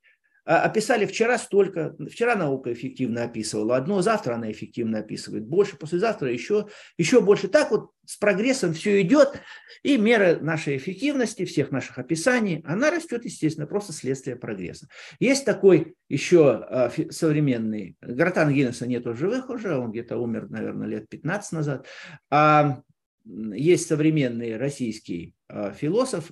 А, 0.46 0.62
описали 0.62 1.06
вчера 1.08 1.40
столько, 1.40 1.96
вчера 2.10 2.36
наука 2.36 2.72
эффективно 2.72 3.24
описывала 3.24 3.78
одно, 3.78 4.02
завтра 4.04 4.36
она 4.36 4.52
эффективно 4.52 5.00
описывает 5.00 5.46
больше, 5.46 5.76
послезавтра 5.76 6.32
еще, 6.32 6.68
еще 6.98 7.20
больше. 7.20 7.48
Так 7.48 7.72
вот 7.72 7.90
с 8.06 8.18
прогрессом 8.18 8.74
все 8.74 9.02
идет, 9.02 9.42
и 9.82 9.98
мера 9.98 10.40
нашей 10.40 10.78
эффективности, 10.78 11.46
всех 11.46 11.72
наших 11.72 11.98
описаний, 11.98 12.64
она 12.68 12.92
растет, 12.92 13.26
естественно, 13.26 13.66
просто 13.66 13.92
следствие 13.92 14.36
прогресса. 14.36 14.88
Есть 15.20 15.46
такой 15.46 15.96
еще 16.10 16.52
а, 16.52 16.92
современный, 17.10 17.98
Гратан 18.02 18.54
Гиннеса 18.54 18.86
нету 18.86 19.16
живых 19.16 19.50
уже, 19.50 19.76
он 19.76 19.92
где-то 19.92 20.18
умер, 20.18 20.50
наверное, 20.50 20.88
лет 20.88 21.10
15 21.10 21.52
назад, 21.54 21.88
а 22.30 22.82
есть 23.26 23.88
современный 23.88 24.58
российский 24.58 25.34
а, 25.48 25.72
философ 25.72 26.32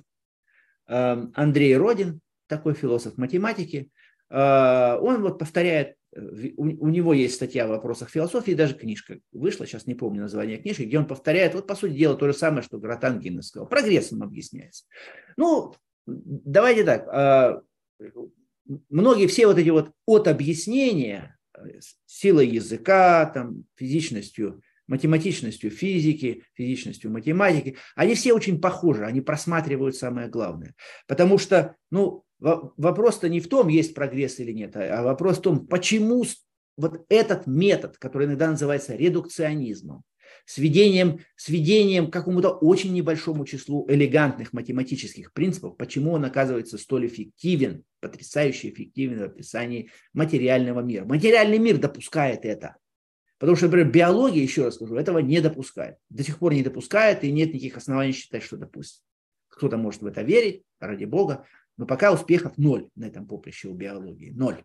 Андрей 0.86 1.78
Родин, 1.78 2.20
такой 2.46 2.74
философ 2.74 3.16
математики, 3.16 3.90
он 4.36 5.22
вот 5.22 5.38
повторяет, 5.38 5.96
э, 6.14 6.20
у 6.56 6.88
него 6.88 7.12
есть 7.12 7.34
статья 7.34 7.66
в 7.66 7.70
вопросах 7.70 8.10
философии, 8.10 8.52
даже 8.52 8.74
книжка 8.74 9.18
вышла, 9.32 9.66
сейчас 9.66 9.86
не 9.86 9.94
помню 9.94 10.22
название 10.22 10.58
книжки, 10.58 10.82
где 10.82 10.98
он 10.98 11.06
повторяет, 11.06 11.54
вот 11.54 11.66
по 11.66 11.74
сути 11.74 11.92
дела, 11.92 12.16
то 12.16 12.26
же 12.26 12.34
самое, 12.34 12.62
что 12.62 12.78
Гратан 12.78 13.20
Гиннес 13.20 13.48
сказал. 13.48 13.68
Прогрессом 13.68 14.22
объясняется. 14.22 14.84
Ну, 15.36 15.74
давайте 16.06 16.84
так, 16.84 17.06
а, 17.08 17.62
многие 18.88 19.26
все 19.26 19.46
вот 19.46 19.58
эти 19.58 19.70
вот 19.70 19.92
от 20.06 20.28
объяснения, 20.28 21.38
э, 21.56 21.78
силой 22.06 22.48
языка, 22.48 23.26
там, 23.26 23.64
физичностью, 23.76 24.62
математичностью 24.86 25.70
физики, 25.70 26.44
физичностью 26.54 27.10
математики, 27.10 27.76
они 27.94 28.14
все 28.14 28.32
очень 28.32 28.60
похожи, 28.60 29.04
они 29.04 29.20
просматривают 29.20 29.96
самое 29.96 30.28
главное. 30.28 30.74
Потому 31.06 31.38
что, 31.38 31.76
ну, 31.90 32.23
Вопрос-то 32.40 33.28
не 33.28 33.40
в 33.40 33.48
том, 33.48 33.68
есть 33.68 33.94
прогресс 33.94 34.38
или 34.40 34.52
нет, 34.52 34.76
а, 34.76 35.00
а 35.00 35.02
вопрос 35.02 35.38
в 35.38 35.42
том, 35.42 35.66
почему 35.66 36.24
вот 36.76 37.04
этот 37.08 37.46
метод, 37.46 37.96
который 37.98 38.26
иногда 38.26 38.50
называется 38.50 38.96
редукционизмом, 38.96 40.02
сведением, 40.44 41.20
сведением 41.36 42.10
к 42.10 42.12
какому-то 42.12 42.50
очень 42.50 42.92
небольшому 42.92 43.44
числу 43.46 43.86
элегантных 43.88 44.52
математических 44.52 45.32
принципов, 45.32 45.76
почему 45.76 46.12
он 46.12 46.24
оказывается 46.24 46.78
столь 46.78 47.06
эффективен, 47.06 47.84
потрясающе 48.00 48.70
эффективен 48.70 49.20
в 49.20 49.22
описании 49.22 49.90
материального 50.12 50.80
мира. 50.80 51.04
Материальный 51.04 51.58
мир 51.58 51.78
допускает 51.78 52.44
это. 52.44 52.76
Потому 53.38 53.56
что, 53.56 53.66
например, 53.66 53.90
биология, 53.90 54.42
еще 54.42 54.64
раз 54.64 54.76
скажу, 54.76 54.96
этого 54.96 55.18
не 55.18 55.40
допускает. 55.40 55.96
До 56.08 56.22
сих 56.22 56.38
пор 56.38 56.54
не 56.54 56.62
допускает, 56.62 57.24
и 57.24 57.32
нет 57.32 57.48
никаких 57.48 57.76
оснований 57.76 58.12
считать, 58.12 58.42
что 58.42 58.56
допустит. 58.56 59.02
Кто-то 59.48 59.76
может 59.76 60.02
в 60.02 60.06
это 60.06 60.22
верить, 60.22 60.62
ради 60.80 61.04
бога, 61.04 61.46
но 61.76 61.86
пока 61.86 62.12
успехов 62.12 62.56
ноль 62.56 62.88
на 62.94 63.06
этом 63.06 63.26
поприще 63.26 63.68
у 63.68 63.74
биологии, 63.74 64.30
ноль. 64.30 64.62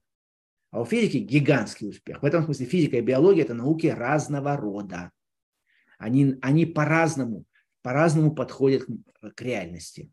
А 0.72 0.82
у 0.82 0.86
физики 0.86 1.18
гигантский 1.18 1.90
успех. 1.90 2.22
В 2.22 2.26
этом 2.26 2.44
смысле 2.44 2.68
физика 2.68 2.98
и 2.98 3.02
биология– 3.02 3.44
это 3.46 3.56
науки 3.56 3.88
разного 3.88 4.56
рода. 4.56 5.12
Они, 5.98 6.36
они 6.42 6.66
по-разному, 6.66 7.46
по-разному 7.82 8.34
подходят 8.34 8.86
к 9.36 9.42
реальности. 9.42 10.12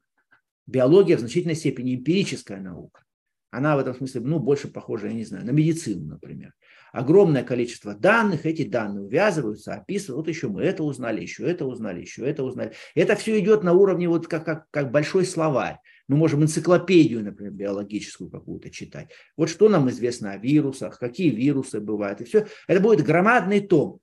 Биология 0.66 1.16
в 1.16 1.20
значительной 1.20 1.54
степени 1.54 1.94
эмпирическая 1.94 2.60
наука. 2.60 3.04
Она 3.50 3.76
в 3.76 3.78
этом 3.78 3.94
смысле 3.94 4.22
ну, 4.22 4.38
больше 4.38 4.68
похожа, 4.68 5.08
я 5.08 5.12
не 5.12 5.24
знаю, 5.24 5.44
на 5.44 5.50
медицину, 5.50 6.06
например. 6.06 6.54
Огромное 6.92 7.44
количество 7.44 7.94
данных, 7.94 8.46
эти 8.46 8.64
данные 8.64 9.04
увязываются, 9.04 9.74
описывают. 9.74 10.26
Вот 10.26 10.34
еще 10.34 10.48
мы 10.48 10.62
это 10.62 10.82
узнали, 10.82 11.20
еще 11.20 11.44
это 11.44 11.66
узнали, 11.66 12.00
еще 12.00 12.26
это 12.26 12.42
узнали. 12.42 12.72
Это 12.94 13.14
все 13.16 13.38
идет 13.38 13.62
на 13.62 13.74
уровне 13.74 14.08
вот 14.08 14.26
как, 14.26 14.44
как, 14.44 14.70
как 14.70 14.90
большой 14.90 15.26
словарь. 15.26 15.78
Мы 16.08 16.16
можем 16.16 16.42
энциклопедию, 16.42 17.24
например, 17.24 17.52
биологическую 17.52 18.30
какую-то 18.30 18.70
читать. 18.70 19.10
Вот 19.36 19.48
что 19.48 19.68
нам 19.68 19.90
известно 19.90 20.32
о 20.32 20.36
вирусах, 20.36 20.98
какие 20.98 21.30
вирусы 21.30 21.80
бывают. 21.80 22.20
И 22.20 22.24
все. 22.24 22.46
Это 22.68 22.80
будет 22.80 23.04
громадный 23.04 23.60
том. 23.60 24.00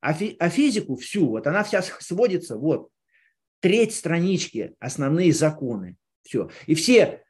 А, 0.00 0.12
фи, 0.12 0.36
а 0.38 0.48
физику 0.48 0.96
всю, 0.96 1.28
вот 1.28 1.46
она 1.46 1.64
вся 1.64 1.82
сводится, 1.82 2.56
вот, 2.56 2.90
треть 3.60 3.94
странички, 3.94 4.74
основные 4.78 5.32
законы. 5.32 5.96
Все. 6.22 6.50
И 6.66 6.74
все 6.74 7.24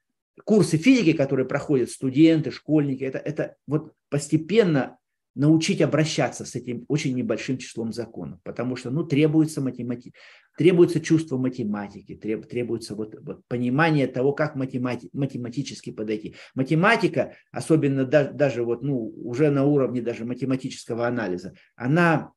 курсы 0.45 0.77
физики, 0.77 1.13
которые 1.13 1.47
проходят 1.47 1.91
студенты, 1.91 2.51
школьники, 2.51 3.05
это, 3.05 3.19
это 3.19 3.57
вот 3.67 3.93
постепенно 4.09 4.98
научить 5.39 5.81
обращаться 5.81 6.45
с 6.45 6.57
этим 6.57 6.85
очень 6.89 7.15
небольшим 7.15 7.59
числом 7.59 7.93
законов, 7.93 8.41
потому 8.43 8.75
что 8.75 8.91
ну, 8.91 9.05
требуется, 9.05 9.61
математи... 9.61 10.13
требуется 10.57 11.01
чувство 11.01 11.39
математики, 11.39 12.17
треб... 12.17 12.47
требуется 12.49 12.97
вот, 12.97 13.15
вот 13.21 13.47
понимание 13.47 14.09
того, 14.09 14.33
как 14.33 14.57
математи... 14.57 15.09
математически 15.13 15.93
подойти. 15.93 16.35
Математика, 16.57 17.37
особенно 17.53 18.05
да, 18.05 18.25
даже 18.25 18.65
вот, 18.65 18.83
ну, 18.83 18.99
уже 18.99 19.51
на 19.51 19.65
уровне 19.65 20.03
даже 20.03 20.25
математического 20.25 21.07
анализа, 21.07 21.55
она 21.77 22.33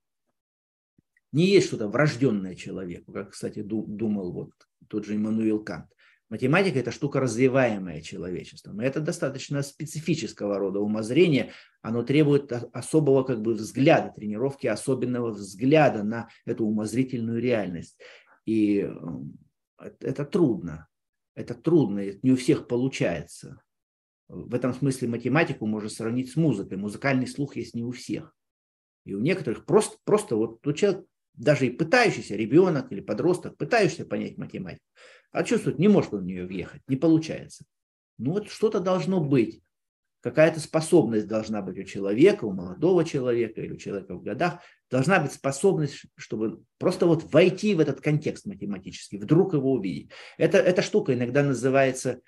не 1.32 1.48
есть 1.48 1.68
что-то 1.68 1.88
врожденное 1.88 2.54
человеку, 2.54 3.12
как, 3.14 3.32
кстати, 3.32 3.64
думал 3.64 4.32
вот 4.32 4.52
тот 4.88 5.06
же 5.06 5.16
Иммануил 5.16 5.64
Кант. 5.64 5.88
Математика– 6.32 6.80
это 6.80 6.92
штука, 6.92 7.20
развиваемая 7.20 8.02
человечеством. 8.02 8.82
И 8.82 8.86
это 8.86 9.02
достаточно 9.02 9.62
специфического 9.62 10.58
рода 10.58 10.80
умозрение. 10.80 11.52
Оно 11.82 12.04
требует 12.04 12.54
особого 12.72 13.24
как 13.24 13.42
бы 13.42 13.54
взгляда, 13.54 14.14
тренировки 14.16 14.66
особенного 14.66 15.32
взгляда 15.32 16.04
на 16.04 16.30
эту 16.46 16.66
умозрительную 16.66 17.42
реальность. 17.42 18.00
И 18.46 18.80
эм, 18.80 19.40
это 19.78 20.24
трудно. 20.24 20.88
Это 21.36 21.54
трудно, 21.54 22.00
это 22.00 22.20
не 22.24 22.32
у 22.32 22.38
всех 22.38 22.66
получается. 22.66 23.62
В 24.30 24.56
этом 24.56 24.74
смысле 24.74 25.10
математику 25.10 25.66
можно 25.66 25.90
сравнить 25.90 26.32
с 26.32 26.38
музыкой. 26.38 26.78
Музыкальный 26.78 27.28
слух 27.28 27.58
есть 27.58 27.76
не 27.76 27.84
у 27.84 27.92
всех. 27.92 28.34
И 29.04 29.14
у 29.14 29.20
некоторых 29.20 29.66
просто, 29.66 29.98
просто 30.06 30.38
вот 30.38 30.66
у 30.66 30.72
человек, 30.72 31.06
даже 31.34 31.68
и 31.68 31.72
пытающийся, 31.72 32.36
ребенок 32.36 32.92
или 32.92 33.02
подросток, 33.02 33.58
пытающийся 33.58 34.06
понять 34.06 34.38
математику, 34.38 34.84
а 35.32 35.44
чувствует, 35.44 35.80
не 35.80 35.88
может 35.88 36.14
он 36.14 36.22
в 36.22 36.26
нее 36.26 36.46
въехать, 36.46 36.82
не 36.88 36.96
получается. 36.96 37.66
Ну 38.18 38.34
вот 38.34 38.50
что-то 38.50 38.80
должно 38.80 39.20
быть. 39.22 39.62
Какая-то 40.22 40.60
способность 40.60 41.28
должна 41.28 41.64
быть 41.64 41.80
у 41.80 41.84
человека, 41.84 42.46
у 42.46 42.54
молодого 42.54 43.04
человека 43.04 43.60
или 43.60 43.74
у 43.74 43.78
человека 43.78 44.14
в 44.14 44.22
годах. 44.22 44.60
Должна 44.92 45.20
быть 45.20 45.32
способность, 45.32 46.06
чтобы 46.16 46.62
просто 46.78 47.08
вот 47.08 47.34
войти 47.34 47.74
в 47.74 47.80
этот 47.80 48.02
контекст 48.02 48.46
математический, 48.46 49.18
вдруг 49.18 49.56
его 49.56 49.72
увидеть. 49.72 50.12
Это, 50.38 50.60
эта 50.60 50.84
штука 50.84 51.16
иногда 51.16 51.42
называется 51.42 52.22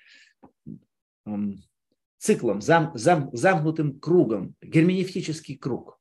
циклом, 2.18 2.60
зам, 2.60 2.90
зам, 2.94 3.30
замкнутым 3.32 4.00
кругом, 4.00 4.56
герменевтический 4.60 5.56
круг. 5.56 6.00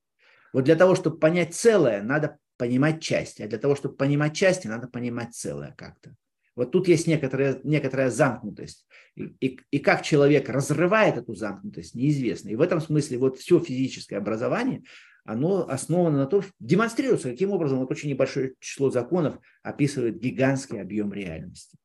Вот 0.51 0.63
для 0.63 0.75
того, 0.75 0.95
чтобы 0.95 1.19
понять 1.19 1.53
целое, 1.53 2.01
надо 2.01 2.39
понимать 2.57 3.01
части, 3.01 3.41
а 3.41 3.47
для 3.47 3.57
того, 3.57 3.75
чтобы 3.75 3.95
понимать 3.95 4.35
части, 4.35 4.67
надо 4.67 4.87
понимать 4.87 5.33
целое 5.33 5.73
как-то. 5.77 6.15
Вот 6.55 6.71
тут 6.71 6.87
есть 6.87 7.07
некоторая, 7.07 7.59
некоторая 7.63 8.09
замкнутость. 8.11 8.85
И, 9.15 9.23
и, 9.39 9.59
и 9.71 9.79
как 9.79 10.03
человек 10.03 10.49
разрывает 10.49 11.17
эту 11.17 11.33
замкнутость, 11.33 11.95
неизвестно. 11.95 12.49
И 12.49 12.55
в 12.55 12.61
этом 12.61 12.79
смысле 12.79 13.17
вот 13.17 13.39
все 13.39 13.59
физическое 13.59 14.17
образование, 14.17 14.83
оно 15.25 15.67
основано 15.67 16.17
на 16.17 16.25
том, 16.25 16.43
демонстрируется, 16.59 17.31
каким 17.31 17.51
образом 17.51 17.79
вот 17.79 17.91
очень 17.91 18.09
небольшое 18.09 18.53
число 18.59 18.89
законов 18.89 19.39
описывает 19.63 20.19
гигантский 20.19 20.81
объем 20.81 21.13
реальности. 21.13 21.77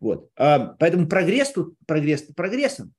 Вот. 0.00 0.30
А, 0.36 0.74
поэтому 0.78 1.06
прогресс 1.06 1.52
тут, 1.52 1.76
прогресс 1.86 2.22
прогрессом. 2.22 2.92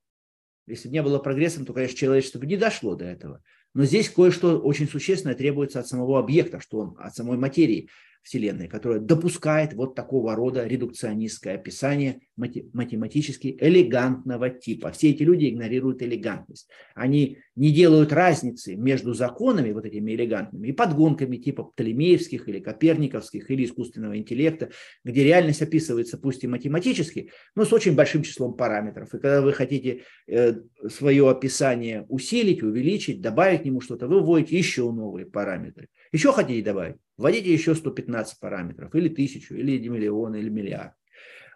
Если 0.66 0.88
бы 0.88 0.94
не 0.94 1.02
было 1.02 1.18
прогрессом, 1.18 1.66
то, 1.66 1.72
конечно, 1.72 1.96
человечество 1.96 2.38
бы 2.38 2.46
не 2.46 2.56
дошло 2.56 2.94
до 2.94 3.04
этого. 3.04 3.42
Но 3.74 3.84
здесь 3.84 4.08
кое-что 4.08 4.58
очень 4.58 4.88
существенное 4.88 5.34
требуется 5.34 5.80
от 5.80 5.86
самого 5.86 6.18
объекта, 6.18 6.60
что 6.60 6.78
он 6.78 6.96
от 6.98 7.14
самой 7.14 7.38
материи. 7.38 7.88
Вселенной, 8.22 8.68
которая 8.68 9.00
допускает 9.00 9.74
вот 9.74 9.96
такого 9.96 10.36
рода 10.36 10.64
редукционистское 10.64 11.56
описание 11.56 12.20
математически 12.36 13.56
элегантного 13.60 14.48
типа. 14.48 14.92
Все 14.92 15.10
эти 15.10 15.24
люди 15.24 15.48
игнорируют 15.48 16.02
элегантность. 16.02 16.68
Они 16.94 17.38
не 17.54 17.70
делают 17.70 18.12
разницы 18.12 18.76
между 18.76 19.14
законами, 19.14 19.72
вот 19.72 19.84
этими 19.84 20.12
элегантными, 20.12 20.68
и 20.68 20.72
подгонками 20.72 21.36
типа 21.36 21.64
Птолемеевских 21.64 22.48
или 22.48 22.60
Коперниковских 22.60 23.50
или 23.50 23.64
искусственного 23.64 24.16
интеллекта, 24.16 24.70
где 25.04 25.24
реальность 25.24 25.62
описывается 25.62 26.18
пусть 26.18 26.44
и 26.44 26.48
математически, 26.48 27.30
но 27.54 27.64
с 27.64 27.72
очень 27.72 27.94
большим 27.94 28.22
числом 28.22 28.54
параметров. 28.54 29.08
И 29.14 29.18
когда 29.18 29.42
вы 29.42 29.52
хотите 29.52 30.02
э, 30.26 30.54
свое 30.88 31.28
описание 31.28 32.06
усилить, 32.08 32.62
увеличить, 32.62 33.20
добавить 33.20 33.62
к 33.62 33.64
нему 33.64 33.80
что-то, 33.80 34.06
вы 34.06 34.20
вводите 34.20 34.56
еще 34.56 34.90
новые 34.90 35.26
параметры. 35.26 35.88
Еще 36.12 36.32
хотите 36.32 36.64
добавить? 36.64 36.96
Вводите 37.16 37.52
еще 37.52 37.74
115 37.74 38.40
параметров, 38.40 38.94
или 38.94 39.08
тысячу, 39.08 39.54
или 39.54 39.86
миллион, 39.88 40.34
или 40.34 40.48
миллиард. 40.48 40.92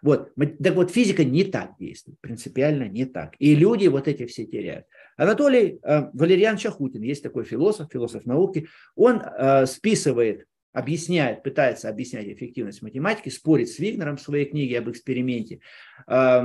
Вот. 0.01 0.31
Так 0.35 0.75
вот, 0.75 0.91
физика 0.91 1.23
не 1.23 1.43
так 1.43 1.71
действует, 1.79 2.19
принципиально 2.21 2.87
не 2.87 3.05
так. 3.05 3.33
И 3.39 3.55
люди 3.55 3.87
вот 3.87 4.07
эти 4.07 4.25
все 4.25 4.45
теряют. 4.45 4.85
Анатолий 5.17 5.79
э, 5.81 6.09
Валерьян 6.13 6.57
Чахутин, 6.57 7.01
есть 7.01 7.23
такой 7.23 7.43
философ, 7.43 7.91
философ 7.91 8.25
науки, 8.25 8.69
он 8.95 9.21
э, 9.21 9.65
списывает, 9.65 10.45
объясняет, 10.73 11.41
пытается 11.43 11.89
объяснять 11.89 12.27
эффективность 12.27 12.83
математики, 12.83 13.29
спорит 13.29 13.69
с 13.69 13.79
Вигнером 13.79 14.17
в 14.17 14.21
своей 14.21 14.45
книге 14.45 14.77
об 14.77 14.89
эксперименте, 14.89 15.59
э, 16.07 16.41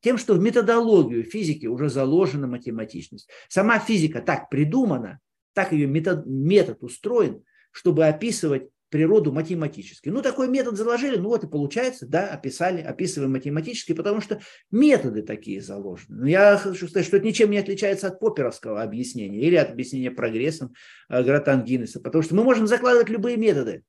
тем, 0.00 0.18
что 0.18 0.34
в 0.34 0.40
методологию 0.40 1.22
физики 1.22 1.66
уже 1.66 1.88
заложена 1.88 2.48
математичность. 2.48 3.28
Сама 3.48 3.78
физика 3.78 4.20
так 4.20 4.50
придумана, 4.50 5.20
так 5.54 5.72
ее 5.72 5.86
метод, 5.86 6.26
метод 6.26 6.82
устроен, 6.82 7.44
чтобы 7.70 8.06
описывать 8.06 8.68
природу 8.92 9.32
математически. 9.32 10.10
Ну, 10.10 10.22
такой 10.22 10.48
метод 10.48 10.76
заложили, 10.76 11.16
ну 11.16 11.30
вот 11.30 11.42
и 11.42 11.48
получается, 11.48 12.06
да, 12.06 12.28
описали, 12.28 12.82
описываем 12.82 13.32
математически, 13.32 13.94
потому 13.94 14.20
что 14.20 14.40
методы 14.70 15.22
такие 15.22 15.62
заложены. 15.62 16.20
Но 16.20 16.28
я 16.28 16.56
хочу 16.58 16.86
сказать, 16.86 17.06
что 17.06 17.16
это 17.16 17.26
ничем 17.26 17.50
не 17.50 17.58
отличается 17.58 18.08
от 18.08 18.20
поперовского 18.20 18.82
объяснения 18.82 19.40
или 19.40 19.56
от 19.56 19.70
объяснения 19.70 20.10
прогрессом 20.10 20.74
э, 21.08 21.22
Гратан 21.22 21.64
Гиннеса, 21.64 22.00
потому 22.00 22.22
что 22.22 22.34
мы 22.34 22.44
можем 22.44 22.66
закладывать 22.66 23.08
любые 23.08 23.36
методы 23.36 23.82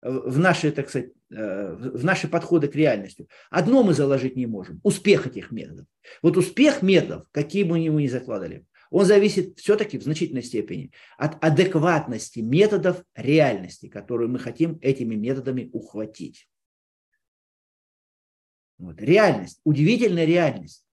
в 0.00 0.38
наши, 0.38 0.70
так 0.70 0.88
сказать, 0.88 1.10
э, 1.32 1.74
в 1.74 2.04
наши 2.04 2.28
подходы 2.28 2.68
к 2.68 2.76
реальности. 2.76 3.26
Одно 3.50 3.82
мы 3.82 3.92
заложить 3.92 4.36
не 4.36 4.46
можем– 4.46 4.80
успех 4.84 5.26
этих 5.26 5.50
методов. 5.50 5.86
Вот 6.22 6.36
успех 6.36 6.80
методов, 6.82 7.24
какие 7.32 7.64
бы 7.64 7.70
мы 7.70 8.02
ни 8.02 8.06
закладывали, 8.06 8.66
он 8.94 9.06
зависит 9.06 9.58
все-таки 9.58 9.98
в 9.98 10.04
значительной 10.04 10.44
степени 10.44 10.92
от 11.18 11.42
адекватности 11.44 12.38
методов 12.38 13.02
реальности, 13.16 13.88
которую 13.88 14.30
мы 14.30 14.38
хотим 14.38 14.78
этими 14.82 15.16
методами 15.16 15.68
ухватить. 15.72 16.48
Вот. 18.78 19.00
Реальность, 19.00 19.60
удивительная 19.64 20.26
реальность. 20.26 20.86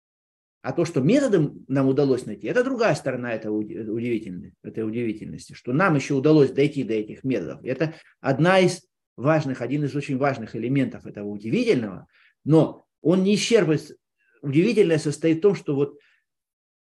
А 0.63 0.73
то, 0.73 0.83
что 0.83 1.01
методом 1.01 1.63
нам 1.67 1.89
удалось 1.89 2.25
найти, 2.25 2.47
это 2.47 2.63
другая 2.63 2.95
сторона 2.95 3.33
этого 3.33 3.57
удивительности, 3.57 4.57
этой 4.63 4.83
удивительности, 4.83 5.53
что 5.53 5.71
нам 5.71 5.93
еще 5.93 6.15
удалось 6.15 6.49
дойти 6.49 6.83
до 6.83 6.95
этих 6.95 7.23
методов. 7.23 7.63
Это 7.63 7.93
одна 8.19 8.57
из 8.57 8.83
важных, 9.15 9.61
один 9.61 9.83
из 9.83 9.95
очень 9.95 10.17
важных 10.17 10.55
элементов 10.55 11.05
этого 11.05 11.27
удивительного, 11.27 12.07
но 12.45 12.87
он 13.03 13.21
не 13.21 13.35
исчерпывает. 13.35 13.95
Удивительное 14.41 14.97
состоит 14.97 15.37
в 15.37 15.41
том, 15.41 15.53
что 15.53 15.75
вот 15.75 15.99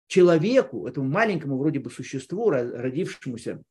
человеку, 0.06 0.86
этому 0.86 1.08
маленькому 1.08 1.58
вроде 1.58 1.80
бы 1.80 1.90
существу, 1.90 2.50
родившемуся 2.50 3.62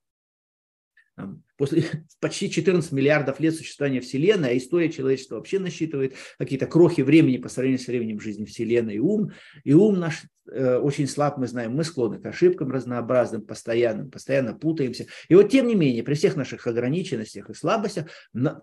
После 1.57 1.83
почти 2.19 2.49
14 2.49 2.91
миллиардов 2.91 3.39
лет 3.39 3.55
существования 3.55 4.01
Вселенной, 4.01 4.49
а 4.49 4.57
история 4.57 4.89
человечества 4.91 5.35
вообще 5.35 5.59
насчитывает 5.59 6.15
какие-то 6.39 6.65
крохи 6.65 7.01
времени 7.01 7.37
по 7.37 7.49
сравнению 7.49 7.79
с 7.79 7.87
временем 7.87 8.19
жизни 8.19 8.45
Вселенной. 8.45 8.95
И 8.95 8.99
ум, 8.99 9.31
и 9.63 9.73
ум 9.73 9.99
наш 9.99 10.23
э, 10.51 10.77
очень 10.77 11.07
слаб, 11.07 11.37
мы 11.37 11.47
знаем, 11.47 11.75
мы 11.75 11.83
склонны 11.83 12.19
к 12.19 12.25
ошибкам 12.25 12.71
разнообразным, 12.71 13.43
постоянным, 13.43 14.09
постоянно 14.09 14.55
путаемся. 14.55 15.05
И 15.29 15.35
вот 15.35 15.49
тем 15.49 15.67
не 15.67 15.75
менее, 15.75 16.01
при 16.01 16.15
всех 16.15 16.35
наших 16.35 16.65
ограниченностях 16.65 17.47
и 17.51 17.53
слабостях, 17.53 18.07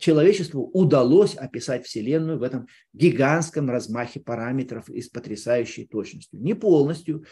человечеству 0.00 0.68
удалось 0.74 1.36
описать 1.36 1.86
Вселенную 1.86 2.40
в 2.40 2.42
этом 2.42 2.66
гигантском 2.92 3.70
размахе 3.70 4.18
параметров 4.18 4.88
и 4.88 5.00
с 5.00 5.08
потрясающей 5.08 5.86
точностью. 5.86 6.40
Не 6.40 6.54
полностью, 6.54 7.24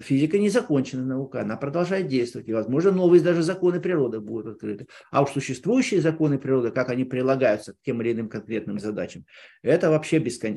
Физика 0.00 0.38
не 0.38 0.48
закончена 0.48 1.04
наука, 1.04 1.40
она 1.40 1.56
продолжает 1.56 2.06
действовать. 2.06 2.48
И, 2.48 2.52
возможно, 2.52 2.92
новые 2.92 3.20
даже 3.20 3.42
законы 3.42 3.80
природы 3.80 4.20
будут 4.20 4.54
открыты. 4.54 4.86
А 5.10 5.22
уж 5.22 5.30
существующие 5.30 6.00
законы 6.00 6.38
природы, 6.38 6.70
как 6.70 6.90
они 6.90 7.04
прилагаются 7.04 7.72
к 7.72 7.76
тем 7.82 8.00
или 8.00 8.12
иным 8.12 8.28
конкретным 8.28 8.78
задачам, 8.78 9.26
это 9.62 9.90
вообще 9.90 10.18
бескон... 10.18 10.56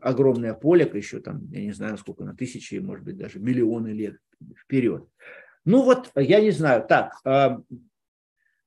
огромное 0.00 0.54
поле, 0.54 0.90
еще 0.92 1.20
там, 1.20 1.46
я 1.50 1.62
не 1.62 1.72
знаю, 1.72 1.98
сколько, 1.98 2.24
на 2.24 2.34
тысячи, 2.34 2.76
может 2.76 3.04
быть, 3.04 3.16
даже 3.16 3.38
миллионы 3.38 3.88
лет 3.88 4.16
вперед. 4.56 5.04
Ну 5.64 5.82
вот, 5.82 6.10
я 6.16 6.40
не 6.40 6.50
знаю, 6.50 6.84
так, 6.86 7.14
а, 7.24 7.60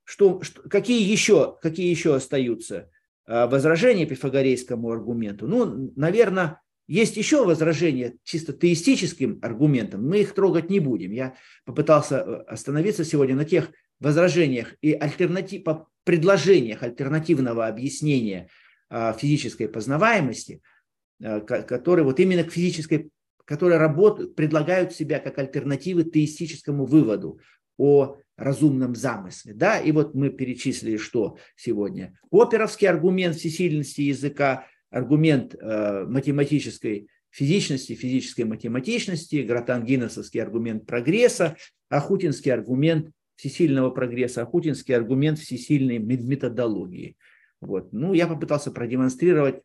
что, 0.04 0.42
что, 0.42 0.62
какие, 0.68 1.06
еще, 1.06 1.58
какие 1.60 1.90
еще 1.90 2.14
остаются 2.14 2.90
а, 3.26 3.46
возражения 3.46 4.06
пифагорейскому 4.06 4.90
аргументу? 4.90 5.46
Ну, 5.46 5.92
наверное, 5.96 6.60
есть 6.88 7.16
еще 7.16 7.44
возражения 7.44 8.16
чисто 8.24 8.52
теистическим 8.52 9.38
аргументам, 9.42 10.08
мы 10.08 10.20
их 10.20 10.34
трогать 10.34 10.70
не 10.70 10.80
будем. 10.80 11.12
Я 11.12 11.34
попытался 11.64 12.16
э, 12.16 12.34
остановиться 12.48 13.04
сегодня 13.04 13.36
на 13.36 13.44
тех 13.44 13.70
возражениях 14.00 14.74
и 14.80 14.92
альтернатив, 14.94 15.64
предложениях 16.04 16.82
альтернативного 16.82 17.66
объяснения 17.66 18.48
а, 18.88 19.12
физической 19.12 19.68
познаваемости, 19.68 20.62
а, 21.22 21.40
которые 21.40 22.06
вот 22.06 22.18
именно 22.20 22.44
к 22.44 22.52
физической, 22.52 23.10
которые 23.44 23.78
работают, 23.78 24.34
предлагают 24.34 24.94
себя 24.94 25.18
как 25.18 25.38
альтернативы 25.38 26.04
теистическому 26.04 26.86
выводу 26.86 27.38
о 27.76 28.16
разумном 28.38 28.94
замысле. 28.94 29.52
Да? 29.52 29.78
И 29.78 29.92
вот 29.92 30.14
мы 30.14 30.30
перечислили, 30.30 30.96
что 30.96 31.36
сегодня. 31.56 32.18
Оперовский 32.30 32.88
аргумент 32.88 33.36
всесильности 33.36 34.00
языка, 34.00 34.66
аргумент 34.90 35.54
э, 35.54 36.04
математической 36.04 37.08
физичности, 37.30 37.94
физической 37.94 38.44
математичности, 38.44 39.42
гратангиносовский 39.42 40.42
аргумент 40.42 40.86
прогресса, 40.86 41.56
Ахутинский 41.88 42.52
аргумент 42.52 43.10
всесильного 43.36 43.90
прогресса, 43.90 44.42
Ахутинский 44.42 44.94
аргумент 44.94 45.38
всесильной 45.38 45.98
методологии. 45.98 47.16
Вот. 47.60 47.92
Ну, 47.92 48.12
я 48.12 48.26
попытался 48.26 48.70
продемонстрировать, 48.70 49.62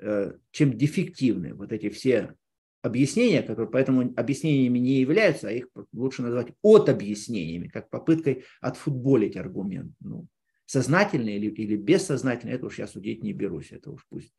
э, 0.00 0.32
чем 0.50 0.76
дефективны 0.76 1.54
вот 1.54 1.72
эти 1.72 1.88
все 1.88 2.34
объяснения, 2.82 3.42
которые 3.42 3.70
поэтому 3.70 4.12
объяснениями 4.16 4.78
не 4.78 5.00
являются, 5.00 5.48
а 5.48 5.52
их 5.52 5.68
лучше 5.92 6.22
назвать 6.22 6.48
от 6.62 6.88
объяснениями, 6.88 7.68
как 7.68 7.90
попыткой 7.90 8.44
отфутболить 8.60 9.36
аргумент. 9.36 9.92
Ну, 10.00 10.26
сознательно 10.66 11.30
или, 11.30 11.48
или 11.48 11.76
бессознательно, 11.76 12.50
это 12.50 12.66
уж 12.66 12.78
я 12.78 12.86
судить 12.86 13.22
не 13.22 13.32
берусь, 13.32 13.72
это 13.72 13.90
уж 13.90 14.04
пусть 14.08 14.34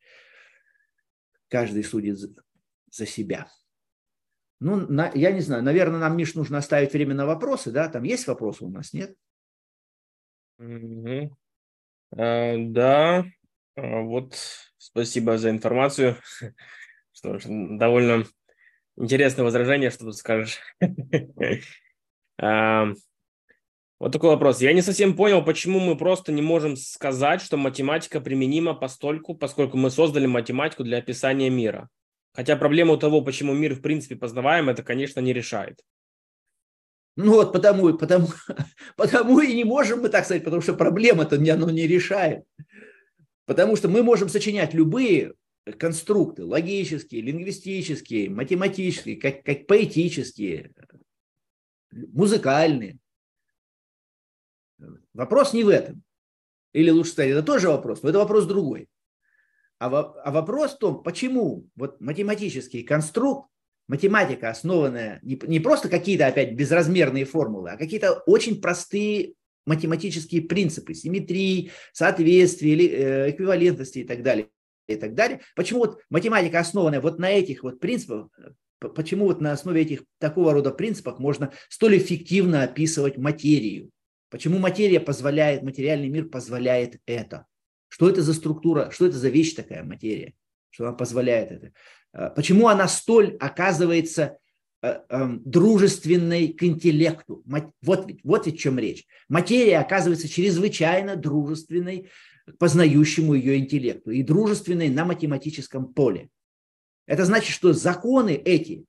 каждый 1.48 1.82
судит 1.82 2.18
за, 2.18 3.06
себя. 3.06 3.50
Ну, 4.60 4.76
на, 4.76 5.10
я 5.14 5.32
не 5.32 5.40
знаю, 5.40 5.62
наверное, 5.62 6.00
нам, 6.00 6.16
Миш, 6.16 6.34
нужно 6.34 6.58
оставить 6.58 6.92
время 6.92 7.14
на 7.14 7.26
вопросы, 7.26 7.70
да? 7.70 7.88
Там 7.88 8.02
есть 8.02 8.26
вопросы 8.26 8.64
у 8.64 8.70
нас, 8.70 8.92
нет? 8.92 9.16
Mm-hmm. 10.60 11.30
Uh, 12.16 12.66
да, 12.70 13.24
uh, 13.78 14.02
вот 14.02 14.36
спасибо 14.78 15.38
за 15.38 15.50
информацию. 15.50 16.16
Что 17.12 17.38
ж, 17.38 17.44
довольно 17.46 18.24
интересное 18.96 19.44
возражение, 19.44 19.90
что 19.90 20.06
тут 20.06 20.16
скажешь. 20.16 20.58
Вот 23.98 24.12
такой 24.12 24.30
вопрос. 24.30 24.60
Я 24.60 24.72
не 24.72 24.82
совсем 24.82 25.16
понял, 25.16 25.44
почему 25.44 25.80
мы 25.80 25.96
просто 25.96 26.30
не 26.30 26.42
можем 26.42 26.76
сказать, 26.76 27.42
что 27.42 27.56
математика 27.56 28.20
применима 28.20 28.74
постольку, 28.74 29.34
поскольку 29.34 29.76
мы 29.76 29.90
создали 29.90 30.26
математику 30.26 30.84
для 30.84 30.98
описания 30.98 31.50
мира. 31.50 31.88
Хотя 32.32 32.56
проблему 32.56 32.96
того, 32.96 33.22
почему 33.22 33.54
мир 33.54 33.74
в 33.74 33.80
принципе 33.80 34.14
познаваем, 34.14 34.68
это, 34.68 34.84
конечно, 34.84 35.18
не 35.18 35.32
решает. 35.32 35.80
Ну 37.16 37.32
вот 37.32 37.52
потому, 37.52 37.98
потому, 37.98 38.28
потому 38.96 39.40
и 39.40 39.52
не 39.52 39.64
можем 39.64 40.02
мы 40.02 40.08
так 40.08 40.24
сказать, 40.24 40.44
потому 40.44 40.62
что 40.62 40.74
проблема-то 40.74 41.34
оно 41.34 41.68
не 41.68 41.88
решает. 41.88 42.44
Потому 43.44 43.74
что 43.74 43.88
мы 43.88 44.04
можем 44.04 44.28
сочинять 44.28 44.74
любые 44.74 45.32
конструкты, 45.78 46.44
логические, 46.44 47.22
лингвистические, 47.22 48.30
математические, 48.30 49.16
как, 49.16 49.42
как 49.42 49.66
поэтические, 49.66 50.70
музыкальные. 51.90 52.98
Вопрос 55.14 55.52
не 55.52 55.64
в 55.64 55.68
этом. 55.68 56.02
Или 56.72 56.90
лучше 56.90 57.12
сказать, 57.12 57.30
это 57.30 57.42
тоже 57.42 57.68
вопрос, 57.68 58.02
но 58.02 58.10
это 58.10 58.18
вопрос 58.18 58.46
другой. 58.46 58.88
А, 59.78 59.88
во, 59.88 60.20
а 60.22 60.30
вопрос 60.30 60.74
в 60.74 60.78
том, 60.78 61.02
почему 61.02 61.68
вот 61.76 62.00
математический 62.00 62.82
конструкт, 62.82 63.48
математика, 63.86 64.50
основанная 64.50 65.20
не, 65.22 65.40
не 65.46 65.60
просто 65.60 65.88
какие-то 65.88 66.26
опять 66.26 66.54
безразмерные 66.54 67.24
формулы, 67.24 67.70
а 67.70 67.76
какие-то 67.76 68.22
очень 68.26 68.60
простые 68.60 69.34
математические 69.66 70.42
принципы, 70.42 70.94
симметрии, 70.94 71.70
соответствия, 71.92 72.74
э, 72.74 73.30
эквивалентности 73.30 74.00
и 74.00 74.04
так 74.04 74.22
далее, 74.22 74.48
и 74.88 74.96
так 74.96 75.14
далее. 75.14 75.40
Почему 75.54 75.80
вот 75.80 76.00
математика, 76.10 76.58
основанная 76.58 77.00
вот 77.00 77.18
на 77.18 77.30
этих 77.30 77.62
вот 77.62 77.78
принципах, 77.78 78.28
почему 78.80 79.26
вот 79.26 79.40
на 79.40 79.52
основе 79.52 79.82
этих 79.82 80.04
такого 80.18 80.52
рода 80.52 80.70
принципов 80.70 81.18
можно 81.18 81.52
столь 81.68 81.98
эффективно 81.98 82.62
описывать 82.62 83.16
материю? 83.16 83.90
Почему 84.30 84.58
материя 84.58 85.00
позволяет, 85.00 85.62
материальный 85.62 86.08
мир 86.08 86.26
позволяет 86.26 87.00
это? 87.06 87.46
Что 87.88 88.08
это 88.10 88.22
за 88.22 88.34
структура, 88.34 88.90
что 88.90 89.06
это 89.06 89.16
за 89.16 89.28
вещь 89.30 89.54
такая 89.54 89.82
материя, 89.82 90.34
что 90.70 90.84
она 90.84 90.92
позволяет 90.92 91.50
это? 91.50 91.72
А, 92.12 92.30
почему 92.30 92.68
она 92.68 92.88
столь 92.88 93.36
оказывается 93.40 94.38
э, 94.82 95.00
эм, 95.08 95.42
дружественной 95.44 96.48
к 96.48 96.62
интеллекту? 96.62 97.42
Вот 97.46 97.72
вот 98.22 98.46
ведь 98.46 98.56
в 98.56 98.58
чем 98.58 98.78
речь. 98.78 99.06
Материя 99.28 99.78
оказывается 99.78 100.28
чрезвычайно 100.28 101.16
дружественной 101.16 102.10
к 102.46 102.58
познающему 102.58 103.34
ее 103.34 103.58
интеллекту 103.58 104.10
и 104.10 104.22
дружественной 104.22 104.90
на 104.90 105.04
математическом 105.04 105.92
поле. 105.92 106.28
Это 107.06 107.24
значит, 107.24 107.54
что 107.54 107.72
законы 107.72 108.34
эти 108.34 108.84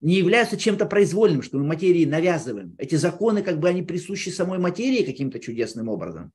не 0.00 0.14
являются 0.14 0.56
чем-то 0.56 0.86
произвольным, 0.86 1.42
что 1.42 1.58
мы 1.58 1.64
материи 1.64 2.04
навязываем. 2.04 2.74
Эти 2.78 2.94
законы, 2.94 3.42
как 3.42 3.58
бы 3.58 3.68
они 3.68 3.82
присущи 3.82 4.30
самой 4.30 4.58
материи 4.58 5.04
каким-то 5.04 5.38
чудесным 5.38 5.88
образом. 5.88 6.32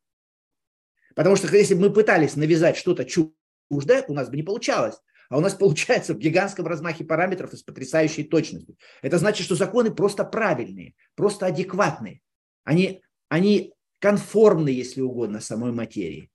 Потому 1.16 1.36
что 1.36 1.48
если 1.56 1.74
бы 1.74 1.82
мы 1.82 1.94
пытались 1.94 2.36
навязать 2.36 2.78
что-то 2.78 3.06
чуждое, 3.06 4.04
у 4.08 4.14
нас 4.14 4.30
бы 4.30 4.36
не 4.36 4.44
получалось. 4.44 4.96
А 5.30 5.38
у 5.38 5.42
нас 5.42 5.54
получается 5.60 6.14
в 6.14 6.20
гигантском 6.20 6.68
размахе 6.68 7.04
параметров 7.06 7.54
и 7.54 7.58
с 7.58 7.64
потрясающей 7.64 8.24
точностью. 8.24 8.78
Это 9.02 9.18
значит, 9.18 9.46
что 9.46 9.56
законы 9.56 9.92
просто 9.92 10.24
правильные, 10.24 10.94
просто 11.16 11.48
адекватные. 11.48 12.22
Они, 12.64 13.02
они 13.30 13.74
конформны, 14.00 14.70
если 14.70 15.02
угодно, 15.02 15.40
самой 15.40 15.72
материи. 15.72 16.30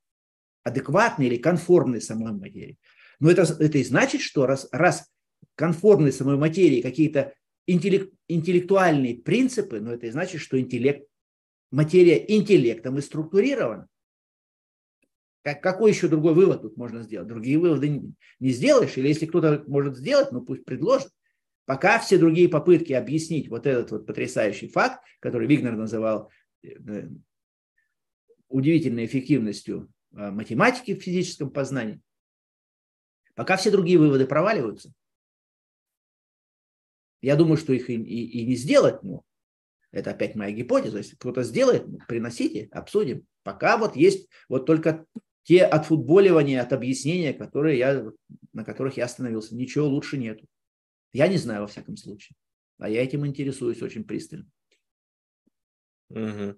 Адекватные 0.63 1.29
или 1.29 1.37
конформны 1.37 2.01
самой 2.01 2.33
материи. 2.33 2.77
Но 3.19 3.31
это, 3.31 3.43
это 3.43 3.77
и 3.77 3.83
значит, 3.83 4.21
что 4.21 4.45
раз, 4.45 4.67
раз 4.71 5.07
конформны 5.55 6.11
самой 6.11 6.37
материи 6.37 6.81
какие-то 6.81 7.33
интеллект, 7.67 8.13
интеллектуальные 8.27 9.17
принципы, 9.17 9.79
но 9.79 9.93
это 9.93 10.07
и 10.07 10.11
значит, 10.11 10.41
что 10.41 10.59
интеллект, 10.59 11.07
материя 11.71 12.23
интеллектом 12.35 12.97
и 12.97 13.01
структурирована. 13.01 13.87
Как, 15.43 15.61
какой 15.61 15.91
еще 15.91 16.07
другой 16.07 16.33
вывод 16.33 16.61
тут 16.61 16.77
можно 16.77 17.01
сделать? 17.01 17.27
Другие 17.27 17.57
выводы 17.57 17.89
не, 17.89 18.13
не 18.39 18.49
сделаешь, 18.49 18.97
или 18.97 19.07
если 19.07 19.25
кто-то 19.25 19.63
может 19.67 19.97
сделать, 19.97 20.31
ну 20.31 20.41
пусть 20.41 20.65
предложит. 20.65 21.09
Пока 21.65 21.99
все 21.99 22.17
другие 22.17 22.49
попытки 22.49 22.93
объяснить 22.93 23.47
вот 23.47 23.65
этот 23.65 23.91
вот 23.91 24.05
потрясающий 24.05 24.67
факт, 24.67 25.03
который 25.19 25.47
Вигнер 25.47 25.75
называл 25.75 26.29
э, 26.63 27.07
удивительной 28.49 29.05
эффективностью 29.05 29.89
э, 30.13 30.31
математики 30.31 30.95
в 30.95 31.01
физическом 31.01 31.49
познании, 31.49 32.01
пока 33.35 33.57
все 33.57 33.71
другие 33.71 33.97
выводы 33.97 34.27
проваливаются, 34.27 34.91
я 37.21 37.35
думаю, 37.35 37.57
что 37.57 37.73
их 37.73 37.89
и, 37.89 37.95
и, 37.95 38.41
и 38.41 38.45
не 38.45 38.55
сделать, 38.55 39.03
но 39.03 39.23
это 39.91 40.11
опять 40.11 40.35
моя 40.35 40.51
гипотеза. 40.51 40.97
Если 40.97 41.15
кто-то 41.15 41.43
сделает, 41.43 41.87
ну, 41.87 41.99
приносите, 42.07 42.67
обсудим. 42.71 43.25
Пока 43.43 43.77
вот 43.77 43.95
есть 43.95 44.29
вот 44.47 44.65
только 44.65 45.05
те 45.43 45.63
отфутболивания, 45.63 46.61
от 46.61 46.73
объяснения, 46.73 47.33
которые 47.33 47.77
я, 47.77 48.05
на 48.53 48.63
которых 48.63 48.97
я 48.97 49.05
остановился. 49.05 49.55
Ничего 49.55 49.87
лучше 49.87 50.17
нету. 50.17 50.45
Я 51.13 51.27
не 51.27 51.37
знаю 51.37 51.61
во 51.61 51.67
всяком 51.67 51.97
случае. 51.97 52.35
А 52.77 52.89
я 52.89 53.03
этим 53.03 53.25
интересуюсь 53.25 53.81
очень 53.81 54.03
пристально. 54.03 54.47
Угу. 56.09 56.55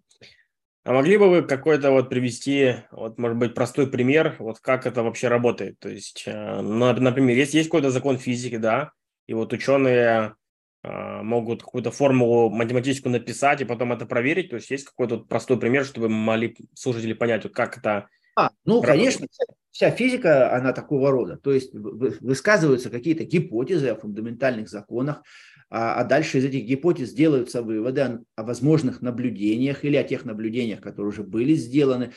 А 0.86 0.92
могли 0.92 1.18
бы 1.18 1.30
вы 1.30 1.44
какой-то 1.44 1.92
вот 1.92 2.10
привести, 2.10 2.76
вот, 2.92 3.18
может 3.18 3.38
быть, 3.38 3.56
простой 3.56 3.90
пример, 3.90 4.36
вот 4.40 4.60
как 4.60 4.86
это 4.86 5.02
вообще 5.02 5.30
работает? 5.30 5.80
То 5.80 5.90
есть, 5.90 6.24
э, 6.26 6.62
например, 6.62 7.38
есть, 7.38 7.54
есть 7.54 7.70
какой-то 7.70 7.90
закон 7.90 8.18
физики, 8.18 8.58
да, 8.58 8.92
и 9.26 9.34
вот 9.34 9.54
ученые 9.54 10.36
могут 10.84 11.64
какую-то 11.64 11.92
формулу 11.92 12.50
математическую 12.50 13.12
написать 13.12 13.62
и 13.62 13.66
потом 13.66 13.94
это 13.94 14.06
проверить. 14.06 14.50
То 14.50 14.58
есть 14.58 14.70
есть 14.70 14.86
какой-то 14.86 15.20
простой 15.20 15.58
пример, 15.58 15.86
чтобы 15.86 16.10
могли 16.10 16.58
слушатели 16.74 17.14
понять, 17.14 17.44
вот 17.44 17.54
как 17.54 17.78
это 17.78 18.08
а, 18.36 18.50
ну, 18.66 18.82
работает. 18.82 18.88
конечно, 18.88 19.28
вся 19.72 19.92
физика, 19.92 20.56
она 20.56 20.74
такого 20.74 21.12
рода. 21.12 21.38
То 21.38 21.52
есть 21.52 21.74
высказываются 21.74 22.90
какие-то 22.90 23.24
гипотезы 23.24 23.90
о 23.90 23.96
фундаментальных 23.96 24.70
законах, 24.70 25.24
а, 25.70 25.96
а 25.96 26.04
дальше 26.04 26.40
из 26.40 26.46
этих 26.46 26.66
гипотез 26.66 27.14
делаются 27.14 27.62
выводы 27.62 28.02
о, 28.02 28.20
о 28.36 28.44
возможных 28.44 29.02
наблюдениях 29.02 29.84
или 29.84 29.96
о 29.96 30.04
тех 30.04 30.26
наблюдениях, 30.26 30.82
которые 30.82 31.10
уже 31.10 31.24
были 31.24 31.54
сделаны. 31.54 32.14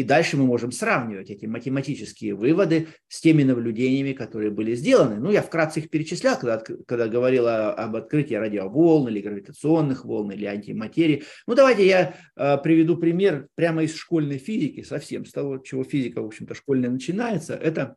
И 0.00 0.02
дальше 0.02 0.38
мы 0.38 0.46
можем 0.46 0.72
сравнивать 0.72 1.28
эти 1.28 1.44
математические 1.44 2.34
выводы 2.34 2.88
с 3.08 3.20
теми 3.20 3.42
наблюдениями, 3.42 4.14
которые 4.14 4.50
были 4.50 4.74
сделаны. 4.74 5.16
Ну, 5.16 5.30
я 5.30 5.42
вкратце 5.42 5.80
их 5.80 5.90
перечислял, 5.90 6.38
когда, 6.38 6.56
когда 6.86 7.06
говорил 7.06 7.46
об 7.46 7.94
открытии 7.96 8.32
радиоволн 8.32 9.10
или 9.10 9.20
гравитационных 9.20 10.06
волн 10.06 10.32
или 10.32 10.46
антиматерии. 10.46 11.24
Ну, 11.46 11.54
давайте 11.54 11.86
я 11.86 12.14
э, 12.34 12.56
приведу 12.62 12.96
пример 12.96 13.48
прямо 13.56 13.82
из 13.82 13.94
школьной 13.94 14.38
физики, 14.38 14.82
совсем 14.82 15.26
с 15.26 15.32
того, 15.32 15.58
чего 15.58 15.84
физика, 15.84 16.22
в 16.22 16.26
общем-то, 16.26 16.54
школьная 16.54 16.88
начинается. 16.88 17.54
Это 17.54 17.96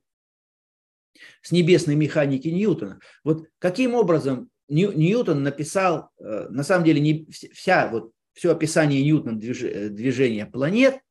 с 1.41 1.53
небесной 1.53 1.95
механики 1.95 2.49
Ньютона. 2.49 2.99
Вот 3.23 3.47
каким 3.59 3.95
образом 3.95 4.49
Ньютон 4.67 5.41
написал, 5.41 6.09
э, 6.19 6.47
на 6.49 6.63
самом 6.63 6.83
деле, 6.83 6.99
не 6.99 7.29
вся, 7.53 7.87
вот, 7.87 8.11
все 8.33 8.51
описание 8.51 9.01
Ньютона 9.01 9.39
движения 9.39 10.45
планет– 10.45 10.97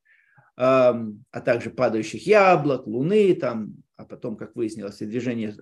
а 0.55 1.41
также 1.43 1.69
падающих 1.69 2.27
яблок, 2.27 2.85
Луны, 2.85 3.33
там, 3.35 3.73
а 3.97 4.05
потом, 4.05 4.35
как 4.35 4.55
выяснилось, 4.55 4.97
движение, 4.97 5.55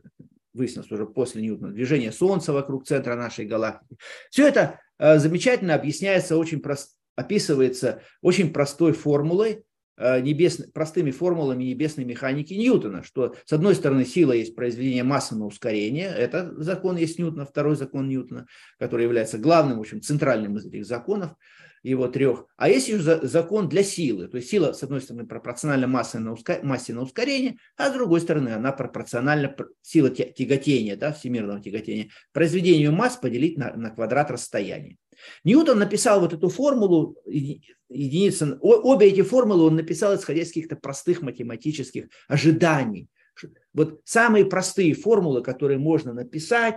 выяснилось 0.54 0.92
уже 0.92 1.06
после 1.06 1.42
Ньютона, 1.42 1.72
движение 1.72 2.12
Солнца 2.12 2.54
вокруг 2.54 2.86
центра 2.86 3.16
нашей 3.16 3.46
галактики. 3.46 3.98
Все 4.30 4.48
это 4.48 4.80
э, 5.00 5.18
замечательно 5.20 5.76
объясняется, 5.76 6.38
очень 6.38 6.60
прост, 6.60 6.98
описывается 7.16 8.02
очень 8.22 8.52
простой 8.52 8.94
формулой, 8.94 9.64
э, 9.98 10.22
небес, 10.22 10.58
простыми 10.74 11.12
формулами 11.12 11.64
небесной 11.64 12.06
механики 12.06 12.54
Ньютона, 12.54 13.04
что 13.04 13.36
с 13.46 13.54
одной 13.54 13.76
стороны 13.76 14.06
сила 14.06 14.34
есть 14.34 14.56
произведение 14.56 15.04
массы 15.04 15.36
на 15.36 15.46
ускорение, 15.46 16.08
это 16.10 16.54
закон 16.62 16.98
есть 16.98 17.20
Ньютона, 17.20 17.46
второй 17.46 17.76
закон 17.76 18.10
Ньютона, 18.10 18.48
который 18.80 19.04
является 19.04 19.38
главным, 19.38 19.78
в 19.78 19.82
общем, 19.82 20.02
центральным 20.02 20.58
из 20.58 20.66
этих 20.66 20.86
законов 20.86 21.32
его 21.84 22.08
трех. 22.08 22.46
А 22.58 22.70
есть 22.70 22.88
еще 22.88 23.00
закон 23.26 23.68
для 23.70 23.84
силы. 23.84 24.28
То 24.28 24.38
есть 24.38 24.50
сила, 24.50 24.74
с 24.74 24.84
одной 24.84 25.02
стороны, 25.02 25.26
пропорциональна 25.26 25.88
массе 25.88 26.20
на, 26.20 26.34
уска... 26.34 26.60
массе 26.64 26.94
на 26.94 27.02
ускорение, 27.02 27.58
а 27.78 27.90
с 27.90 27.94
другой 27.94 28.22
стороны, 28.22 28.50
она 28.50 28.72
пропорциональна 28.72 29.56
сила 29.82 30.10
тяготения, 30.10 30.96
да, 30.96 31.12
всемирного 31.12 31.62
тяготения, 31.62 32.10
произведению 32.34 32.92
масс 32.92 33.18
поделить 33.18 33.58
на, 33.58 33.74
на 33.76 33.90
квадрат 33.90 34.32
расстояния. 34.32 34.98
Ньютон 35.44 35.80
написал 35.80 36.20
вот 36.20 36.34
эту 36.34 36.50
формулу, 36.50 37.16
единица, 37.26 38.58
обе 38.62 39.08
эти 39.08 39.22
формулы 39.22 39.64
он 39.64 39.76
написал, 39.76 40.16
исходя 40.16 40.42
из 40.42 40.48
каких-то 40.50 40.76
простых 40.76 41.22
математических 41.22 42.06
ожиданий. 42.28 43.08
Вот 43.74 44.02
самые 44.06 44.46
простые 44.46 44.94
формулы, 44.94 45.42
которые 45.42 45.80
можно 45.80 46.14
написать, 46.14 46.76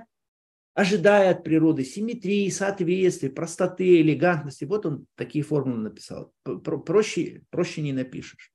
ожидая 0.75 1.31
от 1.31 1.45
природы 1.45 1.85
симметрии, 1.85 2.49
соответствия, 2.51 3.31
простоты, 3.31 4.01
элегантности. 4.01 4.65
Вот 4.65 4.85
он 4.87 5.07
такие 5.15 5.45
формулы 5.45 5.79
написал. 5.79 6.33
Проще, 6.43 7.43
проще 7.51 7.81
не 7.81 7.93
напишешь. 7.93 8.53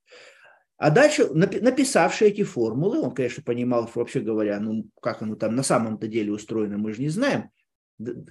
А 0.78 0.91
дальше, 0.91 1.30
написавший 1.34 2.30
эти 2.30 2.43
формулы, 2.43 2.99
он, 2.99 3.13
конечно, 3.13 3.43
понимал, 3.43 3.89
вообще 3.93 4.22
говоря, 4.22 4.59
ну, 4.59 4.89
как 5.01 5.22
оно 5.22 5.36
там 5.36 5.55
на 5.55 5.63
самом-то 5.63 6.07
деле 6.07 6.32
устроено, 6.32 6.78
мы 6.78 6.93
же 6.93 7.01
не 7.01 7.09
знаем. 7.09 7.49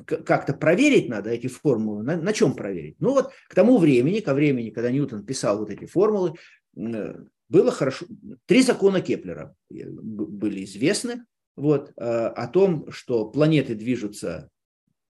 Как-то 0.06 0.54
проверить 0.54 1.10
надо 1.10 1.28
эти 1.28 1.46
формулы. 1.46 2.02
На, 2.02 2.16
на 2.16 2.32
чем 2.32 2.54
проверить? 2.54 2.96
Ну 3.00 3.12
вот 3.12 3.32
к 3.48 3.54
тому 3.54 3.76
времени, 3.76 4.20
ко 4.20 4.32
времени, 4.32 4.70
когда 4.70 4.90
Ньютон 4.90 5.26
писал 5.26 5.58
вот 5.58 5.68
эти 5.68 5.84
формулы, 5.84 6.34
было 6.74 7.70
хорошо. 7.70 8.06
Три 8.46 8.62
закона 8.62 9.02
Кеплера 9.02 9.54
были 9.68 10.64
известны 10.64 11.26
вот, 11.58 11.92
э, 11.96 12.02
о 12.02 12.46
том, 12.46 12.90
что 12.92 13.28
планеты 13.28 13.74
движутся 13.74 14.48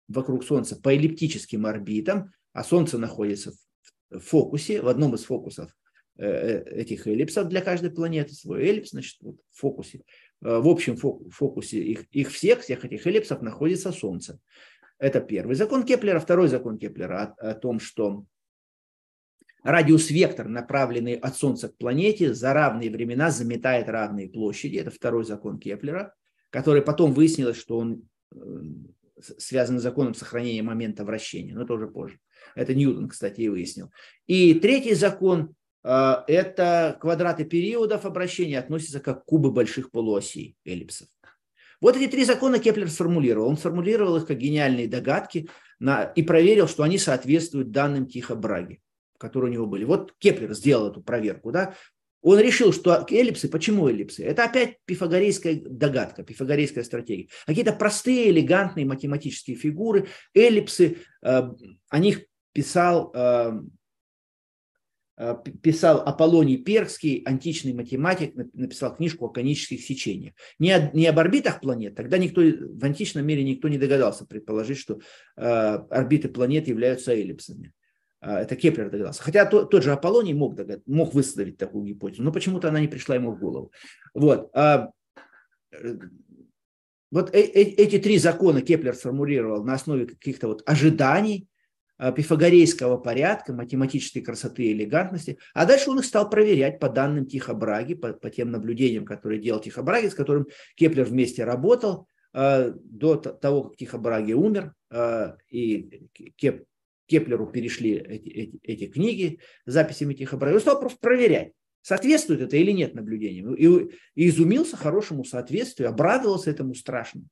вокруг 0.08 0.44
Солнца 0.44 0.80
по 0.80 0.94
эллиптическим 0.94 1.66
орбитам, 1.66 2.32
а 2.54 2.64
Солнце 2.64 2.96
находится 2.96 3.52
в 4.10 4.20
фокусе, 4.20 4.80
в 4.80 4.88
одном 4.88 5.14
из 5.14 5.24
фокусов 5.24 5.70
э, 6.16 6.26
э, 6.26 6.80
этих 6.80 7.06
эллипсов 7.06 7.48
для 7.48 7.60
каждой 7.60 7.90
планеты, 7.90 8.32
свой 8.32 8.66
эллипс, 8.66 8.90
значит, 8.90 9.18
вот 9.20 9.36
в 9.50 9.58
фокусе. 9.58 10.02
В 10.40 10.68
общем 10.68 10.96
фокусе 10.96 11.82
их, 11.82 12.06
их 12.12 12.30
всех, 12.30 12.60
всех 12.60 12.84
этих 12.84 13.06
эллипсов 13.06 13.42
находится 13.42 13.92
Солнце. 13.92 14.38
Это 14.98 15.20
первый 15.20 15.56
закон 15.56 15.82
Кеплера. 15.82 16.20
Второй 16.20 16.48
закон 16.48 16.78
Кеплера 16.78 17.34
о, 17.38 17.50
о 17.50 17.54
том, 17.54 17.80
что 17.80 18.24
радиус-вектор, 19.64 20.48
направленный 20.48 21.14
от 21.14 21.36
Солнца 21.36 21.68
к 21.68 21.76
планете, 21.76 22.32
за 22.32 22.52
равные 22.52 22.90
времена 22.90 23.30
заметает 23.30 23.88
равные 23.88 24.28
площади. 24.28 24.76
Это 24.76 24.90
второй 24.90 25.24
закон 25.24 25.58
Кеплера 25.58 26.14
который 26.50 26.82
потом 26.82 27.12
выяснилось, 27.12 27.58
что 27.58 27.78
он 27.78 28.08
э, 28.32 28.38
связан 29.38 29.78
с 29.78 29.82
законом 29.82 30.14
сохранения 30.14 30.62
момента 30.62 31.04
вращения, 31.04 31.54
но 31.54 31.62
это 31.62 31.74
уже 31.74 31.88
позже. 31.88 32.18
Это 32.54 32.74
Ньютон, 32.74 33.08
кстати, 33.08 33.42
и 33.42 33.48
выяснил. 33.48 33.90
И 34.26 34.54
третий 34.54 34.94
закон 34.94 35.54
э,– 35.84 36.14
это 36.26 36.96
квадраты 37.00 37.44
периодов 37.44 38.06
обращения 38.06 38.58
относятся 38.58 39.00
как 39.00 39.24
кубы 39.24 39.50
больших 39.50 39.90
полуосей 39.90 40.56
эллипсов. 40.64 41.08
Вот 41.80 41.96
эти 41.96 42.10
три 42.10 42.24
закона 42.24 42.58
Кеплер 42.58 42.90
сформулировал. 42.90 43.48
Он 43.48 43.56
сформулировал 43.56 44.16
их 44.16 44.26
как 44.26 44.38
гениальные 44.38 44.88
догадки 44.88 45.48
на, 45.78 46.04
и 46.04 46.22
проверил, 46.22 46.66
что 46.66 46.82
они 46.82 46.98
соответствуют 46.98 47.70
данным 47.70 48.06
Тихо 48.06 48.34
Браги, 48.34 48.80
которые 49.16 49.50
у 49.50 49.54
него 49.54 49.66
были. 49.66 49.84
Вот 49.84 50.12
Кеплер 50.18 50.54
сделал 50.54 50.90
эту 50.90 51.02
проверку. 51.02 51.52
Да? 51.52 51.74
Он 52.22 52.40
решил, 52.40 52.72
что 52.72 53.06
эллипсы, 53.10 53.48
почему 53.48 53.88
эллипсы? 53.88 54.24
Это 54.24 54.44
опять 54.44 54.78
пифагорейская 54.86 55.60
догадка, 55.64 56.24
пифагорейская 56.24 56.82
стратегия. 56.82 57.28
Какие-то 57.46 57.72
простые, 57.72 58.30
элегантные 58.30 58.86
математические 58.86 59.56
фигуры, 59.56 60.08
эллипсы, 60.34 60.98
э, 61.22 61.42
о 61.88 61.98
них 61.98 62.22
писал, 62.52 63.12
э, 63.14 63.52
э, 65.16 65.36
писал 65.62 66.00
Аполлоний 66.00 66.56
Перский, 66.56 67.22
античный 67.24 67.72
математик, 67.72 68.34
написал 68.52 68.96
книжку 68.96 69.26
о 69.26 69.30
конических 69.30 69.80
сечениях. 69.80 70.34
Не, 70.58 70.72
о, 70.72 70.90
не 70.92 71.06
об 71.06 71.18
орбитах 71.20 71.60
планет, 71.60 71.94
тогда 71.94 72.18
никто, 72.18 72.40
в 72.40 72.84
античном 72.84 73.24
мире 73.26 73.44
никто 73.44 73.68
не 73.68 73.78
догадался 73.78 74.26
предположить, 74.26 74.78
что 74.78 74.98
орбиты 75.36 76.28
планет 76.28 76.66
являются 76.66 77.12
эллипсами. 77.12 77.72
А, 78.20 78.40
это 78.40 78.56
Кеплер 78.56 78.90
догадался. 78.90 79.22
Хотя 79.22 79.46
тот, 79.46 79.70
тот 79.70 79.82
же 79.82 79.92
Аполлоний 79.92 80.34
мог, 80.34 80.54
догад, 80.54 80.80
мог 80.86 81.14
выставить 81.14 81.56
такую 81.56 81.84
гипотезу, 81.84 82.22
но 82.22 82.32
почему-то 82.32 82.68
она 82.68 82.80
не 82.80 82.88
пришла 82.88 83.14
ему 83.14 83.32
в 83.32 83.38
голову. 83.38 83.72
Вот. 84.14 84.50
А, 84.54 84.90
вот 87.10 87.34
э, 87.34 87.40
э, 87.40 87.62
эти 87.62 87.98
три 87.98 88.18
закона 88.18 88.60
Кеплер 88.60 88.94
сформулировал 88.94 89.64
на 89.64 89.74
основе 89.74 90.06
каких-то 90.06 90.48
вот 90.48 90.62
ожиданий, 90.66 91.46
а, 91.96 92.12
пифагорейского 92.12 92.96
порядка, 92.98 93.52
математической 93.52 94.20
красоты 94.20 94.64
и 94.64 94.72
элегантности, 94.72 95.38
а 95.54 95.64
дальше 95.64 95.90
он 95.90 96.00
их 96.00 96.04
стал 96.04 96.28
проверять 96.28 96.80
по 96.80 96.88
данным 96.88 97.26
Тихо 97.26 97.54
Браги, 97.54 97.94
по, 97.94 98.12
по 98.12 98.30
тем 98.30 98.50
наблюдениям, 98.50 99.04
которые 99.04 99.40
делал 99.40 99.60
Тихо 99.60 99.82
Браги, 99.82 100.08
с 100.08 100.14
которым 100.14 100.46
Кеплер 100.76 101.04
вместе 101.04 101.44
работал 101.44 102.08
до 102.34 103.16
того, 103.16 103.64
как 103.64 103.78
Тихо 103.78 103.96
Браги 103.98 104.34
умер, 104.34 104.74
и 105.48 106.08
Кеп, 106.36 106.66
Кеплеру 107.08 107.46
перешли 107.46 107.94
эти, 107.94 108.28
эти, 108.28 108.58
эти 108.62 108.86
книги 108.86 109.31
с 109.31 109.40
записями 109.66 110.14
Тихо 110.14 110.36
Браги. 110.36 110.54
Он 110.54 110.60
стал 110.60 110.78
просто 110.78 110.98
проверять, 111.00 111.52
соответствует 111.82 112.40
это 112.40 112.56
или 112.56 112.70
нет 112.70 112.94
наблюдениям. 112.94 113.54
И, 113.54 113.66
и 114.14 114.28
изумился 114.28 114.76
хорошему 114.76 115.24
соответствию, 115.24 115.88
обрадовался 115.88 116.50
этому 116.50 116.74
страшно. 116.74 117.22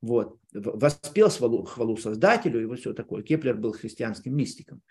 Вот. 0.00 0.38
Воспел 0.52 1.30
хвалу, 1.30 1.64
хвалу 1.64 1.96
Создателю 1.96 2.60
и 2.60 2.66
вот 2.66 2.80
все 2.80 2.92
такое. 2.92 3.22
Кеплер 3.22 3.56
был 3.56 3.72
христианским 3.72 4.36
мистиком. 4.36 4.82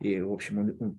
И, 0.00 0.20
в 0.20 0.32
общем, 0.32 0.58
он, 0.58 0.76
он 0.78 0.98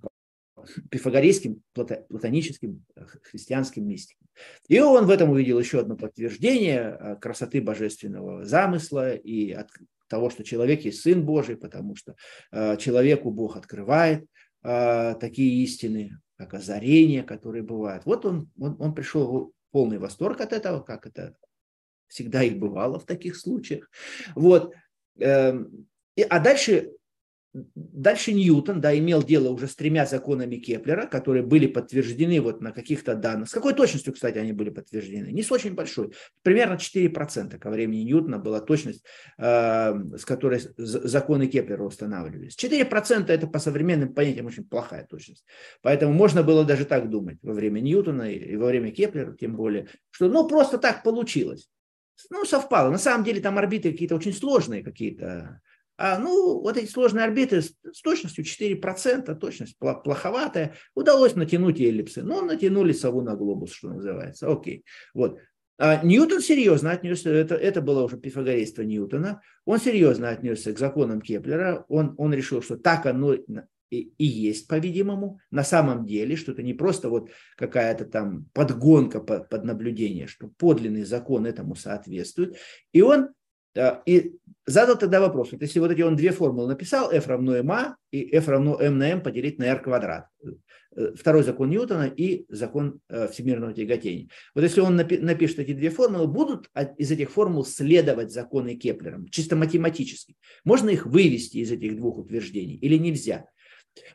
пифагорейским, 0.92 1.62
платоническим 1.74 2.86
христианским 3.24 3.88
мистиком. 3.88 4.28
И 4.68 4.80
он 4.80 5.06
в 5.06 5.10
этом 5.10 5.30
увидел 5.30 5.60
еще 5.60 5.80
одно 5.80 5.96
подтверждение 5.96 6.98
э, 7.00 7.16
красоты 7.18 7.62
божественного 7.62 8.46
замысла 8.46 9.14
и 9.14 9.52
от, 9.52 9.70
того, 10.14 10.30
что 10.30 10.44
человек 10.44 10.86
есть 10.86 11.02
Сын 11.02 11.26
Божий, 11.26 11.58
потому 11.58 11.96
что 11.96 12.16
э, 12.52 12.78
человеку 12.78 13.32
Бог 13.32 13.58
открывает 13.58 14.28
э, 14.62 15.16
такие 15.20 15.64
истины, 15.64 16.20
как 16.38 16.54
озарения, 16.54 17.24
которые 17.24 17.64
бывают. 17.64 18.06
Вот 18.06 18.24
он, 18.24 18.48
он, 18.60 18.76
он 18.80 18.94
пришел 18.94 19.26
в 19.26 19.52
полный 19.72 19.98
восторг 19.98 20.40
от 20.42 20.54
этого, 20.54 20.82
как 20.82 21.08
это 21.08 21.36
всегда 22.08 22.44
и 22.44 22.52
бывало 22.52 23.00
в 23.00 23.08
таких 23.08 23.36
случаях. 23.36 23.90
Вот. 24.36 24.76
Э, 25.20 25.58
и, 26.16 26.22
а 26.22 26.40
дальше 26.40 26.92
Дальше 27.54 28.34
Ньютон, 28.34 28.82
да, 28.82 28.98
имел 28.98 29.22
дело 29.22 29.50
уже 29.50 29.68
с 29.68 29.76
тремя 29.76 30.08
законами 30.08 30.56
Кеплера, 30.56 31.06
которые 31.06 31.44
были 31.44 31.68
подтверждены 31.68 32.42
вот 32.42 32.62
на 32.62 32.72
каких-то 32.72 33.14
данных. 33.14 33.50
С 33.50 33.52
какой 33.52 33.76
точностью, 33.76 34.14
кстати, 34.14 34.40
они 34.40 34.54
были 34.54 34.72
подтверждены? 34.72 35.28
Не 35.28 35.44
с 35.44 35.52
очень 35.52 35.76
большой. 35.76 36.14
Примерно 36.42 36.76
4% 36.76 37.60
ко 37.60 37.70
времени 37.70 38.02
Ньютона 38.02 38.40
была 38.40 38.60
точность, 38.60 39.06
э, 39.38 39.94
с 40.18 40.26
которой 40.26 40.62
законы 40.78 41.46
Кеплера 41.46 41.84
устанавливались. 41.84 42.56
4% 42.56 43.30
это 43.30 43.46
по 43.46 43.60
современным 43.60 44.16
понятиям 44.16 44.48
очень 44.48 44.64
плохая 44.64 45.06
точность. 45.06 45.46
Поэтому 45.84 46.12
можно 46.12 46.42
было 46.42 46.66
даже 46.66 46.86
так 46.86 47.08
думать 47.12 47.38
во 47.44 47.54
время 47.54 47.82
Ньютона 47.82 48.32
и 48.32 48.56
во 48.56 48.68
время 48.68 48.90
Кеплера, 48.90 49.32
тем 49.34 49.56
более, 49.56 49.90
что 50.10 50.28
ну 50.28 50.48
просто 50.48 50.80
так 50.80 51.04
получилось. 51.04 51.70
Ну, 52.30 52.46
совпало. 52.46 52.90
На 52.90 52.98
самом 52.98 53.24
деле 53.24 53.42
там 53.42 53.58
орбиты 53.58 53.92
какие-то 53.92 54.16
очень 54.16 54.34
сложные 54.34 54.84
какие-то 54.84 55.62
а, 55.98 56.18
ну, 56.18 56.60
вот 56.62 56.78
эти 56.78 56.90
сложные 56.90 57.26
орбиты 57.26 57.62
с, 57.62 57.76
с 57.92 58.02
точностью 58.02 58.44
4%, 58.44 59.36
точность 59.36 59.78
плоховатая, 59.78 60.76
удалось 60.96 61.36
натянуть 61.36 61.80
эллипсы. 61.80 62.24
Ну, 62.24 62.44
натянули 62.44 62.94
сову 62.94 63.22
на 63.22 63.36
глобус, 63.36 63.72
что 63.72 63.90
называется. 63.90 64.52
Окей. 64.52 64.84
Вот. 65.14 65.40
А 65.78 66.04
Ньютон 66.04 66.42
серьезно 66.42 66.92
отнесся, 66.92 67.30
это, 67.32 67.56
это 67.56 67.82
было 67.82 68.04
уже 68.04 68.18
пифагорейство 68.18 68.84
Ньютона, 68.84 69.42
он 69.66 69.80
серьезно 69.80 70.30
отнесся 70.30 70.72
к 70.72 70.80
законам 70.80 71.20
Кеплера, 71.20 71.84
он, 71.90 72.14
он 72.18 72.34
решил, 72.34 72.62
что 72.62 72.78
так 72.78 73.08
оно 73.08 73.34
и, 73.34 74.14
и 74.18 74.26
есть, 74.26 74.68
по-видимому, 74.68 75.40
на 75.52 75.64
самом 75.64 76.06
деле, 76.06 76.36
что 76.36 76.52
это 76.52 76.64
не 76.64 76.74
просто 76.74 77.10
вот 77.10 77.30
какая-то 77.58 78.06
там 78.06 78.46
подгонка 78.54 79.20
под, 79.20 79.50
под 79.50 79.64
наблюдение, 79.64 80.28
что 80.28 80.48
подлинный 80.48 81.04
закон 81.04 81.46
этому 81.46 81.76
соответствует. 81.76 82.58
И 82.92 83.02
он 83.02 83.30
и 84.06 84.36
задал 84.66 84.98
тогда 84.98 85.20
вопрос, 85.20 85.52
вот 85.52 85.62
если 85.62 85.80
вот 85.80 85.92
эти 85.92 86.02
он 86.02 86.16
две 86.16 86.32
формулы 86.32 86.68
написал, 86.68 87.12
f 87.12 87.28
равно 87.28 87.58
ma 87.60 87.94
и 88.12 88.36
f 88.36 88.48
равно 88.48 88.80
m 88.80 88.98
на 88.98 89.10
m 89.10 89.22
поделить 89.22 89.60
на 89.60 89.66
r 89.66 89.82
квадрат, 89.82 90.28
э, 90.96 91.14
второй 91.16 91.44
закон 91.44 91.70
Ньютона 91.70 92.04
и 92.06 92.46
закон 92.50 93.00
э, 93.10 93.28
всемирного 93.28 93.74
тяготения. 93.74 94.30
Вот 94.56 94.64
если 94.64 94.82
он 94.82 94.96
напишет 94.96 95.60
эти 95.60 95.74
две 95.74 95.90
формулы, 95.90 96.28
будут 96.28 96.70
из 96.98 97.12
этих 97.12 97.32
формул 97.32 97.66
следовать 97.66 98.32
законы 98.32 98.76
Кеплера, 98.76 99.24
чисто 99.32 99.56
математически. 99.56 100.36
Можно 100.64 100.90
их 100.90 101.06
вывести 101.06 101.58
из 101.58 101.72
этих 101.72 101.98
двух 101.98 102.18
утверждений 102.18 102.76
или 102.76 102.98
нельзя? 102.98 103.46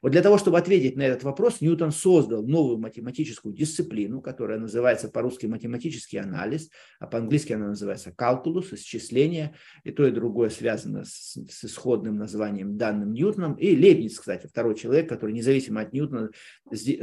Вот 0.03 0.13
для 0.13 0.23
того, 0.23 0.39
чтобы 0.39 0.59
ответить 0.59 0.97
на 0.97 1.03
этот 1.03 1.23
вопрос, 1.23 1.61
Ньютон 1.61 1.93
создал 1.93 2.43
новую 2.43 2.79
математическую 2.79 3.55
дисциплину, 3.55 4.21
которая 4.21 4.59
называется 4.59 5.09
по-русски 5.09 5.47
математический 5.47 6.19
анализ, 6.21 6.71
а 6.99 7.07
по-английски 7.07 7.53
она 7.53 7.69
называется 7.69 8.13
калкулус, 8.13 8.73
исчисление, 8.73 9.55
и 9.85 9.93
то 9.93 10.07
и 10.07 10.11
другое 10.11 10.51
связано 10.51 11.05
с, 11.05 11.37
с 11.49 11.65
исходным 11.65 12.17
названием 12.17 12.77
данным 12.77 13.13
Ньютоном. 13.13 13.55
И 13.55 13.77
Лейбниц, 13.77 14.19
кстати, 14.19 14.47
второй 14.47 14.75
человек, 14.75 15.09
который 15.09 15.33
независимо 15.33 15.81
от 15.81 15.93
Ньютона 15.93 16.31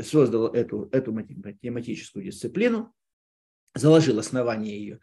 создал 0.01 0.47
эту, 0.47 0.89
эту 0.91 1.13
математическую 1.13 2.25
дисциплину, 2.25 2.93
заложил 3.75 4.19
основание 4.19 4.77
ее. 4.77 4.99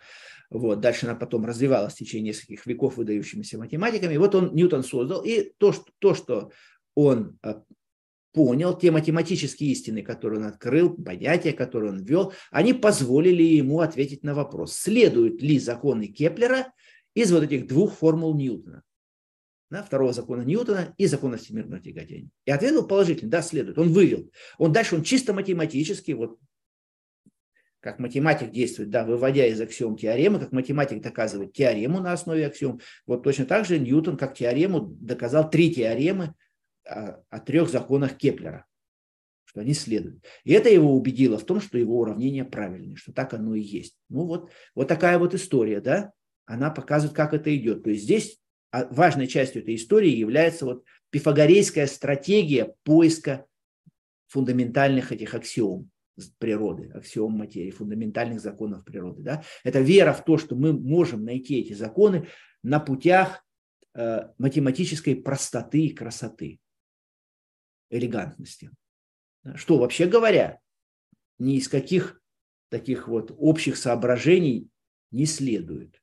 Вот. 0.50 0.80
Дальше 0.80 1.06
она 1.06 1.14
потом 1.14 1.44
развивалась 1.46 1.94
в 1.94 1.98
течение 1.98 2.32
нескольких 2.32 2.66
веков 2.66 2.96
выдающимися 2.96 3.58
математиками. 3.58 4.16
Вот 4.16 4.34
он, 4.34 4.54
Ньютон 4.54 4.82
создал. 4.82 5.22
И 5.22 5.52
то, 5.58 5.72
что, 5.72 5.84
то, 5.98 6.14
что 6.14 6.50
он 6.94 7.38
э, 7.42 7.54
понял, 8.32 8.76
те 8.76 8.90
математические 8.90 9.72
истины, 9.72 10.02
которые 10.02 10.40
он 10.40 10.46
открыл, 10.46 10.94
понятия, 10.94 11.52
которые 11.52 11.92
он 11.92 12.02
ввел, 12.02 12.32
они 12.50 12.72
позволили 12.72 13.42
ему 13.42 13.80
ответить 13.80 14.22
на 14.22 14.34
вопрос, 14.34 14.74
следуют 14.74 15.42
ли 15.42 15.58
законы 15.58 16.06
Кеплера 16.06 16.72
из 17.14 17.32
вот 17.32 17.44
этих 17.44 17.66
двух 17.66 17.94
формул 17.94 18.34
Ньютона. 18.34 18.82
Да, 19.70 19.82
второго 19.82 20.12
закона 20.12 20.42
Ньютона 20.42 20.94
и 20.98 21.06
закона 21.06 21.38
всемирного 21.38 21.80
тяготения. 21.80 22.28
И 22.44 22.50
ответ 22.50 22.74
был 22.74 22.86
положительный, 22.86 23.30
да, 23.30 23.40
следует. 23.40 23.78
Он 23.78 23.90
вывел. 23.90 24.30
Он 24.58 24.70
дальше, 24.70 24.96
он 24.96 25.02
чисто 25.02 25.32
математически, 25.32 26.12
вот 26.12 26.38
как 27.80 27.98
математик 27.98 28.50
действует, 28.50 28.90
да, 28.90 29.04
выводя 29.04 29.46
из 29.46 29.60
аксиом 29.60 29.96
теоремы, 29.96 30.38
как 30.38 30.52
математик 30.52 31.02
доказывает 31.02 31.52
теорему 31.52 32.00
на 32.00 32.12
основе 32.12 32.46
аксиом, 32.46 32.80
вот 33.06 33.24
точно 33.24 33.44
так 33.44 33.64
же 33.64 33.78
Ньютон 33.78 34.16
как 34.16 34.34
теорему 34.34 34.80
доказал 34.80 35.50
три 35.50 35.74
теоремы 35.74 36.34
о, 36.86 37.22
о 37.30 37.40
трех 37.40 37.68
законах 37.68 38.16
Кеплера, 38.16 38.66
что 39.44 39.60
они 39.60 39.74
следуют. 39.74 40.24
И 40.44 40.52
это 40.52 40.68
его 40.68 40.94
убедило 40.94 41.38
в 41.38 41.44
том, 41.44 41.60
что 41.60 41.78
его 41.78 42.00
уравнение 42.00 42.44
правильное, 42.44 42.96
что 42.96 43.12
так 43.12 43.34
оно 43.34 43.54
и 43.54 43.60
есть. 43.60 43.96
Ну 44.08 44.24
вот, 44.24 44.50
вот 44.74 44.88
такая 44.88 45.18
вот 45.18 45.34
история, 45.34 45.80
да, 45.80 46.12
она 46.46 46.70
показывает, 46.70 47.16
как 47.16 47.34
это 47.34 47.54
идет. 47.54 47.84
То 47.84 47.90
есть 47.90 48.04
здесь 48.04 48.38
а, 48.70 48.86
важной 48.86 49.26
частью 49.26 49.62
этой 49.62 49.74
истории 49.74 50.10
является 50.10 50.64
вот 50.64 50.84
пифагорейская 51.10 51.86
стратегия 51.86 52.74
поиска 52.84 53.46
фундаментальных 54.28 55.12
этих 55.12 55.34
аксиом 55.34 55.90
природы, 56.38 56.90
аксиом 56.94 57.32
материи, 57.32 57.70
фундаментальных 57.70 58.40
законов 58.40 58.84
природы. 58.84 59.22
Да? 59.22 59.44
Это 59.64 59.80
вера 59.80 60.12
в 60.12 60.24
то, 60.24 60.38
что 60.38 60.56
мы 60.56 60.72
можем 60.72 61.24
найти 61.24 61.60
эти 61.60 61.74
законы 61.74 62.28
на 62.62 62.80
путях 62.80 63.44
э, 63.94 64.28
математической 64.38 65.14
простоты 65.14 65.86
и 65.86 65.94
красоты 65.94 66.60
элегантности. 67.92 68.70
Что, 69.54 69.78
вообще 69.78 70.06
говоря, 70.06 70.58
ни 71.38 71.56
из 71.56 71.68
каких 71.68 72.20
таких 72.68 73.06
вот 73.06 73.34
общих 73.36 73.76
соображений 73.76 74.68
не 75.10 75.26
следует. 75.26 76.00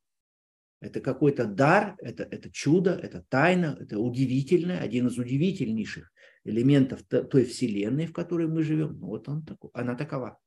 Это 0.82 1.02
какой-то 1.02 1.46
дар, 1.46 1.96
это, 2.00 2.24
это 2.24 2.50
чудо, 2.52 2.92
это 2.92 3.26
тайна, 3.28 3.78
это 3.80 4.00
удивительное, 4.00 4.80
один 4.80 5.08
из 5.08 5.18
удивительнейших 5.18 6.12
элементов 6.46 7.04
той 7.04 7.44
вселенной, 7.44 8.06
в 8.06 8.14
которой 8.14 8.48
мы 8.48 8.64
живем. 8.64 9.00
Ну, 9.00 9.08
вот 9.08 9.28
он 9.28 9.44
такой, 9.44 9.72
она 9.74 9.96
такова. 9.96 10.38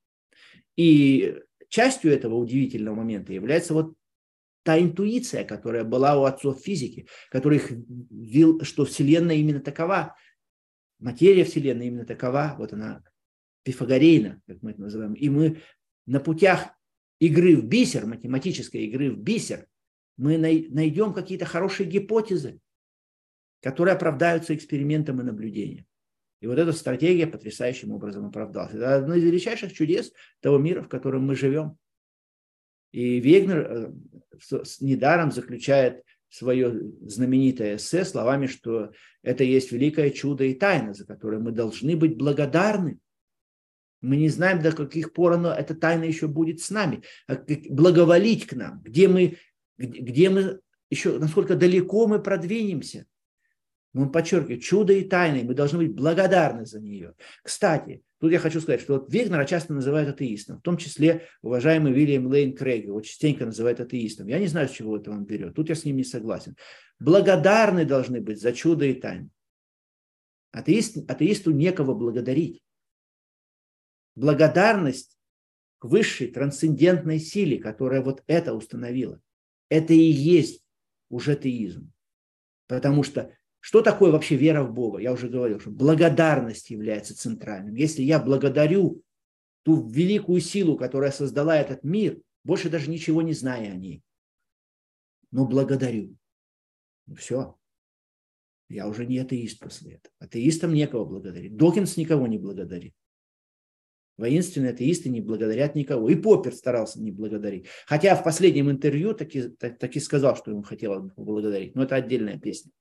И 0.77 1.37
частью 1.69 2.13
этого 2.13 2.37
удивительного 2.37 2.95
момента 2.95 3.33
является 3.33 3.75
вот 3.75 3.95
та 4.63 4.79
интуиция, 4.79 5.45
которая 5.45 5.85
была 5.85 6.19
у 6.19 6.25
отцов 6.25 6.61
физики, 6.61 7.09
которых 7.31 7.71
вил, 7.71 8.63
что 8.63 8.85
Вселенная 8.85 9.37
именно 9.37 9.61
такова, 9.61 10.15
материя 11.03 11.45
Вселенной 11.45 11.89
именно 11.89 12.07
такова, 12.07 12.55
вот 12.59 12.73
она 12.73 13.03
пифагорейна, 13.65 14.41
как 14.47 14.63
мы 14.63 14.71
это 14.73 14.81
называем, 14.81 15.15
и 15.15 15.29
мы 15.29 15.61
на 16.07 16.21
путях 16.21 16.71
игры 17.21 17.57
в 17.57 17.65
бисер, 17.65 18.07
математической 18.07 18.85
игры 18.87 19.11
в 19.13 19.19
бисер, 19.19 19.67
мы 20.17 20.39
найдем 20.39 21.13
какие-то 21.13 21.45
хорошие 21.45 21.89
гипотезы, 21.89 22.59
которые 23.61 23.95
оправдаются 23.95 24.55
экспериментом 24.55 25.21
и 25.21 25.25
наблюдением. 25.25 25.87
И 26.41 26.47
вот 26.49 26.59
эта 26.59 26.73
стратегия 26.73 27.29
потрясающим 27.29 27.93
образом 27.93 28.27
оправдалась. 28.27 28.75
Это 28.75 28.97
одно 28.97 29.15
из 29.15 29.23
величайших 29.23 29.73
чудес 29.73 30.13
того 30.41 30.59
мира, 30.59 30.83
в 30.83 30.89
котором 30.89 31.25
мы 31.25 31.37
живем. 31.37 31.79
И 32.91 33.21
Вегнер 33.21 33.59
э, 33.61 33.93
недаром 34.81 35.31
заключает 35.31 36.05
свое 36.33 36.81
знаменитое 37.03 37.77
эссе 37.77 38.07
словами, 38.07 38.47
что 38.47 38.93
это 39.23 39.45
есть 39.45 39.71
великое 39.71 40.11
чудо 40.11 40.45
и 40.45 40.55
тайна, 40.55 40.95
за 40.95 41.05
которое 41.05 41.39
мы 41.39 41.53
должны 41.53 41.95
быть 41.95 42.17
благодарны. 42.17 42.99
Мы 44.01 44.17
не 44.17 44.31
знаем, 44.31 44.63
до 44.63 44.73
каких 44.73 45.13
пор 45.13 45.35
оно, 45.35 45.53
эта 45.53 45.75
тайна 45.75 46.05
еще 46.05 46.29
будет 46.29 46.61
с 46.61 46.71
нами, 46.71 47.03
а 47.29 47.37
благоволить 47.69 48.47
к 48.47 48.55
нам, 48.55 48.81
где 48.83 49.09
мы, 49.09 49.37
где 49.77 50.31
мы 50.31 50.61
еще, 50.89 51.19
насколько 51.19 51.55
далеко 51.55 52.07
мы 52.07 52.21
продвинемся. 52.21 53.05
Он 53.95 54.11
подчеркивает, 54.11 54.63
чудо 54.63 54.93
и 54.93 55.05
тайны, 55.05 55.45
мы 55.45 55.55
должны 55.55 55.79
быть 55.79 55.95
благодарны 55.95 56.65
за 56.65 56.81
нее. 56.81 57.15
Кстати, 57.43 58.03
Тут 58.23 58.31
я 58.31 58.39
хочу 58.39 58.61
сказать, 58.61 58.81
что 58.81 58.93
вот 58.93 59.13
Вегнера 59.13 59.45
часто 59.45 59.75
называют 59.75 60.09
атеистом, 60.09 60.59
в 60.59 60.63
том 60.63 60.77
числе 60.77 61.27
уважаемый 61.43 61.93
Вильям 61.93 62.29
Лейн 62.29 62.55
Крейг 62.55 62.85
его 62.85 63.01
частенько 63.01 63.45
называют 63.45 63.81
атеистом. 63.81 64.29
Я 64.29 64.39
не 64.39 64.47
знаю, 64.47 64.69
с 64.69 64.71
чего 64.71 64.97
это 64.97 65.11
он 65.11 65.25
берет. 65.25 65.57
Тут 65.57 65.69
я 65.71 65.75
с 65.75 65.85
ним 65.85 65.97
не 65.97 66.05
согласен. 66.05 66.57
Благодарны 67.01 67.85
должны 67.85 68.21
быть 68.21 68.41
за 68.41 68.53
чудо 68.53 68.85
и 68.85 68.95
тайну. 68.95 69.29
Атеист, 70.53 71.11
атеисту 71.11 71.51
некого 71.51 71.95
благодарить. 71.95 72.63
Благодарность 74.15 75.19
к 75.81 75.87
высшей 75.87 76.29
трансцендентной 76.29 77.19
силе, 77.19 77.59
которая 77.59 78.03
вот 78.03 78.23
это 78.29 78.55
установила. 78.55 79.21
Это 79.69 79.95
и 79.95 79.97
есть 79.97 80.65
уже 81.09 81.33
атеизм. 81.33 81.91
Потому 82.69 83.03
что 83.03 83.37
что 83.63 83.81
такое 83.81 84.11
вообще 84.11 84.35
вера 84.35 84.65
в 84.65 84.75
Бога? 84.75 84.99
Я 84.99 85.13
уже 85.13 85.29
говорил, 85.29 85.61
что 85.61 85.71
благодарность 85.71 86.71
является 86.71 87.17
центральным. 87.17 87.77
Если 87.77 88.03
я 88.03 88.19
благодарю 88.19 89.05
ту 89.63 89.89
великую 89.89 90.41
силу, 90.41 90.77
которая 90.77 91.13
создала 91.13 91.57
этот 91.57 91.85
мир, 91.85 92.21
больше 92.43 92.69
даже 92.69 92.91
ничего 92.91 93.23
не 93.23 93.35
зная 93.35 93.71
о 93.71 93.77
ней, 93.77 94.03
но 95.31 95.47
благодарю. 95.47 96.17
Ну 97.07 97.15
все. 97.15 97.57
Я 98.69 98.89
уже 98.89 99.07
не 99.07 99.21
атеист 99.21 99.61
после 99.61 99.93
этого. 99.93 100.13
Атеистам 100.19 100.75
некого 100.75 101.05
благодарить. 101.05 101.57
Докинс 101.57 101.97
никого 101.97 102.27
не 102.27 102.39
благодарит. 102.39 102.95
Воинственные 104.17 104.73
атеисты 104.73 105.09
не 105.09 105.21
благодарят 105.21 105.77
никого. 105.77 106.11
И 106.11 106.17
Поппер 106.17 106.53
старался 106.53 107.01
не 107.01 107.13
благодарить. 107.13 107.69
Хотя 107.87 108.17
в 108.17 108.25
последнем 108.25 108.73
интервью 108.73 109.15
таки, 109.15 109.51
так, 109.51 109.79
таки 109.79 110.01
сказал, 110.01 110.37
что 110.37 110.51
ему 110.51 110.63
хотелось 110.63 111.05
бы 111.05 111.11
поблагодарить. 111.11 111.77
Но 111.77 111.85
это 111.85 111.95
отдельная 111.95 112.41
песня. 112.41 112.73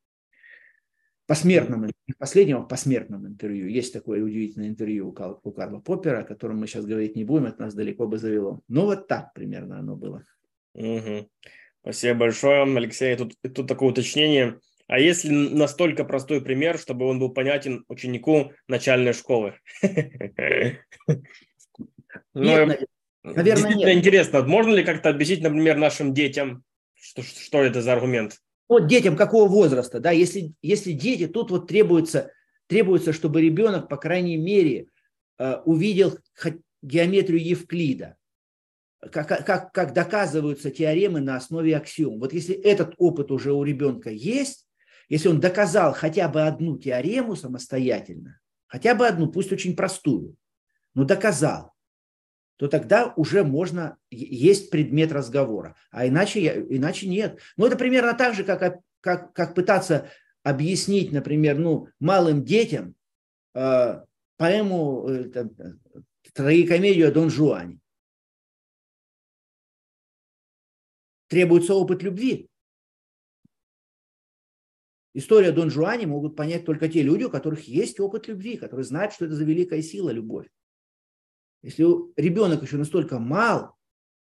Посмертном, 1.31 1.89
последнего 2.17 2.61
посмертном 2.61 3.25
интервью. 3.25 3.67
Есть 3.69 3.93
такое 3.93 4.21
удивительное 4.21 4.67
интервью 4.67 5.07
у 5.07 5.11
Карла, 5.13 5.39
у 5.41 5.51
Карла 5.53 5.79
Поппера, 5.79 6.19
о 6.19 6.23
котором 6.25 6.59
мы 6.59 6.67
сейчас 6.67 6.85
говорить 6.85 7.15
не 7.15 7.23
будем, 7.23 7.45
это 7.45 7.61
нас 7.61 7.73
далеко 7.73 8.05
бы 8.05 8.17
завело. 8.17 8.59
Но 8.67 8.85
вот 8.85 9.07
так 9.07 9.33
примерно 9.33 9.79
оно 9.79 9.95
было. 9.95 10.25
Угу. 10.73 11.29
Спасибо 11.83 12.19
большое, 12.19 12.63
Алексей. 12.63 13.15
Тут, 13.15 13.35
тут 13.41 13.65
такое 13.65 13.91
уточнение. 13.91 14.59
А 14.87 14.99
если 14.99 15.29
настолько 15.29 16.03
простой 16.03 16.41
пример, 16.41 16.77
чтобы 16.77 17.05
он 17.05 17.17
был 17.17 17.29
понятен 17.29 17.85
ученику 17.87 18.51
начальной 18.67 19.13
школы? 19.13 19.55
Ну, 22.33 22.65
нет, 22.65 22.83
наверное, 23.23 23.73
нет. 23.73 23.97
интересно, 23.97 24.43
можно 24.43 24.71
ли 24.71 24.83
как-то 24.83 25.09
объяснить, 25.09 25.41
например, 25.41 25.77
нашим 25.77 26.13
детям, 26.13 26.65
что, 26.93 27.21
что 27.23 27.63
это 27.63 27.81
за 27.81 27.93
аргумент? 27.93 28.41
Вот 28.71 28.87
детям 28.87 29.17
какого 29.17 29.49
возраста, 29.49 29.99
да, 29.99 30.11
если, 30.11 30.53
если 30.61 30.93
дети, 30.93 31.27
тут 31.27 31.51
вот 31.51 31.67
требуется, 31.67 32.31
требуется, 32.67 33.11
чтобы 33.11 33.41
ребенок, 33.41 33.89
по 33.89 33.97
крайней 33.97 34.37
мере, 34.37 34.87
э, 35.37 35.55
увидел 35.65 36.17
геометрию 36.81 37.45
Евклида, 37.45 38.15
как, 39.11 39.27
как, 39.27 39.73
как 39.73 39.93
доказываются 39.93 40.71
теоремы 40.71 41.19
на 41.19 41.35
основе 41.35 41.75
аксиом. 41.75 42.17
Вот 42.17 42.31
если 42.31 42.55
этот 42.55 42.93
опыт 42.97 43.29
уже 43.29 43.51
у 43.51 43.61
ребенка 43.65 44.09
есть, 44.09 44.69
если 45.09 45.27
он 45.27 45.41
доказал 45.41 45.91
хотя 45.91 46.29
бы 46.29 46.43
одну 46.43 46.77
теорему 46.77 47.35
самостоятельно, 47.35 48.39
хотя 48.67 48.95
бы 48.95 49.05
одну, 49.05 49.29
пусть 49.29 49.51
очень 49.51 49.75
простую, 49.75 50.37
но 50.93 51.03
доказал, 51.03 51.73
то 52.61 52.67
тогда 52.67 53.11
уже 53.15 53.43
можно, 53.43 53.97
есть 54.11 54.69
предмет 54.69 55.11
разговора. 55.11 55.75
А 55.89 56.07
иначе, 56.07 56.63
иначе 56.69 57.07
нет. 57.07 57.39
Ну, 57.57 57.65
это 57.65 57.75
примерно 57.75 58.13
так 58.13 58.35
же, 58.35 58.43
как, 58.43 58.81
как, 58.99 59.33
как 59.33 59.55
пытаться 59.55 60.11
объяснить, 60.43 61.11
например, 61.11 61.57
ну, 61.57 61.87
малым 61.99 62.45
детям 62.45 62.93
э, 63.55 64.03
поэму, 64.37 65.09
э, 65.09 65.43
трагикомедию 66.35 67.07
о 67.07 67.11
Дон 67.11 67.31
Жуане. 67.31 67.79
Требуется 71.29 71.73
опыт 71.73 72.03
любви. 72.03 72.47
История 75.15 75.51
Дон 75.51 75.71
Жуани 75.71 76.05
могут 76.05 76.35
понять 76.35 76.63
только 76.63 76.87
те 76.89 77.01
люди, 77.01 77.23
у 77.23 77.31
которых 77.31 77.63
есть 77.67 77.99
опыт 77.99 78.27
любви, 78.27 78.55
которые 78.55 78.83
знают, 78.83 79.13
что 79.13 79.25
это 79.25 79.33
за 79.33 79.45
великая 79.45 79.81
сила 79.81 80.11
любовь. 80.11 80.45
Если 81.63 81.85
ребенок 82.19 82.63
еще 82.63 82.77
настолько 82.77 83.19
мал, 83.19 83.75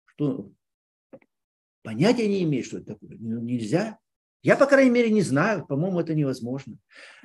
что 0.04 0.50
понятия 1.82 2.26
не 2.26 2.42
имеет, 2.42 2.66
что 2.66 2.78
это 2.78 2.94
такое, 2.94 3.16
ну, 3.18 3.40
нельзя. 3.40 3.98
Я, 4.42 4.56
по 4.56 4.66
крайней 4.66 4.90
мере, 4.90 5.10
не 5.10 5.22
знаю, 5.22 5.66
по-моему, 5.66 6.00
это 6.00 6.14
невозможно. 6.14 6.78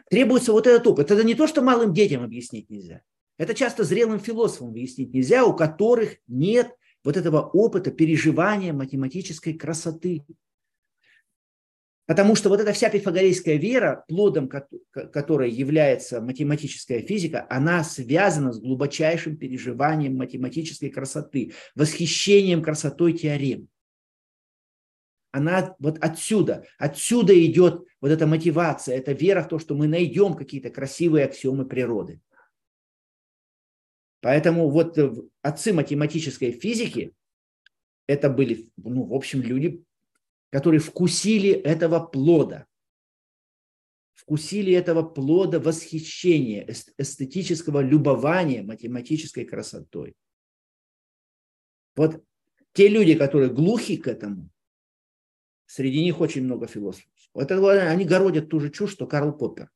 Требуется 0.10 0.52
вот 0.52 0.68
этот 0.68 0.86
опыт. 0.86 1.12
Это 1.12 1.24
не 1.24 1.34
то, 1.34 1.48
что 1.48 1.62
малым 1.62 1.94
детям 1.94 2.24
объяснить 2.24 2.70
нельзя. 2.70 3.02
Это 3.38 3.54
часто 3.54 3.84
зрелым 3.84 4.20
философам 4.20 4.70
объяснить 4.70 5.14
нельзя, 5.14 5.46
у 5.46 5.56
которых 5.56 6.18
нет 6.28 6.72
вот 7.04 7.18
этого 7.18 7.42
опыта 7.42 7.92
переживания 7.92 8.74
математической 8.74 9.54
красоты. 9.54 10.26
Потому 12.06 12.36
что 12.36 12.50
вот 12.50 12.60
эта 12.60 12.72
вся 12.72 12.90
пифагорейская 12.90 13.56
вера, 13.56 14.06
плодом 14.08 14.48
которой 14.92 15.50
является 15.50 16.22
математическая 16.22 17.02
физика, 17.02 17.48
она 17.50 17.84
связана 17.84 18.54
с 18.54 18.60
глубочайшим 18.60 19.38
переживанием 19.38 20.16
математической 20.16 20.90
красоты, 20.90 21.54
восхищением 21.74 22.62
красотой 22.62 23.14
теорем. 23.14 23.70
Она 25.32 25.76
вот 25.80 25.98
отсюда, 26.00 26.66
отсюда 26.78 27.34
идет 27.44 27.84
вот 28.00 28.12
эта 28.12 28.28
мотивация, 28.28 28.96
эта 28.96 29.12
вера 29.12 29.42
в 29.42 29.50
то, 29.50 29.58
что 29.58 29.76
мы 29.76 29.88
найдем 29.88 30.36
какие-то 30.36 30.70
красивые 30.70 31.26
аксиомы 31.26 31.66
природы. 31.66 32.22
Поэтому 34.22 34.70
вот 34.70 34.98
отцы 35.42 35.74
математической 35.74 36.52
физики, 36.52 37.14
это 38.08 38.30
были, 38.30 38.70
ну, 38.78 39.04
в 39.06 39.14
общем, 39.14 39.42
люди 39.42 39.84
которые 40.50 40.80
вкусили 40.80 41.50
этого 41.50 42.00
плода, 42.00 42.66
вкусили 44.14 44.74
этого 44.74 45.04
плода 45.04 45.60
восхищения, 45.60 46.68
эстетического 46.98 47.82
любования 47.82 48.64
математической 48.64 49.46
красотой. 49.46 50.16
Вот 51.96 52.24
те 52.74 52.88
люди, 52.88 53.16
которые 53.16 53.52
глухи 53.52 53.98
к 53.98 54.08
этому, 54.08 54.50
среди 55.66 56.04
них 56.04 56.20
очень 56.20 56.44
много 56.44 56.68
философов. 56.68 57.10
Вот 57.34 57.52
это, 57.52 57.90
они 57.90 58.06
городят 58.06 58.50
ту 58.50 58.60
же 58.60 58.70
чушь, 58.70 58.92
что 58.92 59.08
Карл 59.08 59.38
Поппер. 59.38 59.70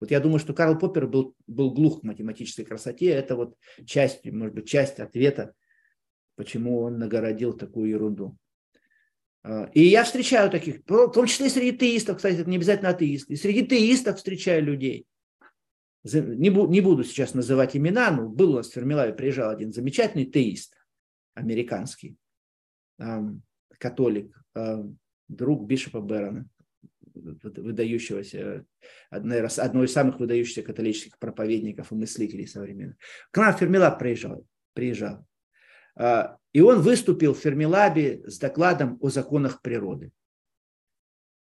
Вот 0.00 0.10
я 0.10 0.18
думаю, 0.20 0.40
что 0.40 0.52
Карл 0.52 0.78
Поппер 0.78 1.06
был, 1.06 1.36
был 1.46 1.72
глух 1.72 2.00
к 2.00 2.04
математической 2.04 2.64
красоте. 2.64 3.06
Это 3.06 3.36
вот 3.36 3.56
часть, 3.86 4.24
может 4.24 4.54
быть, 4.54 4.68
часть 4.68 4.98
ответа, 4.98 5.54
почему 6.34 6.80
он 6.80 6.98
нагородил 6.98 7.52
такую 7.52 7.90
ерунду. 7.90 8.36
А, 9.44 9.70
и 9.74 9.82
я 9.82 10.04
встречаю 10.04 10.50
таких, 10.50 10.82
в 10.86 11.10
том 11.10 11.26
числе 11.26 11.46
и 11.46 11.50
среди 11.50 11.76
теистов, 11.76 12.16
кстати, 12.16 12.36
это 12.36 12.48
не 12.48 12.56
обязательно 12.56 12.90
атеисты. 12.90 13.34
И 13.34 13.36
среди 13.36 13.66
теистов 13.66 14.16
встречаю 14.18 14.64
людей. 14.64 15.06
Не, 16.04 16.50
буду 16.50 17.04
сейчас 17.04 17.34
называть 17.34 17.76
имена, 17.76 18.10
но 18.10 18.28
был 18.28 18.52
у 18.52 18.56
нас 18.56 18.68
в 18.68 18.72
Фермилаве, 18.72 19.12
приезжал 19.12 19.50
один 19.50 19.72
замечательный 19.72 20.24
теист, 20.24 20.76
американский, 21.34 22.16
католик, 23.78 24.36
друг 25.28 25.64
Бишопа 25.64 26.00
Бэрона, 26.00 26.48
выдающегося, 27.14 28.64
наверное, 29.12 29.50
одного 29.58 29.84
из 29.84 29.92
самых 29.92 30.18
выдающихся 30.18 30.62
католических 30.62 31.18
проповедников 31.20 31.92
и 31.92 31.94
мыслителей 31.94 32.48
современных. 32.48 32.96
К 33.30 33.36
нам 33.38 33.54
в 33.54 33.58
Фермилаб 33.58 33.98
приезжал, 33.98 34.44
приезжал. 34.72 35.24
И 36.52 36.60
он 36.60 36.80
выступил 36.80 37.34
в 37.34 37.38
Фермилабе 37.38 38.28
с 38.28 38.38
докладом 38.38 38.98
о 39.00 39.08
законах 39.08 39.62
природы. 39.62 40.12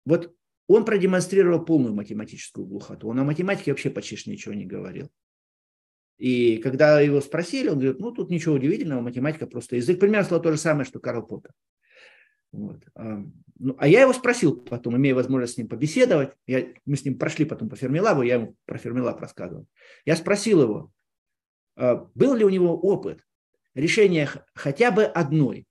Вот 0.05 0.34
он 0.66 0.84
продемонстрировал 0.84 1.64
полную 1.64 1.95
математическую 1.95 2.66
глухоту. 2.66 3.09
Он 3.09 3.20
о 3.20 3.24
математике 3.24 3.72
вообще 3.72 3.90
почти 3.90 4.30
ничего 4.30 4.55
не 4.55 4.66
говорил. 4.66 5.11
И 6.18 6.59
когда 6.59 7.01
его 7.01 7.20
спросили, 7.20 7.68
он 7.68 7.78
говорит, 7.78 7.99
ну 7.99 8.12
тут 8.12 8.30
ничего 8.30 8.55
удивительного, 8.55 9.01
математика 9.01 9.47
просто 9.47 9.76
язык. 9.76 9.99
Примерно 9.99 10.24
сказал 10.24 10.43
то 10.43 10.53
же 10.53 10.59
самое, 10.59 10.84
что 10.84 11.01
Карл 11.01 11.26
Поппер. 11.26 11.53
Вот. 12.53 12.84
Ну, 13.59 13.76
а 13.78 13.88
я 13.88 14.03
его 14.03 14.12
спросил 14.12 14.57
потом, 14.57 14.97
имея 14.97 15.14
возможность 15.14 15.55
с 15.55 15.57
ним 15.57 15.68
побеседовать, 15.68 16.36
я, 16.47 16.66
мы 16.84 16.97
с 16.97 17.05
ним 17.05 17.18
прошли 17.18 17.45
потом 17.45 17.68
по 17.68 17.76
Фермилабу, 17.76 18.22
я 18.22 18.34
ему 18.34 18.57
про 18.66 18.76
Фермилаб 18.76 19.20
рассказывал. 19.20 19.66
Я 20.05 20.16
спросил 20.16 20.62
его, 20.62 20.93
а, 21.76 22.09
был 22.14 22.34
ли 22.34 22.45
у 22.45 22.51
него 22.51 22.78
опыт 22.78 23.24
решение 23.74 24.28
хотя 24.54 24.90
бы 24.90 25.04
одной 25.04 25.66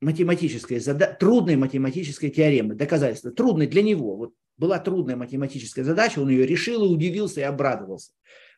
математической, 0.00 0.78
зада... 0.78 1.16
трудной 1.18 1.56
математической 1.56 2.30
теоремы, 2.30 2.74
доказательства, 2.74 3.30
трудной 3.30 3.66
для 3.66 3.82
него. 3.82 4.16
Вот 4.16 4.34
была 4.56 4.78
трудная 4.78 5.16
математическая 5.16 5.84
задача, 5.84 6.20
он 6.20 6.28
ее 6.28 6.46
решил 6.46 6.84
и 6.84 6.88
удивился 6.88 7.40
и 7.40 7.44
обрадовался. 7.44 8.12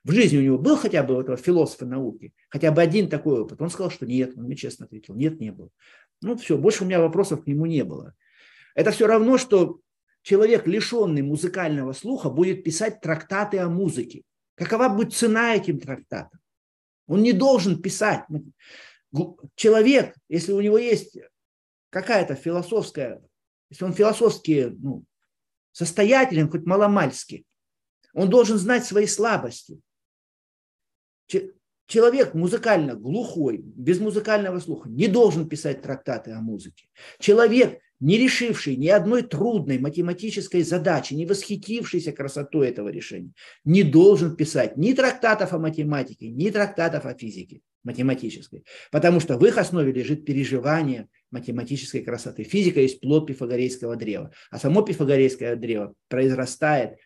В 0.04 0.12
жизни 0.12 0.38
у 0.38 0.42
него 0.42 0.58
был 0.58 0.76
хотя 0.76 1.04
бы 1.04 1.20
этого 1.20 1.36
философа 1.36 1.86
науки, 1.86 2.32
хотя 2.48 2.72
бы 2.72 2.82
один 2.82 3.08
такой 3.08 3.40
опыт. 3.40 3.62
Он 3.62 3.70
сказал, 3.70 3.90
что 3.90 4.04
нет, 4.04 4.32
он 4.36 4.44
мне 4.44 4.56
честно 4.56 4.86
ответил, 4.86 5.14
нет, 5.14 5.38
не 5.40 5.52
было. 5.52 5.70
Ну 6.20 6.36
все, 6.36 6.58
больше 6.58 6.82
у 6.82 6.86
меня 6.86 7.00
вопросов 7.00 7.44
к 7.44 7.46
нему 7.46 7.66
не 7.66 7.84
было. 7.84 8.14
Это 8.74 8.90
все 8.90 9.06
равно, 9.06 9.38
что 9.38 9.80
человек, 10.22 10.66
лишенный 10.66 11.22
музыкального 11.22 11.92
слуха, 11.92 12.30
будет 12.30 12.64
писать 12.64 13.00
трактаты 13.00 13.58
о 13.58 13.68
музыке. 13.68 14.22
Какова 14.56 14.88
будет 14.88 15.12
цена 15.12 15.54
этим 15.54 15.78
трактатам? 15.78 16.40
Он 17.06 17.22
не 17.22 17.32
должен 17.32 17.80
писать. 17.80 18.24
Человек, 19.54 20.14
если 20.28 20.52
у 20.52 20.60
него 20.60 20.78
есть 20.78 21.18
какая-то 21.90 22.34
философская, 22.34 23.22
если 23.70 23.84
он 23.84 23.92
философски 23.92 24.74
ну, 24.78 25.04
состоятелен, 25.72 26.50
хоть 26.50 26.64
маломальски, 26.64 27.44
он 28.14 28.30
должен 28.30 28.58
знать 28.58 28.84
свои 28.84 29.06
слабости. 29.06 29.80
Человек 31.86 32.34
музыкально 32.34 32.94
глухой, 32.94 33.58
без 33.58 34.00
музыкального 34.00 34.58
слуха, 34.60 34.88
не 34.88 35.08
должен 35.08 35.48
писать 35.48 35.82
трактаты 35.82 36.32
о 36.32 36.40
музыке. 36.40 36.88
Человек, 37.18 37.80
не 38.02 38.18
решивший 38.18 38.74
ни 38.76 38.88
одной 38.88 39.22
трудной 39.22 39.78
математической 39.78 40.62
задачи, 40.62 41.14
не 41.14 41.24
восхитившийся 41.24 42.10
красотой 42.10 42.68
этого 42.68 42.88
решения, 42.88 43.32
не 43.64 43.84
должен 43.84 44.34
писать 44.34 44.76
ни 44.76 44.92
трактатов 44.92 45.52
о 45.52 45.58
математике, 45.58 46.28
ни 46.28 46.50
трактатов 46.50 47.06
о 47.06 47.14
физике 47.14 47.60
математической, 47.84 48.64
потому 48.90 49.20
что 49.20 49.38
в 49.38 49.46
их 49.46 49.56
основе 49.56 49.92
лежит 49.92 50.24
переживание 50.24 51.08
математической 51.30 52.00
красоты. 52.00 52.42
Физика 52.42 52.80
есть 52.80 53.00
плод 53.00 53.28
пифагорейского 53.28 53.94
древа, 53.94 54.32
а 54.50 54.58
само 54.58 54.82
пифагорейское 54.82 55.54
древо 55.54 55.94
произрастает 56.08 56.96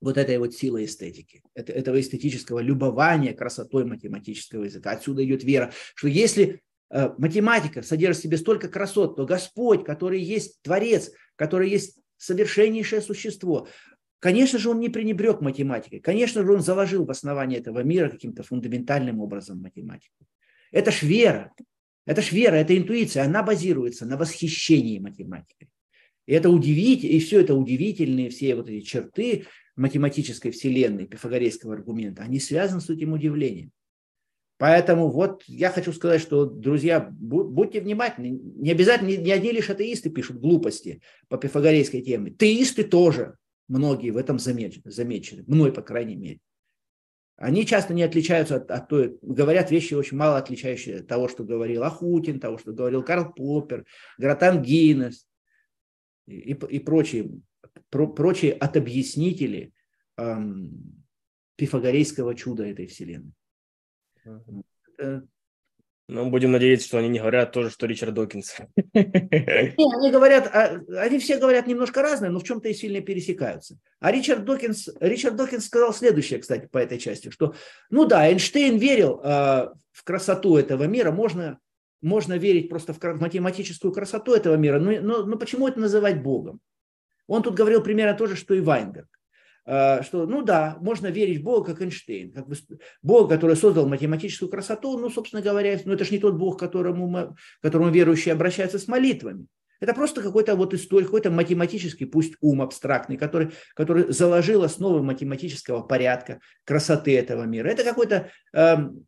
вот 0.00 0.16
этой 0.16 0.38
вот 0.38 0.54
силой 0.54 0.86
эстетики, 0.86 1.42
этого 1.54 2.00
эстетического 2.00 2.60
любования 2.60 3.34
красотой 3.34 3.84
математического 3.84 4.64
языка. 4.64 4.92
Отсюда 4.92 5.22
идет 5.22 5.44
вера, 5.44 5.70
что 5.94 6.08
если 6.08 6.62
математика 6.90 7.82
содержит 7.82 8.20
в 8.20 8.22
себе 8.22 8.36
столько 8.38 8.68
красот, 8.68 9.16
то 9.16 9.26
Господь, 9.26 9.84
который 9.84 10.20
есть 10.20 10.60
Творец, 10.62 11.10
который 11.36 11.70
есть 11.70 11.98
совершеннейшее 12.16 13.02
существо, 13.02 13.68
Конечно 14.20 14.58
же, 14.58 14.70
он 14.70 14.80
не 14.80 14.88
пренебрег 14.88 15.40
математикой. 15.40 16.00
Конечно 16.00 16.42
же, 16.42 16.52
он 16.52 16.60
заложил 16.60 17.04
в 17.04 17.10
основание 17.10 17.60
этого 17.60 17.84
мира 17.84 18.08
каким-то 18.08 18.42
фундаментальным 18.42 19.20
образом 19.20 19.60
математику. 19.60 20.26
Это 20.72 20.90
ж 20.90 21.02
вера. 21.02 21.52
Это 22.04 22.22
ж 22.22 22.32
вера, 22.32 22.56
это 22.56 22.76
интуиция. 22.76 23.24
Она 23.24 23.42
базируется 23.42 24.06
на 24.06 24.16
восхищении 24.16 24.98
математикой. 24.98 25.68
И 26.26 26.32
это 26.32 26.50
удивительно, 26.50 27.12
и 27.12 27.20
все 27.20 27.40
это 27.40 27.54
удивительные, 27.54 28.30
все 28.30 28.54
вот 28.54 28.68
эти 28.68 28.84
черты 28.84 29.46
математической 29.76 30.50
вселенной, 30.50 31.06
пифагорейского 31.06 31.74
аргумента, 31.74 32.22
они 32.22 32.40
связаны 32.40 32.80
с 32.80 32.90
этим 32.90 33.12
удивлением. 33.12 33.70
Поэтому 34.58 35.08
вот 35.08 35.44
я 35.46 35.70
хочу 35.70 35.92
сказать, 35.92 36.20
что, 36.20 36.44
друзья, 36.44 37.00
будьте 37.00 37.80
внимательны. 37.80 38.40
Не 38.56 38.72
обязательно, 38.72 39.16
не 39.16 39.30
одни 39.30 39.52
лишь 39.52 39.70
атеисты 39.70 40.10
пишут 40.10 40.40
глупости 40.40 41.00
по 41.28 41.38
пифагорейской 41.38 42.02
теме. 42.02 42.32
Теисты 42.32 42.82
тоже, 42.82 43.36
многие 43.68 44.10
в 44.10 44.16
этом 44.16 44.40
замечены, 44.40 44.90
замечены 44.90 45.44
мной, 45.46 45.72
по 45.72 45.80
крайней 45.80 46.16
мере. 46.16 46.40
Они 47.36 47.64
часто 47.64 47.94
не 47.94 48.02
отличаются 48.02 48.56
от, 48.56 48.68
от 48.72 48.88
той, 48.88 49.16
говорят 49.22 49.70
вещи 49.70 49.94
очень 49.94 50.16
мало 50.16 50.38
отличающие 50.38 51.00
от 51.00 51.06
того, 51.06 51.28
что 51.28 51.44
говорил 51.44 51.84
Ахутин, 51.84 52.40
того, 52.40 52.58
что 52.58 52.72
говорил 52.72 53.04
Карл 53.04 53.32
Поппер, 53.32 53.86
Гратан 54.18 54.60
Гиннес 54.60 55.24
и, 56.26 56.50
и 56.52 56.78
прочие, 56.80 57.30
про, 57.90 58.08
прочие 58.08 58.54
отобъяснители 58.54 59.72
эм, 60.16 61.04
пифагорейского 61.54 62.34
чуда 62.34 62.64
этой 62.66 62.88
вселенной. 62.88 63.32
Ну, 66.10 66.30
будем 66.30 66.52
надеяться, 66.52 66.88
что 66.88 66.96
они 66.96 67.08
не 67.08 67.18
говорят 67.18 67.52
тоже, 67.52 67.68
что 67.68 67.86
Ричард 67.86 68.14
Докинс. 68.14 68.56
Не, 68.94 69.94
они 69.98 70.10
говорят, 70.10 70.48
а, 70.54 70.80
они 71.00 71.18
все 71.18 71.36
говорят 71.36 71.66
немножко 71.66 72.00
разные, 72.00 72.30
но 72.30 72.38
в 72.38 72.44
чем-то 72.44 72.66
и 72.66 72.72
сильно 72.72 73.02
пересекаются. 73.02 73.76
А 74.00 74.10
Ричард 74.10 74.46
Докинс, 74.46 74.88
Ричард 75.00 75.36
Докинс 75.36 75.66
сказал 75.66 75.92
следующее, 75.92 76.38
кстати, 76.38 76.66
по 76.66 76.78
этой 76.78 76.96
части, 76.96 77.28
что, 77.28 77.54
ну 77.90 78.06
да, 78.06 78.26
Эйнштейн 78.26 78.78
верил 78.78 79.20
э, 79.22 79.68
в 79.92 80.02
красоту 80.02 80.56
этого 80.56 80.84
мира, 80.84 81.12
можно, 81.12 81.58
можно 82.00 82.38
верить 82.38 82.70
просто 82.70 82.94
в 82.94 83.02
математическую 83.20 83.92
красоту 83.92 84.32
этого 84.32 84.54
мира, 84.54 84.78
но, 84.78 84.92
но, 85.02 85.26
но 85.26 85.36
почему 85.36 85.68
это 85.68 85.78
называть 85.78 86.22
Богом? 86.22 86.60
Он 87.26 87.42
тут 87.42 87.54
говорил 87.54 87.82
примерно 87.82 88.16
то 88.16 88.26
же, 88.26 88.34
что 88.34 88.54
и 88.54 88.60
Вайнберг. 88.62 89.17
Э, 89.68 90.02
что, 90.02 90.24
ну 90.24 90.40
да, 90.40 90.78
можно 90.80 91.08
верить 91.08 91.40
в 91.40 91.42
Бога, 91.42 91.72
как 91.72 91.82
Эйнштейн, 91.82 92.32
как 92.32 92.48
бы 92.48 92.56
Бог, 93.02 93.28
который 93.28 93.54
создал 93.54 93.86
математическую 93.86 94.48
красоту, 94.48 94.96
ну, 94.96 95.10
собственно 95.10 95.42
говоря, 95.42 95.78
ну, 95.84 95.92
это 95.92 96.06
же 96.06 96.12
не 96.12 96.18
тот 96.18 96.36
Бог, 96.36 96.56
к 96.56 96.60
которому, 96.60 97.06
мы, 97.06 97.34
к 97.34 97.62
которому 97.62 97.90
верующие 97.90 98.32
обращаются 98.32 98.78
с 98.78 98.88
молитвами. 98.88 99.46
Это 99.80 99.92
просто 99.92 100.22
какой-то 100.22 100.56
вот 100.56 100.72
история, 100.72 101.04
какой-то 101.04 101.30
математический, 101.30 102.06
пусть 102.06 102.34
ум 102.40 102.62
абстрактный, 102.62 103.18
который, 103.18 103.50
который 103.74 104.10
заложил 104.10 104.64
основы 104.64 105.02
математического 105.02 105.82
порядка, 105.82 106.40
красоты 106.64 107.16
этого 107.18 107.42
мира. 107.44 107.68
Это 107.68 107.84
какой-то 107.84 108.30
эм, 108.54 109.06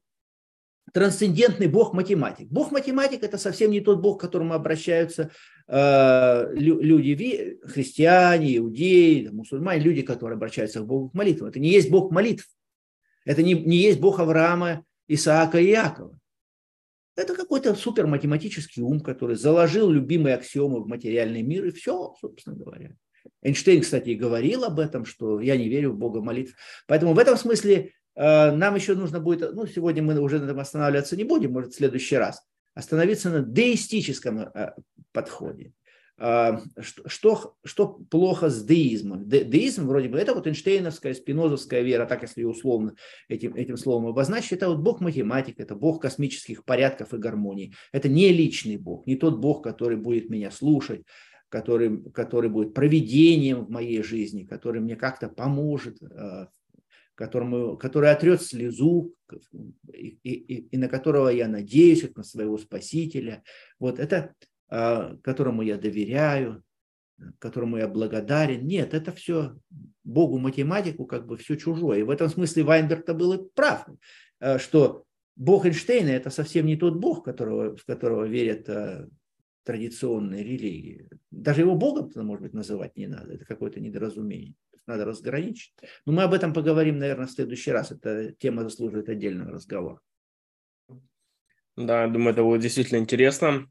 трансцендентный 0.93 1.68
бог-математик. 1.68 2.49
Бог-математик– 2.49 3.22
это 3.22 3.38
совсем 3.38 3.70
не 3.70 3.80
тот 3.80 4.01
бог, 4.01 4.18
к 4.18 4.20
которому 4.20 4.55
обращаются 4.55 5.30
э, 5.68 6.55
люди, 6.55 7.59
христиане, 7.64 8.57
иудеи, 8.59 9.28
мусульмане, 9.28 9.82
люди, 9.82 10.03
которые 10.03 10.36
обращаются 10.36 10.80
к 10.80 10.86
Богу 10.86 11.11
к 11.11 11.14
молитвам. 11.14 11.49
Это 11.49 11.59
не 11.59 11.70
есть 11.70 11.91
бог 11.91 12.11
молитв. 12.11 12.49
Это 13.24 13.43
не, 13.43 13.55
не 13.55 13.76
есть 13.76 14.01
бог 14.01 14.20
Авраама, 14.20 14.84
Исаака 15.09 15.59
и 15.59 15.70
Иакова. 15.70 16.18
Это 17.16 17.34
какой-то 17.34 17.74
супер 17.74 18.07
математический 18.07 18.82
ум, 18.82 19.01
который 19.01 19.36
заложил 19.36 19.91
любимые 19.91 20.36
аксиомы 20.36 20.82
в 20.82 20.86
материальный 20.86 21.43
мир, 21.43 21.66
и 21.66 21.70
все, 21.70 22.14
собственно 22.20 22.57
говоря. 22.57 22.95
Эйнштейн, 23.43 23.82
кстати, 23.82 24.11
говорил 24.11 24.64
об 24.64 24.78
этом, 24.78 25.05
что 25.05 25.41
я 25.41 25.57
не 25.57 25.68
верю 25.68 25.93
в 25.93 25.99
Бога 25.99 26.20
молитв. 26.20 26.55
Поэтому 26.86 27.14
в 27.14 27.18
этом 27.18 27.36
смысле 27.36 27.93
нам 28.16 28.74
еще 28.74 28.94
нужно 28.94 29.20
будет, 29.20 29.54
ну, 29.54 29.66
сегодня 29.66 30.02
мы 30.02 30.18
уже 30.20 30.38
на 30.38 30.44
этом 30.44 30.61
останавливаться 30.61 31.16
не 31.16 31.24
будем, 31.24 31.52
может, 31.52 31.72
в 31.72 31.76
следующий 31.76 32.16
раз, 32.16 32.42
остановиться 32.74 33.30
на 33.30 33.40
деистическом 33.40 34.40
э, 34.40 34.74
подходе. 35.12 35.72
Э, 36.18 36.58
что, 36.80 37.08
что, 37.08 37.54
что 37.64 37.86
плохо 38.11 38.50
с 38.50 38.64
деизмом? 38.64 39.28
Де, 39.28 39.44
деизм 39.44 39.86
вроде 39.86 40.08
бы 40.08 40.18
это 40.18 40.34
вот 40.34 40.46
Эйнштейновская, 40.46 41.14
спинозовская 41.14 41.82
вера, 41.82 42.06
так 42.06 42.22
если 42.22 42.44
условно 42.44 42.94
этим, 43.28 43.54
этим 43.54 43.76
словом 43.76 44.08
обозначить, 44.08 44.52
это 44.52 44.68
вот 44.68 44.78
бог 44.78 45.00
математик, 45.00 45.58
это 45.58 45.74
бог 45.74 46.02
космических 46.02 46.64
порядков 46.64 47.14
и 47.14 47.18
гармонии. 47.18 47.74
Это 47.92 48.08
не 48.08 48.32
личный 48.32 48.76
бог, 48.76 49.06
не 49.06 49.16
тот 49.16 49.38
бог, 49.38 49.64
который 49.64 49.96
будет 49.96 50.28
меня 50.28 50.50
слушать, 50.50 51.04
который, 51.48 52.02
который 52.12 52.50
будет 52.50 52.74
проведением 52.74 53.64
в 53.64 53.70
моей 53.70 54.02
жизни, 54.02 54.44
который 54.44 54.80
мне 54.80 54.96
как-то 54.96 55.28
поможет 55.28 55.98
которому, 57.20 57.76
который 57.76 58.10
отрет 58.10 58.40
слезу 58.40 59.14
и, 59.92 60.18
и, 60.22 60.68
и 60.74 60.78
на 60.78 60.88
которого 60.88 61.28
я 61.28 61.48
надеюсь, 61.48 62.00
как 62.00 62.16
на 62.16 62.22
своего 62.22 62.56
Спасителя. 62.56 63.42
Вот 63.78 63.98
это, 63.98 64.34
а, 64.70 65.16
которому 65.22 65.60
я 65.60 65.76
доверяю, 65.76 66.64
которому 67.38 67.76
я 67.76 67.88
благодарен. 67.88 68.66
Нет, 68.66 68.94
это 68.94 69.12
все 69.12 69.54
Богу 70.02 70.38
математику 70.38 71.04
как 71.04 71.26
бы 71.26 71.36
все 71.36 71.56
чужое. 71.56 71.98
И 71.98 72.04
в 72.04 72.08
этом 72.08 72.30
смысле 72.30 72.62
Вайнберг-то 72.62 73.12
был 73.12 73.34
и 73.34 73.48
прав, 73.54 73.86
а, 74.40 74.58
что 74.58 75.04
Бог 75.36 75.66
Эйнштейна– 75.66 76.08
это 76.08 76.30
совсем 76.30 76.64
не 76.64 76.76
тот 76.76 76.96
Бог, 76.96 77.22
которого, 77.22 77.76
в 77.76 77.84
которого 77.84 78.24
верят 78.24 78.66
а, 78.70 79.06
традиционные 79.64 80.42
религии. 80.42 81.06
Даже 81.30 81.60
его 81.60 81.74
Богом, 81.74 82.10
может 82.14 82.44
быть, 82.44 82.54
называть 82.54 82.96
не 82.96 83.08
надо. 83.08 83.34
Это 83.34 83.44
какое-то 83.44 83.78
недоразумение 83.78 84.54
надо 84.86 85.04
разграничить. 85.04 85.72
Но 86.06 86.12
мы 86.12 86.22
об 86.22 86.34
этом 86.34 86.52
поговорим, 86.52 86.98
наверное, 86.98 87.26
в 87.26 87.30
следующий 87.30 87.70
раз. 87.70 87.92
Эта 87.92 88.32
тема 88.32 88.62
заслуживает 88.62 89.08
отдельного 89.08 89.52
разговора. 89.52 90.00
Да, 91.76 92.06
думаю, 92.08 92.32
это 92.32 92.42
будет 92.42 92.60
действительно 92.60 92.98
интересно. 92.98 93.66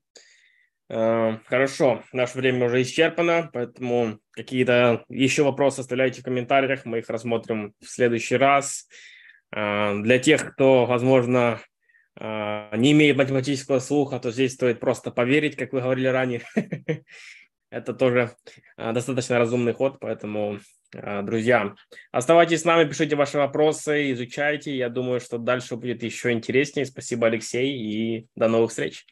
Э, 0.90 1.38
хорошо, 1.46 2.04
наше 2.14 2.38
время 2.38 2.66
уже 2.66 2.82
исчерпано, 2.82 3.50
поэтому 3.54 4.20
какие-то 4.32 5.04
еще 5.10 5.44
вопросы 5.44 5.82
оставляйте 5.82 6.22
в 6.22 6.24
комментариях, 6.24 6.86
мы 6.86 7.00
их 7.00 7.10
рассмотрим 7.10 7.74
в 7.80 7.88
следующий 7.88 8.38
раз. 8.38 8.88
Э, 9.56 10.00
для 10.02 10.18
тех, 10.18 10.54
кто, 10.54 10.86
возможно, 10.88 11.62
э, 12.20 12.78
не 12.78 12.94
имеет 12.94 13.18
математического 13.18 13.80
слуха, 13.80 14.20
то 14.20 14.32
здесь 14.32 14.54
стоит 14.54 14.80
просто 14.80 15.12
поверить, 15.12 15.56
как 15.56 15.74
вы 15.74 15.82
говорили 15.82 16.08
ранее. 16.08 16.42
Это 17.70 17.94
тоже 17.94 18.36
достаточно 18.78 19.38
разумный 19.38 19.74
ход, 19.74 20.00
поэтому 20.00 20.60
а, 20.96 21.22
друзья, 21.22 21.76
оставайтесь 22.12 22.62
с 22.62 22.66
нами, 22.66 22.88
пишите 22.88 23.16
ваши 23.16 23.38
вопросы, 23.38 24.12
изучайте. 24.12 24.76
Я 24.76 24.90
думаю, 24.90 25.20
что 25.20 25.38
дальше 25.38 25.76
будет 25.76 26.04
еще 26.04 26.32
интереснее. 26.32 26.86
Спасибо, 26.86 27.28
Алексей, 27.28 27.78
и 27.78 28.28
до 28.36 28.48
новых 28.48 28.72
встреч. 28.72 29.06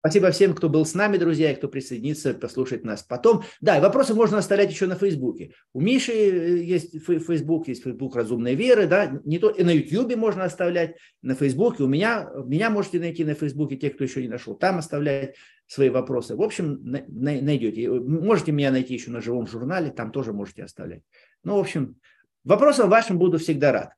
Спасибо 0.00 0.30
всем, 0.30 0.54
кто 0.54 0.70
был 0.70 0.86
с 0.86 0.94
нами, 0.94 1.18
друзья, 1.18 1.52
и 1.52 1.54
кто 1.54 1.68
присоединится 1.68 2.32
послушать 2.32 2.84
нас 2.84 3.02
потом. 3.02 3.42
Да, 3.60 3.76
и 3.76 3.82
вопросы 3.82 4.14
можно 4.14 4.38
оставлять 4.38 4.70
еще 4.70 4.86
на 4.86 4.96
Фейсбуке. 4.96 5.52
У 5.74 5.80
Миши 5.82 6.12
э, 6.12 6.62
есть 6.62 7.04
Фейсбук, 7.04 7.68
есть 7.68 7.82
Фейсбук 7.82 8.16
разумной 8.16 8.54
веры, 8.54 8.86
да, 8.86 9.20
не 9.24 9.38
то 9.38 9.50
и 9.50 9.62
на 9.62 9.70
Ютьюбе 9.70 10.16
можно 10.16 10.44
оставлять, 10.44 10.96
на 11.20 11.34
Фейсбуке. 11.34 11.82
У 11.82 11.86
меня, 11.86 12.30
меня 12.46 12.70
можете 12.70 12.98
найти 12.98 13.24
на 13.26 13.34
Фейсбуке, 13.34 13.76
те, 13.76 13.90
кто 13.90 14.02
еще 14.02 14.22
не 14.22 14.28
нашел, 14.28 14.54
там 14.54 14.78
оставлять 14.78 15.36
свои 15.66 15.90
вопросы. 15.90 16.34
В 16.34 16.42
общем, 16.42 16.80
найдете. 16.82 17.90
Можете 17.90 18.52
меня 18.52 18.70
найти 18.70 18.94
еще 18.94 19.10
на 19.10 19.20
живом 19.20 19.46
журнале, 19.46 19.90
там 19.90 20.12
тоже 20.12 20.32
можете 20.32 20.64
оставлять. 20.64 21.02
Ну, 21.44 21.56
в 21.56 21.60
общем, 21.60 21.96
вопросам 22.42 22.88
вашим 22.88 23.18
буду 23.18 23.36
всегда 23.36 23.70
рад. 23.70 23.92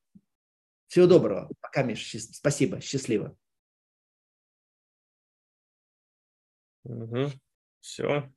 Всего 0.89 1.07
доброго. 1.07 1.49
Пока, 1.61 1.85
Миша. 1.85 2.19
Спасибо. 2.19 2.81
Счастливо. 2.81 3.37
Угу. 6.85 7.31
Все. 7.81 8.31